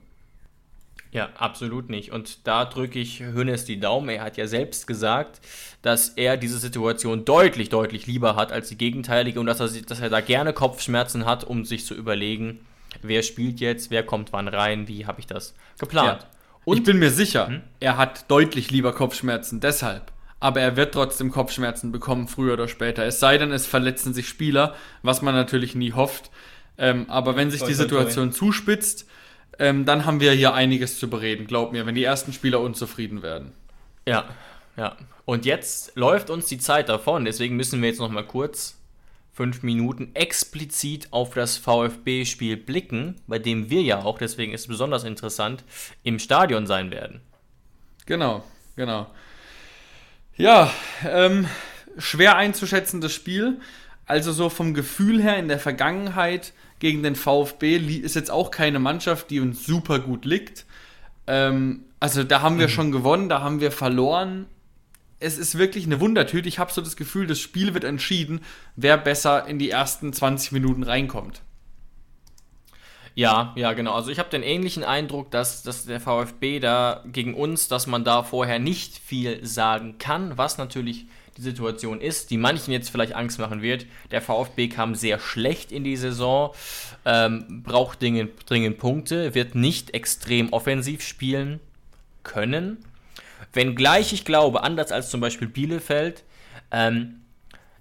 Ja, 1.10 1.30
absolut 1.36 1.88
nicht. 1.88 2.12
Und 2.12 2.46
da 2.46 2.64
drücke 2.64 2.98
ich 2.98 3.20
Hönes 3.20 3.64
die 3.64 3.80
Daumen. 3.80 4.08
Er 4.10 4.22
hat 4.22 4.36
ja 4.36 4.46
selbst 4.46 4.86
gesagt, 4.86 5.40
dass 5.82 6.10
er 6.10 6.36
diese 6.36 6.58
Situation 6.58 7.24
deutlich, 7.24 7.70
deutlich 7.70 8.06
lieber 8.06 8.36
hat 8.36 8.52
als 8.52 8.68
die 8.68 8.76
gegenteilige 8.76 9.40
und 9.40 9.46
dass 9.46 9.60
er, 9.60 9.68
dass 9.82 10.00
er 10.00 10.10
da 10.10 10.20
gerne 10.20 10.52
Kopfschmerzen 10.52 11.24
hat, 11.24 11.44
um 11.44 11.64
sich 11.64 11.86
zu 11.86 11.94
überlegen, 11.94 12.60
wer 13.02 13.22
spielt 13.22 13.60
jetzt, 13.60 13.90
wer 13.90 14.02
kommt 14.02 14.32
wann 14.32 14.48
rein, 14.48 14.88
wie 14.88 15.06
habe 15.06 15.20
ich 15.20 15.26
das 15.26 15.54
geplant. 15.78 16.22
Ja. 16.22 16.28
Und 16.64 16.76
ich 16.76 16.82
bin 16.84 16.98
mir 16.98 17.10
sicher, 17.10 17.46
hm? 17.46 17.62
er 17.80 17.96
hat 17.96 18.30
deutlich 18.30 18.70
lieber 18.70 18.92
Kopfschmerzen, 18.92 19.60
deshalb. 19.60 20.12
Aber 20.40 20.60
er 20.60 20.76
wird 20.76 20.92
trotzdem 20.92 21.32
Kopfschmerzen 21.32 21.90
bekommen, 21.90 22.28
früher 22.28 22.52
oder 22.52 22.68
später. 22.68 23.04
Es 23.04 23.18
sei 23.18 23.38
denn, 23.38 23.50
es 23.50 23.66
verletzen 23.66 24.14
sich 24.14 24.28
Spieler, 24.28 24.74
was 25.02 25.22
man 25.22 25.34
natürlich 25.34 25.74
nie 25.74 25.92
hofft. 25.92 26.30
Ähm, 26.76 27.06
aber 27.08 27.34
wenn 27.34 27.50
sich 27.50 27.62
die 27.62 27.74
Situation 27.74 28.30
zuspitzt, 28.32 29.08
ähm, 29.58 29.84
dann 29.84 30.04
haben 30.06 30.20
wir 30.20 30.32
hier 30.32 30.54
einiges 30.54 30.98
zu 30.98 31.08
bereden, 31.10 31.46
glaub 31.46 31.72
mir, 31.72 31.86
wenn 31.86 31.94
die 31.94 32.04
ersten 32.04 32.32
Spieler 32.32 32.60
unzufrieden 32.60 33.22
werden. 33.22 33.52
Ja, 34.06 34.24
ja. 34.76 34.96
Und 35.24 35.44
jetzt 35.44 35.96
läuft 35.96 36.30
uns 36.30 36.46
die 36.46 36.58
Zeit 36.58 36.88
davon, 36.88 37.24
deswegen 37.24 37.56
müssen 37.56 37.82
wir 37.82 37.88
jetzt 37.88 38.00
noch 38.00 38.10
mal 38.10 38.24
kurz 38.24 38.78
fünf 39.38 39.62
Minuten 39.62 40.10
explizit 40.14 41.12
auf 41.12 41.34
das 41.34 41.58
VfB-Spiel 41.58 42.56
blicken, 42.56 43.16
bei 43.28 43.38
dem 43.38 43.70
wir 43.70 43.82
ja 43.82 44.02
auch, 44.02 44.18
deswegen 44.18 44.52
ist 44.52 44.62
es 44.62 44.66
besonders 44.66 45.04
interessant, 45.04 45.62
im 46.02 46.18
Stadion 46.18 46.66
sein 46.66 46.90
werden. 46.90 47.20
Genau, 48.06 48.42
genau. 48.74 49.06
Ja, 50.36 50.72
ähm, 51.06 51.46
schwer 51.98 52.36
einzuschätzendes 52.36 53.12
Spiel. 53.12 53.60
Also 54.06 54.32
so 54.32 54.48
vom 54.48 54.72
Gefühl 54.72 55.22
her 55.22 55.36
in 55.36 55.48
der 55.48 55.58
Vergangenheit 55.58 56.52
gegen 56.78 57.02
den 57.02 57.16
VfB 57.16 57.76
ist 57.76 58.14
jetzt 58.14 58.30
auch 58.30 58.50
keine 58.50 58.78
Mannschaft, 58.78 59.30
die 59.30 59.40
uns 59.40 59.64
super 59.64 59.98
gut 59.98 60.24
liegt. 60.24 60.66
Ähm, 61.26 61.84
also 62.00 62.24
da 62.24 62.42
haben 62.42 62.58
wir 62.58 62.68
mhm. 62.68 62.72
schon 62.72 62.92
gewonnen, 62.92 63.28
da 63.28 63.40
haben 63.40 63.60
wir 63.60 63.72
verloren 63.72 64.46
es 65.20 65.38
ist 65.38 65.58
wirklich 65.58 65.86
eine 65.86 66.00
Wundertüte. 66.00 66.48
Ich 66.48 66.58
habe 66.58 66.72
so 66.72 66.80
das 66.80 66.96
Gefühl, 66.96 67.26
das 67.26 67.40
Spiel 67.40 67.74
wird 67.74 67.84
entschieden, 67.84 68.40
wer 68.76 68.96
besser 68.96 69.46
in 69.46 69.58
die 69.58 69.70
ersten 69.70 70.12
20 70.12 70.52
Minuten 70.52 70.82
reinkommt. 70.82 71.42
Ja, 73.14 73.52
ja, 73.56 73.72
genau. 73.72 73.94
Also 73.94 74.12
ich 74.12 74.20
habe 74.20 74.30
den 74.30 74.44
ähnlichen 74.44 74.84
Eindruck, 74.84 75.32
dass, 75.32 75.64
dass 75.64 75.86
der 75.86 76.00
VfB 76.00 76.60
da 76.60 77.02
gegen 77.06 77.34
uns, 77.34 77.66
dass 77.66 77.88
man 77.88 78.04
da 78.04 78.22
vorher 78.22 78.60
nicht 78.60 78.96
viel 78.98 79.44
sagen 79.44 79.98
kann, 79.98 80.38
was 80.38 80.56
natürlich 80.56 81.06
die 81.38 81.42
Situation 81.42 82.00
ist, 82.00 82.30
die 82.30 82.36
manchen 82.36 82.72
jetzt 82.72 82.90
vielleicht 82.90 83.14
Angst 83.14 83.38
machen 83.38 83.62
wird. 83.62 83.86
Der 84.10 84.20
VfB 84.20 84.68
kam 84.68 84.94
sehr 84.94 85.18
schlecht 85.18 85.72
in 85.72 85.84
die 85.84 85.96
Saison, 85.96 86.52
ähm, 87.04 87.62
braucht 87.62 88.02
dringend, 88.02 88.32
dringend 88.50 88.78
Punkte, 88.78 89.34
wird 89.34 89.54
nicht 89.54 89.94
extrem 89.94 90.52
offensiv 90.52 91.02
spielen 91.02 91.60
können. 92.24 92.78
Wenngleich 93.52 94.12
ich 94.12 94.24
glaube, 94.24 94.62
anders 94.62 94.92
als 94.92 95.10
zum 95.10 95.20
Beispiel 95.20 95.48
Bielefeld, 95.48 96.24
ähm, 96.70 97.20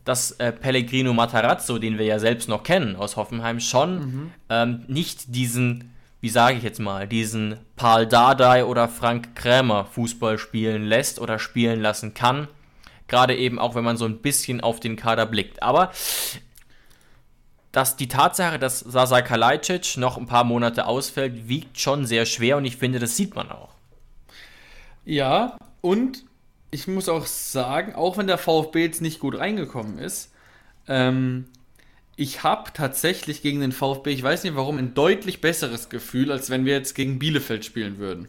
dass 0.05 0.31
äh, 0.31 0.51
Pellegrino 0.53 1.13
Matarazzo, 1.13 1.79
den 1.79 1.97
wir 1.97 2.05
ja 2.05 2.19
selbst 2.19 2.47
noch 2.47 2.63
kennen 2.63 2.95
aus 2.95 3.17
Hoffenheim, 3.17 3.59
schon 3.59 3.99
mhm. 3.99 4.31
ähm, 4.49 4.85
nicht 4.87 5.35
diesen, 5.35 5.91
wie 6.21 6.29
sage 6.29 6.57
ich 6.57 6.63
jetzt 6.63 6.79
mal, 6.79 7.07
diesen 7.07 7.57
Paul 7.75 8.05
Dardai 8.05 8.65
oder 8.65 8.87
Frank 8.87 9.35
Krämer 9.35 9.85
Fußball 9.85 10.37
spielen 10.37 10.83
lässt 10.83 11.19
oder 11.19 11.39
spielen 11.39 11.81
lassen 11.81 12.13
kann. 12.13 12.47
Gerade 13.07 13.35
eben 13.35 13.59
auch, 13.59 13.75
wenn 13.75 13.83
man 13.83 13.97
so 13.97 14.05
ein 14.05 14.19
bisschen 14.19 14.61
auf 14.61 14.79
den 14.79 14.95
Kader 14.95 15.25
blickt. 15.25 15.63
Aber 15.63 15.91
dass 17.71 17.95
die 17.95 18.07
Tatsache, 18.07 18.59
dass 18.59 18.79
Sasa 18.79 19.21
Kalajdzic 19.21 19.97
noch 19.97 20.17
ein 20.17 20.25
paar 20.25 20.43
Monate 20.43 20.87
ausfällt, 20.87 21.47
wiegt 21.47 21.79
schon 21.79 22.05
sehr 22.05 22.25
schwer 22.25 22.57
und 22.57 22.65
ich 22.65 22.77
finde, 22.77 22.99
das 22.99 23.15
sieht 23.15 23.35
man 23.35 23.51
auch. 23.51 23.69
Ja, 25.05 25.57
und 25.81 26.25
ich 26.71 26.87
muss 26.87 27.07
auch 27.07 27.25
sagen, 27.25 27.95
auch 27.95 28.17
wenn 28.17 28.27
der 28.27 28.37
VfB 28.37 28.83
jetzt 28.83 29.01
nicht 29.01 29.19
gut 29.19 29.37
reingekommen 29.37 29.99
ist, 29.99 30.31
ähm, 30.87 31.45
ich 32.15 32.43
habe 32.43 32.71
tatsächlich 32.73 33.43
gegen 33.43 33.59
den 33.59 33.71
VfB, 33.71 34.09
ich 34.09 34.23
weiß 34.23 34.43
nicht 34.43 34.55
warum, 34.55 34.77
ein 34.79 34.95
deutlich 34.95 35.39
besseres 35.39 35.89
Gefühl, 35.89 36.31
als 36.31 36.49
wenn 36.49 36.65
wir 36.65 36.73
jetzt 36.73 36.95
gegen 36.95 37.19
Bielefeld 37.19 37.63
spielen 37.63 37.99
würden. 37.99 38.27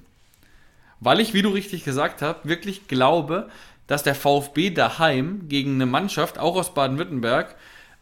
Weil 1.01 1.20
ich, 1.20 1.33
wie 1.33 1.43
du 1.43 1.49
richtig 1.49 1.85
gesagt 1.85 2.20
hast, 2.20 2.47
wirklich 2.47 2.87
glaube, 2.87 3.49
dass 3.89 4.05
der 4.05 4.14
VfB 4.14 4.70
daheim 4.70 5.49
gegen 5.49 5.74
eine 5.74 5.86
Mannschaft, 5.86 6.39
auch 6.39 6.55
aus 6.55 6.72
Baden-Württemberg, 6.72 7.57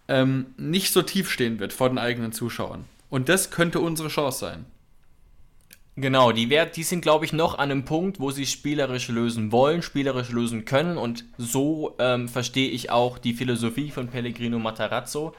ähm, 0.09 0.47
nicht 0.59 0.93
so 0.93 1.01
tief 1.01 1.31
stehen 1.31 1.59
wird 1.59 1.73
vor 1.73 1.89
den 1.89 1.99
eigenen 1.99 2.33
Zuschauern. 2.33 2.85
Und 3.09 3.31
das 3.31 3.51
könnte 3.51 3.81
unsere 3.81 4.09
Chance 4.09 4.39
sein. 4.39 4.67
Genau, 5.99 6.31
die, 6.31 6.47
die 6.75 6.83
sind, 6.83 7.01
glaube 7.01 7.25
ich, 7.25 7.33
noch 7.33 7.55
an 7.55 7.71
einem 7.71 7.87
Punkt, 7.87 8.21
wo 8.21 8.31
sie 8.31 8.45
spielerisch 8.45 9.09
lösen 9.09 9.51
wollen, 9.51 9.81
spielerisch 9.81 10.29
lösen 10.29 10.67
können. 10.67 10.99
Und 10.99 11.25
so 11.39 11.95
ähm, 11.99 12.29
verstehe 12.29 12.69
ich 12.69 12.91
auch 12.91 13.17
die 13.17 13.33
Philosophie 13.33 13.91
von 13.91 14.09
Pellegrino 14.09 14.59
Matarazzo. 14.59 15.35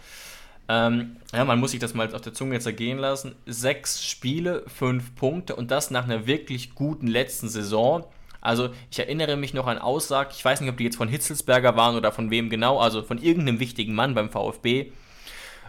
Ähm, 0.68 1.18
ja, 1.32 1.46
man 1.46 1.60
muss 1.60 1.72
sich 1.72 1.80
das 1.80 1.94
mal 1.94 2.14
auf 2.14 2.22
der 2.22 2.34
Zunge 2.34 2.60
zergehen 2.60 2.98
lassen. 2.98 3.36
Sechs 3.46 4.04
Spiele, 4.04 4.64
fünf 4.68 5.14
Punkte 5.16 5.56
und 5.56 5.70
das 5.70 5.92
nach 5.92 6.06
einer 6.06 6.26
wirklich 6.26 6.74
guten 6.74 7.06
letzten 7.06 7.50
Saison. 7.50 8.06
Also 8.48 8.70
ich 8.90 8.98
erinnere 8.98 9.36
mich 9.36 9.54
noch 9.54 9.68
an 9.68 9.78
Aussagen, 9.78 10.30
ich 10.34 10.44
weiß 10.44 10.62
nicht, 10.62 10.70
ob 10.70 10.78
die 10.78 10.86
jetzt 10.86 10.96
von 10.96 11.10
Hitzelsberger 11.10 11.76
waren 11.76 11.98
oder 11.98 12.14
von 12.14 12.32
wem 12.32 12.50
genau, 12.50 12.80
also 12.80 13.04
von 13.04 13.18
irgendeinem 13.18 13.60
wichtigen 13.60 13.94
Mann 13.94 14.16
beim 14.16 14.30
VfB, 14.30 14.94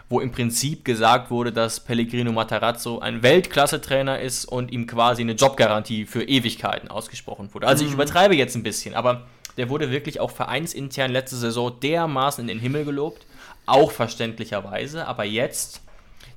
wo 0.07 0.21
im 0.21 0.31
Prinzip 0.31 0.85
gesagt 0.85 1.29
wurde, 1.29 1.51
dass 1.51 1.81
Pellegrino 1.81 2.31
Matarazzo 2.31 2.99
ein 2.99 3.21
Weltklasse-Trainer 3.21 4.21
ist 4.21 4.45
und 4.45 4.71
ihm 4.71 4.87
quasi 4.87 5.23
eine 5.23 5.33
Jobgarantie 5.33 6.05
für 6.05 6.23
Ewigkeiten 6.23 6.89
ausgesprochen 6.89 7.53
wurde. 7.53 7.67
Also 7.67 7.83
ich 7.83 7.89
mhm. 7.89 7.95
übertreibe 7.95 8.35
jetzt 8.35 8.55
ein 8.55 8.63
bisschen, 8.63 8.95
aber 8.95 9.27
der 9.57 9.67
wurde 9.67 9.91
wirklich 9.91 10.21
auch 10.21 10.31
vereinsintern 10.31 11.11
letzte 11.11 11.35
Saison 11.35 11.77
dermaßen 11.81 12.41
in 12.41 12.47
den 12.47 12.59
Himmel 12.59 12.85
gelobt, 12.85 13.25
auch 13.65 13.91
verständlicherweise, 13.91 15.05
aber 15.05 15.25
jetzt 15.25 15.81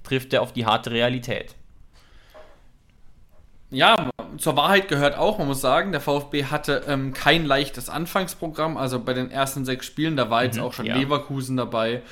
trifft 0.02 0.32
er 0.32 0.42
auf 0.42 0.52
die 0.52 0.66
harte 0.66 0.90
Realität. 0.90 1.54
Ja, 3.72 4.10
zur 4.36 4.56
Wahrheit 4.56 4.88
gehört 4.88 5.16
auch, 5.16 5.38
man 5.38 5.46
muss 5.46 5.62
sagen, 5.62 5.92
der 5.92 6.00
VfB 6.00 6.44
hatte 6.44 6.82
ähm, 6.86 7.14
kein 7.14 7.46
leichtes 7.46 7.88
Anfangsprogramm. 7.88 8.76
Also 8.76 9.00
bei 9.00 9.14
den 9.14 9.30
ersten 9.30 9.64
sechs 9.64 9.86
Spielen, 9.86 10.16
da 10.16 10.28
war 10.28 10.44
jetzt 10.44 10.58
mhm, 10.58 10.64
auch 10.64 10.72
schon 10.74 10.86
ja. 10.86 10.96
Leverkusen 10.96 11.56
dabei, 11.56 12.02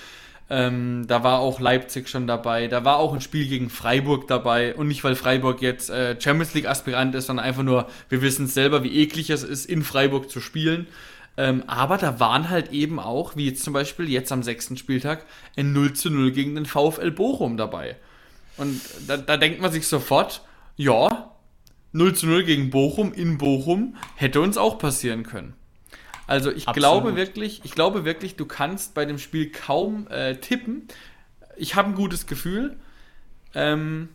ähm, 0.48 1.06
da 1.06 1.22
war 1.22 1.38
auch 1.38 1.60
Leipzig 1.60 2.08
schon 2.08 2.26
dabei. 2.26 2.66
Da 2.66 2.84
war 2.84 2.96
auch 2.96 3.12
ein 3.12 3.20
Spiel 3.20 3.46
gegen 3.46 3.70
Freiburg 3.70 4.26
dabei. 4.26 4.74
Und 4.74 4.88
nicht, 4.88 5.04
weil 5.04 5.14
Freiburg 5.14 5.62
jetzt 5.62 5.90
äh, 5.90 6.20
Champions 6.20 6.54
League-Aspirant 6.54 7.14
ist, 7.14 7.26
sondern 7.26 7.46
einfach 7.46 7.62
nur, 7.62 7.86
wir 8.08 8.20
wissen 8.20 8.46
es 8.46 8.54
selber, 8.54 8.82
wie 8.82 8.98
eklig 8.98 9.30
es 9.30 9.44
ist, 9.44 9.66
in 9.66 9.84
Freiburg 9.84 10.28
zu 10.28 10.40
spielen. 10.40 10.88
Ähm, 11.36 11.62
aber 11.68 11.98
da 11.98 12.18
waren 12.18 12.50
halt 12.50 12.72
eben 12.72 12.98
auch, 12.98 13.36
wie 13.36 13.46
jetzt 13.46 13.62
zum 13.62 13.72
Beispiel 13.72 14.08
jetzt 14.08 14.32
am 14.32 14.42
sechsten 14.42 14.76
Spieltag, 14.76 15.24
ein 15.56 15.72
0 15.72 15.92
zu 15.92 16.10
0 16.10 16.32
gegen 16.32 16.56
den 16.56 16.66
VfL 16.66 17.12
Bochum 17.12 17.56
dabei. 17.56 17.96
Und 18.56 18.80
da, 19.06 19.18
da 19.18 19.36
denkt 19.36 19.60
man 19.60 19.70
sich 19.70 19.86
sofort, 19.86 20.42
ja, 20.76 21.29
0 21.92 22.14
zu 22.14 22.26
0 22.26 22.44
gegen 22.44 22.70
Bochum 22.70 23.12
in 23.12 23.38
Bochum 23.38 23.96
hätte 24.16 24.40
uns 24.40 24.56
auch 24.56 24.78
passieren 24.78 25.22
können. 25.22 25.54
Also 26.26 26.50
ich 26.52 26.68
Absolut. 26.68 26.76
glaube 26.76 27.16
wirklich, 27.16 27.60
ich 27.64 27.72
glaube 27.72 28.04
wirklich, 28.04 28.36
du 28.36 28.46
kannst 28.46 28.94
bei 28.94 29.04
dem 29.04 29.18
Spiel 29.18 29.50
kaum 29.50 30.06
äh, 30.08 30.36
tippen. 30.36 30.86
Ich 31.56 31.74
habe 31.74 31.88
ein 31.88 31.94
gutes 31.96 32.26
Gefühl. 32.26 32.76
Ähm, 33.54 34.10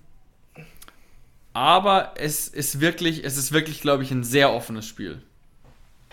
aber 1.52 2.14
es 2.16 2.48
ist 2.48 2.80
wirklich, 2.80 3.26
es 3.26 3.36
ist 3.36 3.52
wirklich, 3.52 3.82
glaube 3.82 4.04
ich, 4.04 4.12
ein 4.12 4.24
sehr 4.24 4.54
offenes 4.54 4.88
Spiel. 4.88 5.22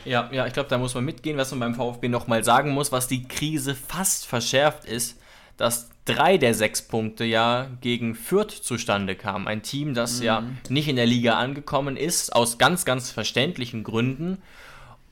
Ja, 0.05 0.29
ja, 0.33 0.47
ich 0.47 0.53
glaube, 0.53 0.69
da 0.69 0.79
muss 0.79 0.95
man 0.95 1.05
mitgehen, 1.05 1.37
was 1.37 1.53
man 1.53 1.61
beim 1.61 1.75
VfB 1.75 2.09
nochmal 2.09 2.43
sagen 2.43 2.73
muss, 2.73 2.91
was 2.91 3.07
die 3.07 3.29
Krise 3.29 3.77
fast 3.77 4.27
verschärft 4.27 4.85
ist, 4.85 5.21
dass 5.57 5.91
drei 6.05 6.37
der 6.37 6.55
sechs 6.55 6.83
Punkte 6.83 7.25
ja 7.25 7.69
gegen 7.81 8.15
Fürth 8.15 8.51
zustande 8.63 9.15
kamen. 9.15 9.47
Ein 9.47 9.63
Team, 9.63 9.95
das 9.95 10.19
mhm. 10.19 10.25
ja 10.25 10.43
nicht 10.69 10.89
in 10.89 10.97
der 10.97 11.07
Liga 11.07 11.39
angekommen 11.39 11.97
ist, 11.97 12.35
aus 12.35 12.59
ganz, 12.59 12.85
ganz 12.85 13.11
verständlichen 13.11 13.85
Gründen. 13.85 14.39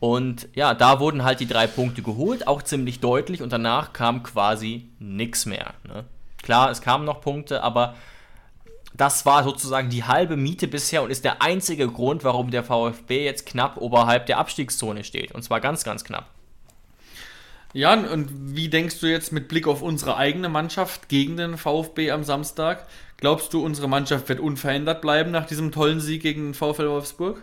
Und 0.00 0.48
ja, 0.54 0.74
da 0.74 0.98
wurden 0.98 1.24
halt 1.24 1.40
die 1.40 1.46
drei 1.46 1.66
Punkte 1.66 2.02
geholt, 2.02 2.46
auch 2.46 2.62
ziemlich 2.62 3.00
deutlich, 3.00 3.42
und 3.42 3.52
danach 3.52 3.92
kam 3.92 4.22
quasi 4.22 4.88
nichts 4.98 5.44
mehr. 5.44 5.74
Ne? 5.86 6.04
Klar, 6.42 6.70
es 6.70 6.80
kamen 6.80 7.04
noch 7.04 7.20
Punkte, 7.20 7.62
aber 7.62 7.94
das 8.94 9.26
war 9.26 9.44
sozusagen 9.44 9.90
die 9.90 10.04
halbe 10.04 10.36
Miete 10.36 10.66
bisher 10.66 11.02
und 11.02 11.10
ist 11.10 11.24
der 11.24 11.42
einzige 11.42 11.86
Grund, 11.86 12.24
warum 12.24 12.50
der 12.50 12.64
VfB 12.64 13.24
jetzt 13.24 13.46
knapp 13.46 13.76
oberhalb 13.76 14.26
der 14.26 14.38
Abstiegszone 14.38 15.04
steht. 15.04 15.32
Und 15.32 15.42
zwar 15.42 15.60
ganz, 15.60 15.84
ganz 15.84 16.02
knapp. 16.02 16.26
Ja, 17.72 17.94
und 17.94 18.56
wie 18.56 18.68
denkst 18.68 18.98
du 19.00 19.06
jetzt 19.06 19.32
mit 19.32 19.46
Blick 19.46 19.68
auf 19.68 19.80
unsere 19.80 20.16
eigene 20.16 20.48
Mannschaft 20.48 21.08
gegen 21.08 21.36
den 21.36 21.56
VfB 21.56 22.10
am 22.10 22.24
Samstag? 22.24 22.86
Glaubst 23.16 23.52
du, 23.52 23.64
unsere 23.64 23.88
Mannschaft 23.88 24.28
wird 24.28 24.40
unverändert 24.40 25.00
bleiben 25.00 25.30
nach 25.30 25.46
diesem 25.46 25.70
tollen 25.70 26.00
Sieg 26.00 26.22
gegen 26.22 26.48
den 26.48 26.54
VfL 26.54 26.88
Wolfsburg? 26.88 27.42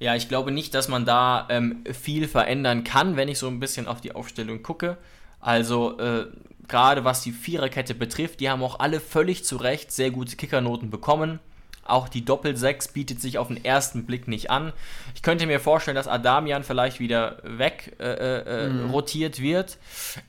Ja, 0.00 0.14
ich 0.14 0.28
glaube 0.28 0.50
nicht, 0.50 0.74
dass 0.74 0.88
man 0.88 1.06
da 1.06 1.46
ähm, 1.48 1.82
viel 1.92 2.28
verändern 2.28 2.84
kann, 2.84 3.16
wenn 3.16 3.28
ich 3.28 3.38
so 3.38 3.46
ein 3.46 3.60
bisschen 3.60 3.86
auf 3.86 4.02
die 4.02 4.14
Aufstellung 4.14 4.62
gucke. 4.62 4.98
Also 5.40 5.98
äh, 5.98 6.26
gerade 6.68 7.04
was 7.04 7.22
die 7.22 7.32
Viererkette 7.32 7.94
betrifft, 7.94 8.40
die 8.40 8.50
haben 8.50 8.62
auch 8.62 8.80
alle 8.80 9.00
völlig 9.00 9.44
zu 9.44 9.56
Recht 9.56 9.92
sehr 9.92 10.10
gute 10.10 10.36
Kickernoten 10.36 10.90
bekommen. 10.90 11.38
Auch 11.84 12.08
die 12.08 12.24
Doppel-6 12.24 12.92
bietet 12.92 13.20
sich 13.20 13.38
auf 13.38 13.48
den 13.48 13.62
ersten 13.64 14.06
Blick 14.06 14.26
nicht 14.26 14.50
an. 14.50 14.72
Ich 15.14 15.22
könnte 15.22 15.46
mir 15.46 15.60
vorstellen, 15.60 15.94
dass 15.94 16.08
Adamian 16.08 16.64
vielleicht 16.64 16.98
wieder 16.98 17.38
weg 17.42 17.96
äh, 17.98 18.04
äh, 18.04 18.68
mhm. 18.68 18.90
rotiert 18.90 19.40
wird. 19.40 19.78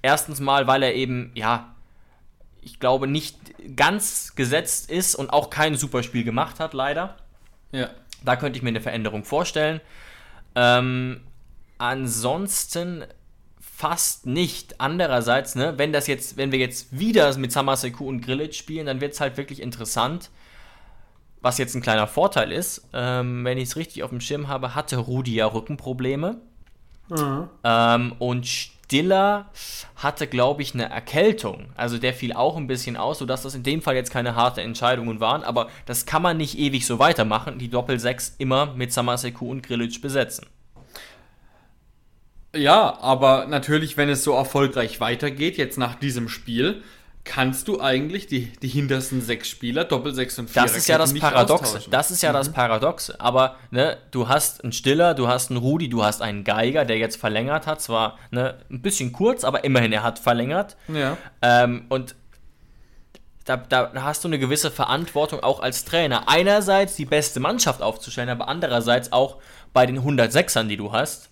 Erstens 0.01 0.39
mal, 0.39 0.67
weil 0.67 0.83
er 0.83 0.93
eben, 0.95 1.31
ja, 1.33 1.73
ich 2.61 2.79
glaube, 2.79 3.07
nicht 3.07 3.37
ganz 3.75 4.35
gesetzt 4.35 4.89
ist 4.89 5.15
und 5.15 5.29
auch 5.29 5.49
kein 5.49 5.75
Superspiel 5.75 6.23
gemacht 6.23 6.59
hat, 6.59 6.73
leider. 6.73 7.15
Ja. 7.71 7.89
Da 8.23 8.35
könnte 8.35 8.57
ich 8.57 8.63
mir 8.63 8.69
eine 8.69 8.81
Veränderung 8.81 9.23
vorstellen. 9.23 9.79
Ähm, 10.55 11.21
ansonsten 11.77 13.05
fast 13.59 14.25
nicht. 14.25 14.79
Andererseits, 14.79 15.55
ne, 15.55 15.73
wenn 15.77 15.93
das 15.93 16.07
jetzt, 16.07 16.37
wenn 16.37 16.51
wir 16.51 16.59
jetzt 16.59 16.97
wieder 16.97 17.37
mit 17.37 17.51
Samaseku 17.51 18.07
und 18.07 18.21
Grillitsch 18.21 18.57
spielen, 18.57 18.85
dann 18.85 19.01
wird 19.01 19.13
es 19.13 19.21
halt 19.21 19.37
wirklich 19.37 19.61
interessant. 19.61 20.29
Was 21.45 21.59
jetzt 21.59 21.75
ein 21.75 21.81
kleiner 21.83 22.07
Vorteil 22.07 22.51
ist, 22.51 22.89
ähm, 22.91 23.45
wenn 23.45 23.59
ich 23.59 23.65
es 23.65 23.75
richtig 23.75 24.01
auf 24.01 24.09
dem 24.09 24.19
Schirm 24.19 24.47
habe, 24.47 24.73
hatte 24.73 24.97
Rudi 24.97 25.35
ja 25.35 25.45
Rückenprobleme. 25.45 26.37
Mhm. 27.09 27.49
Ähm, 27.63 28.13
und 28.17 28.47
Diller 28.91 29.51
hatte, 29.95 30.25
glaube 30.25 30.63
ich, 30.63 30.73
eine 30.73 30.89
Erkältung. 30.89 31.67
Also 31.75 31.99
der 31.99 32.15
fiel 32.15 32.33
auch 32.33 32.57
ein 32.57 32.65
bisschen 32.65 32.97
aus, 32.97 33.19
sodass 33.19 33.43
das 33.43 33.53
in 33.53 33.61
dem 33.61 33.83
Fall 33.83 33.93
jetzt 33.93 34.09
keine 34.09 34.33
harte 34.33 34.63
Entscheidungen 34.63 35.19
waren. 35.19 35.43
Aber 35.43 35.69
das 35.85 36.07
kann 36.07 36.23
man 36.23 36.37
nicht 36.37 36.57
ewig 36.57 36.87
so 36.87 36.97
weitermachen, 36.97 37.59
die 37.59 37.69
Doppel-6 37.69 38.33
immer 38.39 38.73
mit 38.73 38.91
Samaseku 38.91 39.47
und 39.51 39.61
Grilic 39.61 40.01
besetzen. 40.01 40.47
Ja, 42.55 42.97
aber 43.01 43.45
natürlich, 43.45 43.97
wenn 43.97 44.09
es 44.09 44.23
so 44.23 44.33
erfolgreich 44.33 44.99
weitergeht, 44.99 45.57
jetzt 45.57 45.77
nach 45.77 45.93
diesem 45.93 46.27
Spiel, 46.27 46.81
kannst 47.25 47.67
du 47.67 47.81
eigentlich 47.81 48.27
die, 48.27 48.53
die 48.61 48.67
hintersten 48.67 49.19
sechs 49.19 49.49
Spieler, 49.49 49.83
Doppel 49.83 50.13
6 50.13 50.39
und 50.39 50.49
4 50.49 50.61
Das 50.61 50.77
ist 50.77 50.87
ja 50.87 50.97
das 50.97 51.13
Paradoxe. 51.13 51.81
Das 51.89 52.11
ist 52.11 52.21
ja 52.21 52.29
mhm. 52.29 52.35
das 52.35 52.53
Paradoxe. 52.53 53.19
Aber 53.19 53.57
ne, 53.71 53.97
du 54.11 54.29
hast 54.29 54.63
einen 54.63 54.71
Stiller, 54.71 55.15
du 55.15 55.27
hast 55.27 55.49
einen 55.49 55.57
Rudi, 55.57 55.89
du 55.89 56.03
hast 56.03 56.21
einen 56.21 56.43
Geiger, 56.43 56.85
der 56.85 56.97
jetzt 56.97 57.17
verlängert 57.17 57.67
hat. 57.67 57.81
Zwar 57.81 58.17
ne, 58.31 58.59
ein 58.69 58.81
bisschen 58.81 59.11
kurz, 59.11 59.43
aber 59.43 59.63
immerhin, 59.63 59.91
er 59.91 60.03
hat 60.03 60.19
verlängert. 60.19 60.77
Ja. 60.87 61.17
Ähm, 61.41 61.85
und 61.89 62.15
da, 63.43 63.57
da, 63.57 63.91
hast 63.95 64.23
du 64.23 64.27
eine 64.27 64.39
gewisse 64.39 64.71
Verantwortung 64.71 65.41
auch 65.41 65.59
als 65.59 65.83
Trainer. 65.83 66.29
Einerseits 66.29 66.95
die 66.95 67.05
beste 67.05 67.39
Mannschaft 67.39 67.81
aufzustellen, 67.81 68.29
aber 68.29 68.47
andererseits 68.47 69.11
auch 69.11 69.37
bei 69.73 69.85
den 69.85 69.99
106ern, 69.99 70.67
die 70.67 70.77
du 70.77 70.91
hast, 70.91 71.29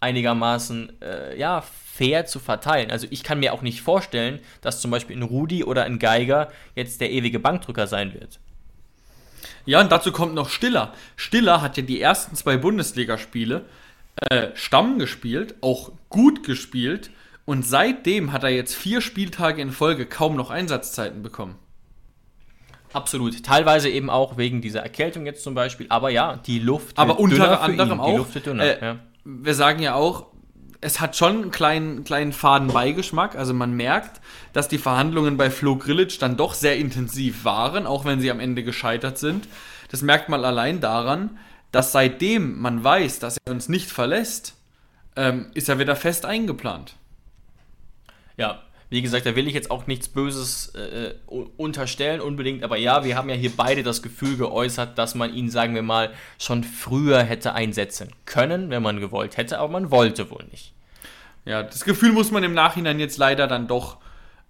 einigermaßen 0.00 1.00
äh, 1.00 1.38
ja, 1.38 1.62
fair 1.92 2.24
zu 2.24 2.38
verteilen. 2.38 2.90
Also 2.90 3.06
ich 3.10 3.22
kann 3.22 3.40
mir 3.40 3.52
auch 3.52 3.60
nicht 3.60 3.82
vorstellen, 3.82 4.40
dass 4.62 4.80
zum 4.80 4.90
Beispiel 4.90 5.16
ein 5.16 5.22
Rudi 5.22 5.62
oder 5.62 5.84
ein 5.84 5.98
Geiger 5.98 6.50
jetzt 6.74 7.00
der 7.02 7.10
ewige 7.10 7.38
Bankdrücker 7.38 7.86
sein 7.86 8.14
wird. 8.14 8.40
Ja, 9.66 9.80
und 9.80 9.92
dazu 9.92 10.10
kommt 10.10 10.34
noch 10.34 10.48
Stiller. 10.48 10.94
Stiller 11.16 11.60
hat 11.60 11.76
ja 11.76 11.82
die 11.82 12.00
ersten 12.00 12.34
zwei 12.34 12.56
Bundesligaspiele 12.56 13.66
äh, 14.30 14.48
Stamm 14.54 14.98
gespielt, 14.98 15.54
auch 15.60 15.92
gut 16.08 16.44
gespielt. 16.44 17.10
Und 17.44 17.66
seitdem 17.66 18.32
hat 18.32 18.42
er 18.42 18.50
jetzt 18.50 18.74
vier 18.74 19.00
Spieltage 19.00 19.60
in 19.60 19.70
Folge 19.70 20.06
kaum 20.06 20.36
noch 20.36 20.50
Einsatzzeiten 20.50 21.22
bekommen. 21.22 21.56
Absolut. 22.92 23.42
Teilweise 23.42 23.90
eben 23.90 24.08
auch 24.08 24.36
wegen 24.38 24.62
dieser 24.62 24.80
Erkältung 24.80 25.26
jetzt 25.26 25.42
zum 25.42 25.54
Beispiel. 25.54 25.86
Aber 25.90 26.10
ja, 26.10 26.36
die 26.36 26.58
Luft. 26.58 26.98
Aber 26.98 27.18
unter 27.18 27.60
anderem 27.60 28.00
auch. 28.00 28.26
Dünner, 28.28 28.64
äh, 28.64 28.84
ja. 28.84 28.98
Wir 29.24 29.54
sagen 29.54 29.80
ja 29.80 29.94
auch, 29.94 30.31
es 30.82 31.00
hat 31.00 31.16
schon 31.16 31.42
einen 31.42 31.50
kleinen, 31.52 32.04
kleinen 32.04 32.32
faden 32.32 32.68
Beigeschmack. 32.68 33.36
Also 33.36 33.54
man 33.54 33.72
merkt, 33.72 34.20
dass 34.52 34.68
die 34.68 34.78
Verhandlungen 34.78 35.36
bei 35.36 35.50
Flo 35.50 35.76
Grillitsch 35.76 36.20
dann 36.20 36.36
doch 36.36 36.54
sehr 36.54 36.76
intensiv 36.76 37.44
waren, 37.44 37.86
auch 37.86 38.04
wenn 38.04 38.20
sie 38.20 38.30
am 38.30 38.40
Ende 38.40 38.64
gescheitert 38.64 39.16
sind. 39.16 39.48
Das 39.90 40.02
merkt 40.02 40.28
man 40.28 40.44
allein 40.44 40.80
daran, 40.80 41.38
dass 41.70 41.92
seitdem 41.92 42.60
man 42.60 42.82
weiß, 42.82 43.20
dass 43.20 43.38
er 43.44 43.52
uns 43.52 43.68
nicht 43.68 43.90
verlässt, 43.90 44.56
ähm, 45.14 45.46
ist 45.54 45.68
er 45.68 45.78
wieder 45.78 45.94
fest 45.94 46.26
eingeplant. 46.26 46.96
Ja, 48.36 48.62
wie 48.92 49.00
gesagt, 49.00 49.24
da 49.24 49.34
will 49.34 49.48
ich 49.48 49.54
jetzt 49.54 49.70
auch 49.70 49.86
nichts 49.86 50.08
Böses 50.08 50.74
äh, 50.74 51.14
unterstellen 51.56 52.20
unbedingt, 52.20 52.62
aber 52.62 52.76
ja, 52.76 53.04
wir 53.04 53.16
haben 53.16 53.30
ja 53.30 53.34
hier 53.34 53.50
beide 53.56 53.82
das 53.82 54.02
Gefühl 54.02 54.36
geäußert, 54.36 54.98
dass 54.98 55.14
man 55.14 55.32
ihn, 55.32 55.48
sagen 55.48 55.74
wir 55.74 55.80
mal, 55.80 56.10
schon 56.38 56.62
früher 56.62 57.22
hätte 57.22 57.54
einsetzen 57.54 58.10
können, 58.26 58.68
wenn 58.68 58.82
man 58.82 59.00
gewollt 59.00 59.38
hätte, 59.38 59.58
aber 59.58 59.72
man 59.72 59.90
wollte 59.90 60.30
wohl 60.30 60.44
nicht. 60.50 60.74
Ja, 61.46 61.62
das 61.62 61.84
Gefühl 61.86 62.12
muss 62.12 62.30
man 62.30 62.44
im 62.44 62.52
Nachhinein 62.52 63.00
jetzt 63.00 63.16
leider 63.16 63.46
dann 63.46 63.66
doch 63.66 63.96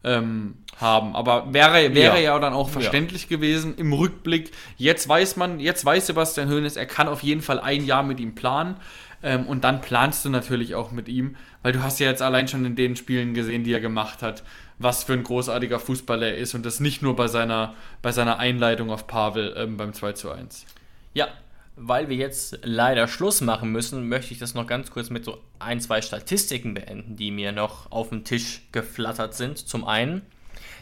ähm, 0.02 0.56
haben. 0.76 1.14
Aber 1.14 1.54
wäre, 1.54 1.94
wäre 1.94 2.16
ja. 2.16 2.34
ja 2.34 2.38
dann 2.40 2.52
auch 2.52 2.68
verständlich 2.68 3.22
ja. 3.22 3.28
gewesen 3.28 3.76
im 3.76 3.92
Rückblick. 3.92 4.50
Jetzt 4.76 5.08
weiß 5.08 5.36
man, 5.36 5.60
jetzt 5.60 5.84
weiß 5.84 6.08
Sebastian 6.08 6.50
Hoeneß, 6.50 6.76
er 6.76 6.86
kann 6.86 7.06
auf 7.06 7.22
jeden 7.22 7.42
Fall 7.42 7.60
ein 7.60 7.84
Jahr 7.84 8.02
mit 8.02 8.18
ihm 8.18 8.34
planen. 8.34 8.76
Ähm, 9.22 9.46
und 9.46 9.64
dann 9.64 9.80
planst 9.80 10.24
du 10.24 10.30
natürlich 10.30 10.74
auch 10.74 10.90
mit 10.90 11.08
ihm, 11.08 11.36
weil 11.62 11.72
du 11.72 11.82
hast 11.82 12.00
ja 12.00 12.08
jetzt 12.08 12.22
allein 12.22 12.48
schon 12.48 12.64
in 12.64 12.76
den 12.76 12.96
Spielen 12.96 13.34
gesehen, 13.34 13.64
die 13.64 13.72
er 13.72 13.80
gemacht 13.80 14.22
hat, 14.22 14.42
was 14.78 15.04
für 15.04 15.12
ein 15.12 15.22
großartiger 15.22 15.78
Fußballer 15.78 16.28
er 16.28 16.36
ist 16.36 16.54
und 16.54 16.66
das 16.66 16.80
nicht 16.80 17.02
nur 17.02 17.14
bei 17.14 17.28
seiner, 17.28 17.74
bei 18.02 18.12
seiner 18.12 18.38
Einleitung 18.38 18.90
auf 18.90 19.06
Pavel 19.06 19.54
ähm, 19.56 19.76
beim 19.76 19.92
2 19.92 20.12
zu 20.12 20.30
1. 20.30 20.66
Ja, 21.14 21.28
weil 21.76 22.08
wir 22.08 22.16
jetzt 22.16 22.58
leider 22.62 23.08
Schluss 23.08 23.40
machen 23.40 23.70
müssen, 23.72 24.08
möchte 24.08 24.32
ich 24.32 24.38
das 24.38 24.54
noch 24.54 24.66
ganz 24.66 24.90
kurz 24.90 25.10
mit 25.10 25.24
so 25.24 25.38
ein, 25.58 25.80
zwei 25.80 26.02
Statistiken 26.02 26.74
beenden, 26.74 27.16
die 27.16 27.30
mir 27.30 27.52
noch 27.52 27.90
auf 27.90 28.10
den 28.10 28.24
Tisch 28.24 28.62
geflattert 28.72 29.34
sind. 29.34 29.58
Zum 29.58 29.86
einen, 29.86 30.22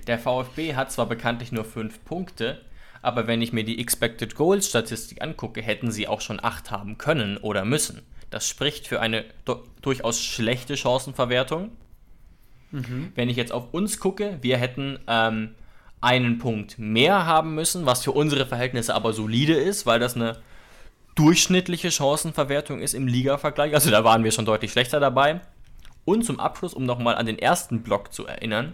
der 0.06 0.18
VfB 0.18 0.74
hat 0.74 0.90
zwar 0.90 1.06
bekanntlich 1.06 1.52
nur 1.52 1.64
fünf 1.64 2.04
Punkte, 2.04 2.60
aber 3.02 3.26
wenn 3.26 3.40
ich 3.40 3.52
mir 3.52 3.64
die 3.64 3.80
Expected 3.80 4.34
Goals 4.34 4.68
Statistik 4.68 5.22
angucke, 5.22 5.62
hätten 5.62 5.90
sie 5.90 6.08
auch 6.08 6.20
schon 6.20 6.42
acht 6.42 6.70
haben 6.70 6.98
können 6.98 7.36
oder 7.38 7.64
müssen. 7.64 8.02
Das 8.30 8.48
spricht 8.48 8.86
für 8.86 9.00
eine 9.00 9.24
durchaus 9.82 10.22
schlechte 10.22 10.76
Chancenverwertung. 10.76 11.72
Mhm. 12.70 13.12
Wenn 13.14 13.28
ich 13.28 13.36
jetzt 13.36 13.52
auf 13.52 13.72
uns 13.74 13.98
gucke, 13.98 14.38
wir 14.40 14.56
hätten 14.56 15.00
ähm, 15.08 15.54
einen 16.00 16.38
Punkt 16.38 16.78
mehr 16.78 17.26
haben 17.26 17.54
müssen, 17.54 17.86
was 17.86 18.04
für 18.04 18.12
unsere 18.12 18.46
Verhältnisse 18.46 18.94
aber 18.94 19.12
solide 19.12 19.54
ist, 19.54 19.84
weil 19.84 19.98
das 19.98 20.14
eine 20.14 20.38
durchschnittliche 21.16 21.90
Chancenverwertung 21.90 22.80
ist 22.80 22.94
im 22.94 23.06
Liga-Vergleich. 23.06 23.74
Also 23.74 23.90
da 23.90 24.04
waren 24.04 24.24
wir 24.24 24.30
schon 24.30 24.44
deutlich 24.44 24.72
schlechter 24.72 25.00
dabei. 25.00 25.40
Und 26.04 26.24
zum 26.24 26.40
Abschluss, 26.40 26.72
um 26.72 26.84
nochmal 26.84 27.16
an 27.16 27.26
den 27.26 27.38
ersten 27.38 27.82
Block 27.82 28.12
zu 28.12 28.26
erinnern, 28.26 28.72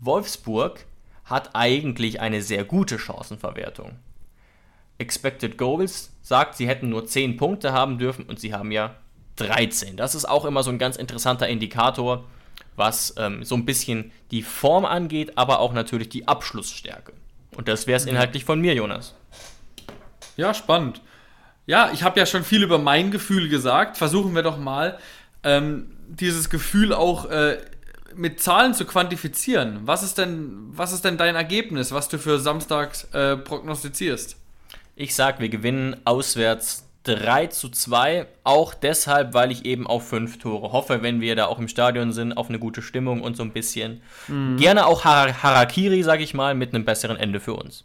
Wolfsburg 0.00 0.86
hat 1.24 1.50
eigentlich 1.54 2.20
eine 2.20 2.42
sehr 2.42 2.64
gute 2.64 2.98
Chancenverwertung. 2.98 3.96
Expected 4.98 5.58
Goals 5.58 6.12
sagt, 6.22 6.56
sie 6.56 6.68
hätten 6.68 6.88
nur 6.88 7.06
10 7.06 7.36
Punkte 7.36 7.72
haben 7.72 7.98
dürfen 7.98 8.24
und 8.26 8.38
sie 8.38 8.54
haben 8.54 8.70
ja 8.70 8.94
13. 9.36 9.96
Das 9.96 10.14
ist 10.14 10.24
auch 10.24 10.44
immer 10.44 10.62
so 10.62 10.70
ein 10.70 10.78
ganz 10.78 10.96
interessanter 10.96 11.48
Indikator, 11.48 12.24
was 12.76 13.14
ähm, 13.18 13.44
so 13.44 13.54
ein 13.56 13.64
bisschen 13.64 14.12
die 14.30 14.42
Form 14.42 14.84
angeht, 14.84 15.36
aber 15.36 15.58
auch 15.58 15.72
natürlich 15.72 16.08
die 16.08 16.28
Abschlussstärke. 16.28 17.12
Und 17.56 17.68
das 17.68 17.86
wäre 17.86 17.96
es 17.96 18.04
mhm. 18.04 18.12
inhaltlich 18.12 18.44
von 18.44 18.60
mir, 18.60 18.74
Jonas. 18.74 19.14
Ja, 20.36 20.54
spannend. 20.54 21.00
Ja, 21.66 21.90
ich 21.92 22.02
habe 22.02 22.18
ja 22.18 22.26
schon 22.26 22.44
viel 22.44 22.62
über 22.62 22.78
mein 22.78 23.10
Gefühl 23.10 23.48
gesagt. 23.48 23.96
Versuchen 23.96 24.34
wir 24.34 24.42
doch 24.42 24.58
mal, 24.58 24.98
ähm, 25.42 25.96
dieses 26.08 26.50
Gefühl 26.50 26.92
auch 26.92 27.26
äh, 27.26 27.58
mit 28.14 28.40
Zahlen 28.40 28.74
zu 28.74 28.84
quantifizieren. 28.84 29.80
Was 29.84 30.02
ist 30.02 30.18
denn, 30.18 30.68
was 30.70 30.92
ist 30.92 31.04
denn 31.04 31.16
dein 31.16 31.34
Ergebnis, 31.34 31.92
was 31.92 32.08
du 32.08 32.18
für 32.18 32.38
Samstag 32.38 32.92
äh, 33.12 33.36
prognostizierst? 33.36 34.36
Ich 34.96 35.14
sag, 35.14 35.40
wir 35.40 35.48
gewinnen 35.48 35.96
auswärts 36.04 36.84
3 37.04 37.48
zu 37.48 37.68
2. 37.68 38.26
Auch 38.44 38.74
deshalb, 38.74 39.34
weil 39.34 39.50
ich 39.50 39.64
eben 39.64 39.86
auf 39.86 40.08
fünf 40.08 40.38
Tore 40.38 40.72
hoffe, 40.72 41.02
wenn 41.02 41.20
wir 41.20 41.34
da 41.36 41.46
auch 41.46 41.58
im 41.58 41.68
Stadion 41.68 42.12
sind, 42.12 42.32
auf 42.34 42.48
eine 42.48 42.58
gute 42.58 42.80
Stimmung 42.80 43.20
und 43.20 43.36
so 43.36 43.42
ein 43.42 43.52
bisschen. 43.52 44.02
Mhm. 44.28 44.56
Gerne 44.56 44.86
auch 44.86 45.04
Har 45.04 45.42
Harakiri, 45.42 46.02
sag 46.02 46.20
ich 46.20 46.32
mal, 46.32 46.54
mit 46.54 46.74
einem 46.74 46.84
besseren 46.84 47.16
Ende 47.16 47.40
für 47.40 47.54
uns. 47.54 47.84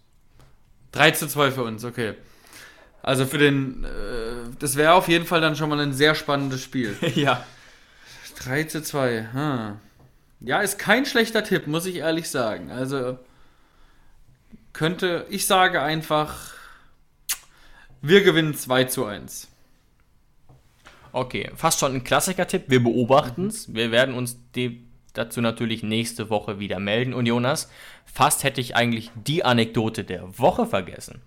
3 0.92 1.12
zu 1.12 1.28
2 1.28 1.52
für 1.52 1.64
uns, 1.64 1.84
okay. 1.84 2.14
Also 3.02 3.26
für 3.26 3.38
den, 3.38 3.84
äh, 3.86 3.88
das 4.60 4.76
wäre 4.76 4.94
auf 4.94 5.08
jeden 5.08 5.26
Fall 5.26 5.42
dann 5.42 5.56
schon 5.56 5.70
mal 5.70 5.80
ein 5.80 5.94
sehr 5.94 6.16
spannendes 6.16 6.62
Spiel. 6.62 6.96
ja. 7.16 7.44
3 8.44 8.64
zu 8.66 8.84
2, 8.84 9.30
hm. 9.34 9.80
Ja, 10.42 10.62
ist 10.62 10.80
kein 10.80 11.06
schlechter 11.06 11.44
Tipp, 11.44 11.68
muss 11.68 11.86
ich 11.86 11.98
ehrlich 11.98 12.30
sagen. 12.30 12.72
Also 12.72 13.18
könnte, 14.72 15.26
ich 15.30 15.48
sage 15.48 15.82
einfach, 15.82 16.54
wir 18.02 18.24
gewinnen 18.24 18.56
2 18.56 18.86
zu 18.86 19.06
1. 19.06 19.48
Okay, 21.12 21.50
fast 21.56 21.80
schon 21.80 21.94
ein 21.94 22.04
Klassiker-Tipp. 22.04 22.66
Wir 22.68 22.84
beobachten 22.84 23.48
es. 23.48 23.68
Mhm. 23.68 23.76
Wir 23.76 23.92
werden 23.92 24.16
uns 24.16 24.38
dazu 25.14 25.42
natürlich 25.42 25.84
nächste 25.84 26.30
Woche 26.30 26.60
wieder 26.60 26.80
melden. 26.80 27.14
Und 27.14 27.26
Jonas, 27.26 27.70
fast 28.06 28.44
hätte 28.44 28.62
ich 28.62 28.76
eigentlich 28.76 29.12
die 29.16 29.44
Anekdote 29.44 30.04
der 30.04 30.38
Woche 30.38 30.66
vergessen. 30.66 31.22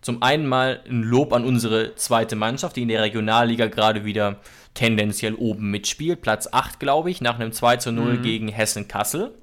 Zum 0.00 0.22
einen 0.22 0.46
mal 0.46 0.82
ein 0.88 1.02
Lob 1.02 1.32
an 1.32 1.44
unsere 1.44 1.94
zweite 1.96 2.34
Mannschaft, 2.34 2.76
die 2.76 2.82
in 2.82 2.88
der 2.88 3.02
Regionalliga 3.02 3.66
gerade 3.66 4.04
wieder 4.04 4.40
tendenziell 4.72 5.34
oben 5.34 5.70
mitspielt. 5.70 6.22
Platz 6.22 6.48
8, 6.50 6.80
glaube 6.80 7.10
ich, 7.10 7.20
nach 7.20 7.38
einem 7.38 7.52
2 7.52 7.76
zu 7.76 7.92
0 7.92 8.14
mhm. 8.14 8.22
gegen 8.22 8.48
Hessen-Kassel. 8.48 9.34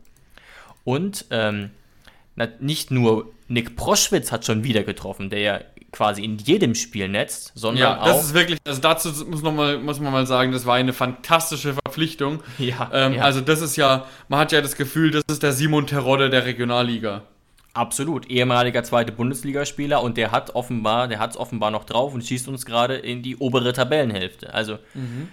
Und 0.84 1.26
ähm, 1.30 1.70
nicht 2.59 2.91
nur 2.91 3.32
Nick 3.47 3.76
Proschwitz 3.76 4.32
hat 4.32 4.45
schon 4.45 4.63
wieder 4.63 4.84
getroffen, 4.84 5.30
der 5.30 5.39
ja 5.39 5.59
quasi 5.91 6.23
in 6.23 6.38
jedem 6.38 6.75
Spiel 6.75 7.07
netzt, 7.07 7.51
sondern 7.55 7.81
ja, 7.81 8.05
das 8.05 8.25
ist 8.25 8.33
wirklich, 8.33 8.59
also 8.65 8.81
dazu 8.81 9.09
muss, 9.25 9.41
noch 9.41 9.53
mal, 9.53 9.79
muss 9.79 9.99
man 9.99 10.11
mal 10.11 10.27
sagen, 10.27 10.51
das 10.51 10.65
war 10.65 10.75
eine 10.75 10.93
fantastische 10.93 11.73
Verpflichtung. 11.73 12.43
Ja, 12.57 12.89
ähm, 12.93 13.13
ja. 13.13 13.23
Also 13.23 13.41
das 13.41 13.61
ist 13.61 13.75
ja, 13.77 14.05
man 14.27 14.39
hat 14.39 14.51
ja 14.51 14.61
das 14.61 14.75
Gefühl, 14.75 15.11
das 15.11 15.23
ist 15.29 15.43
der 15.43 15.53
Simon 15.53 15.88
Terodde 15.88 16.29
der 16.29 16.45
Regionalliga. 16.45 17.23
Absolut, 17.73 18.27
ehemaliger 18.27 18.83
zweite 18.83 19.11
Bundesligaspieler 19.11 20.01
und 20.01 20.17
der 20.17 20.31
hat 20.31 20.55
offenbar, 20.55 21.07
der 21.07 21.19
hat 21.19 21.31
es 21.31 21.38
offenbar 21.38 21.71
noch 21.71 21.83
drauf 21.83 22.13
und 22.13 22.25
schießt 22.25 22.47
uns 22.47 22.65
gerade 22.65 22.95
in 22.95 23.21
die 23.21 23.38
obere 23.38 23.71
Tabellenhälfte. 23.71 24.53
Also 24.53 24.79
mhm. 24.95 25.29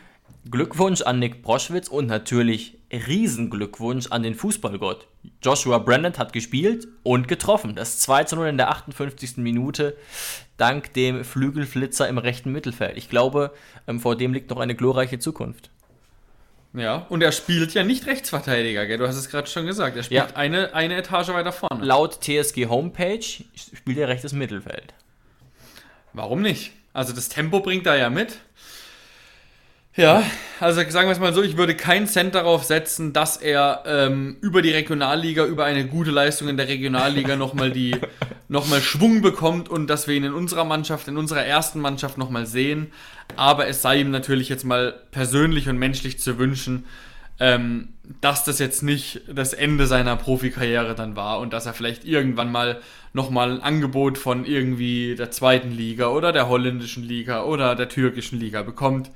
Glückwunsch 0.51 1.01
an 1.01 1.19
Nick 1.21 1.43
Proschwitz 1.43 1.89
und 1.89 2.07
natürlich 2.07 2.77
Riesenglückwunsch 2.93 4.09
an 4.11 4.23
den 4.23 4.35
Fußballgott. 4.35 5.07
Joshua 5.43 5.79
Brandon 5.79 6.13
hat 6.19 6.33
gespielt 6.33 6.87
und 7.03 7.29
getroffen. 7.29 7.75
Das 7.75 7.99
2 8.01 8.25
zu 8.25 8.37
0 8.37 8.49
in 8.49 8.59
der 8.59 8.71
58. 8.71 9.39
Minute 9.39 9.97
dank 10.57 10.93
dem 10.95 11.25
Flügelflitzer 11.25 12.09
im 12.09 12.19
rechten 12.19 12.53
Mittelfeld. 12.53 12.97
Ich 12.97 13.09
glaube, 13.09 13.53
ähm, 13.87 14.01
vor 14.01 14.17
dem 14.17 14.33
liegt 14.33 14.51
noch 14.51 14.59
eine 14.59 14.75
glorreiche 14.75 15.19
Zukunft. 15.19 15.71
Ja, 16.75 17.07
und 17.09 17.23
er 17.23 17.31
spielt 17.31 17.73
ja 17.73 17.85
nicht 17.85 18.07
Rechtsverteidiger, 18.07 18.87
gell? 18.87 18.99
du 18.99 19.07
hast 19.07 19.17
es 19.17 19.29
gerade 19.29 19.47
schon 19.47 19.65
gesagt. 19.65 19.97
Er 19.97 20.03
spielt 20.03 20.31
ja. 20.31 20.37
eine, 20.37 20.75
eine 20.75 20.97
Etage 20.97 21.29
weiter 21.29 21.53
vorne. 21.53 21.85
Laut 21.85 22.21
TSG 22.21 22.67
Homepage 22.67 23.23
spielt 23.23 23.97
er 23.97 24.09
rechtes 24.09 24.33
Mittelfeld. 24.33 24.93
Warum 26.13 26.43
nicht? 26.43 26.73
Also 26.93 27.13
das 27.13 27.29
Tempo 27.29 27.61
bringt 27.61 27.87
er 27.87 27.97
ja 27.97 28.11
mit. 28.11 28.39
Ja, 29.97 30.25
also 30.59 30.81
sagen 30.91 31.07
wir 31.07 31.13
es 31.13 31.21
mal 31.21 31.33
so, 31.33 31.43
ich 31.43 31.57
würde 31.57 31.77
keinen 31.77 32.09
Cent 32.09 32.35
darauf 32.35 32.65
setzen, 32.65 33.13
dass 33.13 33.37
er 33.37 33.85
ähm, 33.87 34.37
über 34.41 34.61
die 34.61 34.73
Regionalliga, 34.73 35.45
über 35.45 35.67
eine 35.67 35.87
gute 35.87 36.11
Leistung 36.11 36.49
in 36.49 36.57
der 36.57 36.67
Regionalliga 36.67 37.37
nochmal 37.37 37.71
die 37.71 37.97
nochmal 38.49 38.81
Schwung 38.81 39.23
bekommt 39.23 39.69
und 39.69 39.87
dass 39.87 40.09
wir 40.09 40.17
ihn 40.17 40.25
in 40.25 40.33
unserer 40.35 40.65
Mannschaft, 40.65 41.07
in 41.07 41.17
unserer 41.17 41.45
ersten 41.45 41.81
Mannschaft 41.81 42.19
nochmal 42.19 42.45
sehen. 42.45 42.89
Aber 43.37 43.69
es 43.69 43.83
sei 43.83 44.01
ihm 44.01 44.11
natürlich 44.11 44.49
jetzt 44.49 44.65
mal 44.65 44.95
persönlich 45.13 45.69
und 45.69 45.79
menschlich 45.79 46.19
zu 46.19 46.39
wünschen, 46.39 46.87
ähm, 47.39 47.91
dass 48.21 48.43
das 48.43 48.59
jetzt 48.59 48.83
nicht 48.83 49.23
das 49.33 49.53
Ende 49.53 49.87
seiner 49.87 50.17
Profikarriere 50.17 50.97
dann 50.97 51.15
war 51.15 51.39
und 51.39 51.53
dass 51.53 51.67
er 51.67 51.73
vielleicht 51.73 52.05
irgendwann 52.05 52.51
mal 52.51 52.81
nochmal 53.13 53.53
ein 53.53 53.63
Angebot 53.63 54.19
von 54.19 54.45
irgendwie 54.45 55.15
der 55.15 55.31
zweiten 55.31 55.71
Liga 55.71 56.09
oder 56.09 56.33
der 56.33 56.49
holländischen 56.49 57.05
Liga 57.05 57.45
oder 57.45 57.77
der 57.77 57.89
türkischen 57.89 58.41
Liga 58.41 58.63
bekommt 58.63 59.11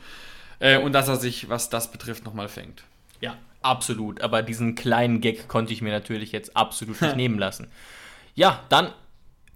äh, 0.61 0.79
und 0.79 0.93
dass 0.93 1.09
er 1.09 1.17
sich, 1.17 1.49
was 1.49 1.71
das 1.71 1.91
betrifft, 1.91 2.25
nochmal 2.25 2.49
fängt. 2.49 2.83
Ja, 3.21 3.37
absolut. 3.63 4.21
Aber 4.21 4.43
diesen 4.43 4.75
kleinen 4.75 5.21
Gag 5.21 5.49
konnte 5.49 5.73
ich 5.73 5.83
mir 5.83 5.93
natürlich 5.93 6.33
jetzt 6.33 6.57
absolut 6.57 7.01
nicht 7.01 7.17
nehmen 7.17 7.39
lassen. 7.39 7.69
Ja, 8.35 8.61
dann 8.69 8.93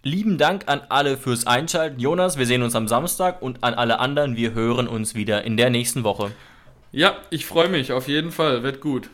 lieben 0.02 0.38
Dank 0.38 0.64
an 0.66 0.82
alle 0.88 1.16
fürs 1.16 1.46
Einschalten. 1.46 2.00
Jonas, 2.00 2.36
wir 2.36 2.46
sehen 2.46 2.62
uns 2.62 2.74
am 2.74 2.88
Samstag 2.88 3.40
und 3.40 3.62
an 3.62 3.74
alle 3.74 4.00
anderen, 4.00 4.36
wir 4.36 4.54
hören 4.54 4.88
uns 4.88 5.14
wieder 5.14 5.44
in 5.44 5.56
der 5.56 5.70
nächsten 5.70 6.04
Woche. 6.04 6.32
Ja, 6.90 7.16
ich 7.30 7.46
freue 7.46 7.68
mich 7.68 7.92
auf 7.92 8.08
jeden 8.08 8.32
Fall. 8.32 8.62
Wird 8.62 8.80
gut. 8.80 9.08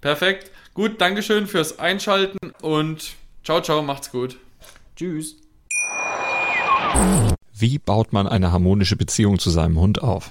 Perfekt. 0.00 0.50
Gut, 0.72 1.00
Dankeschön 1.00 1.46
fürs 1.46 1.78
Einschalten 1.78 2.52
und 2.60 3.14
ciao, 3.44 3.60
ciao, 3.60 3.82
macht's 3.82 4.10
gut. 4.10 4.38
Tschüss. 4.96 5.36
Wie 7.52 7.78
baut 7.78 8.12
man 8.12 8.26
eine 8.26 8.52
harmonische 8.52 8.96
Beziehung 8.96 9.38
zu 9.38 9.50
seinem 9.50 9.78
Hund 9.78 10.02
auf? 10.02 10.30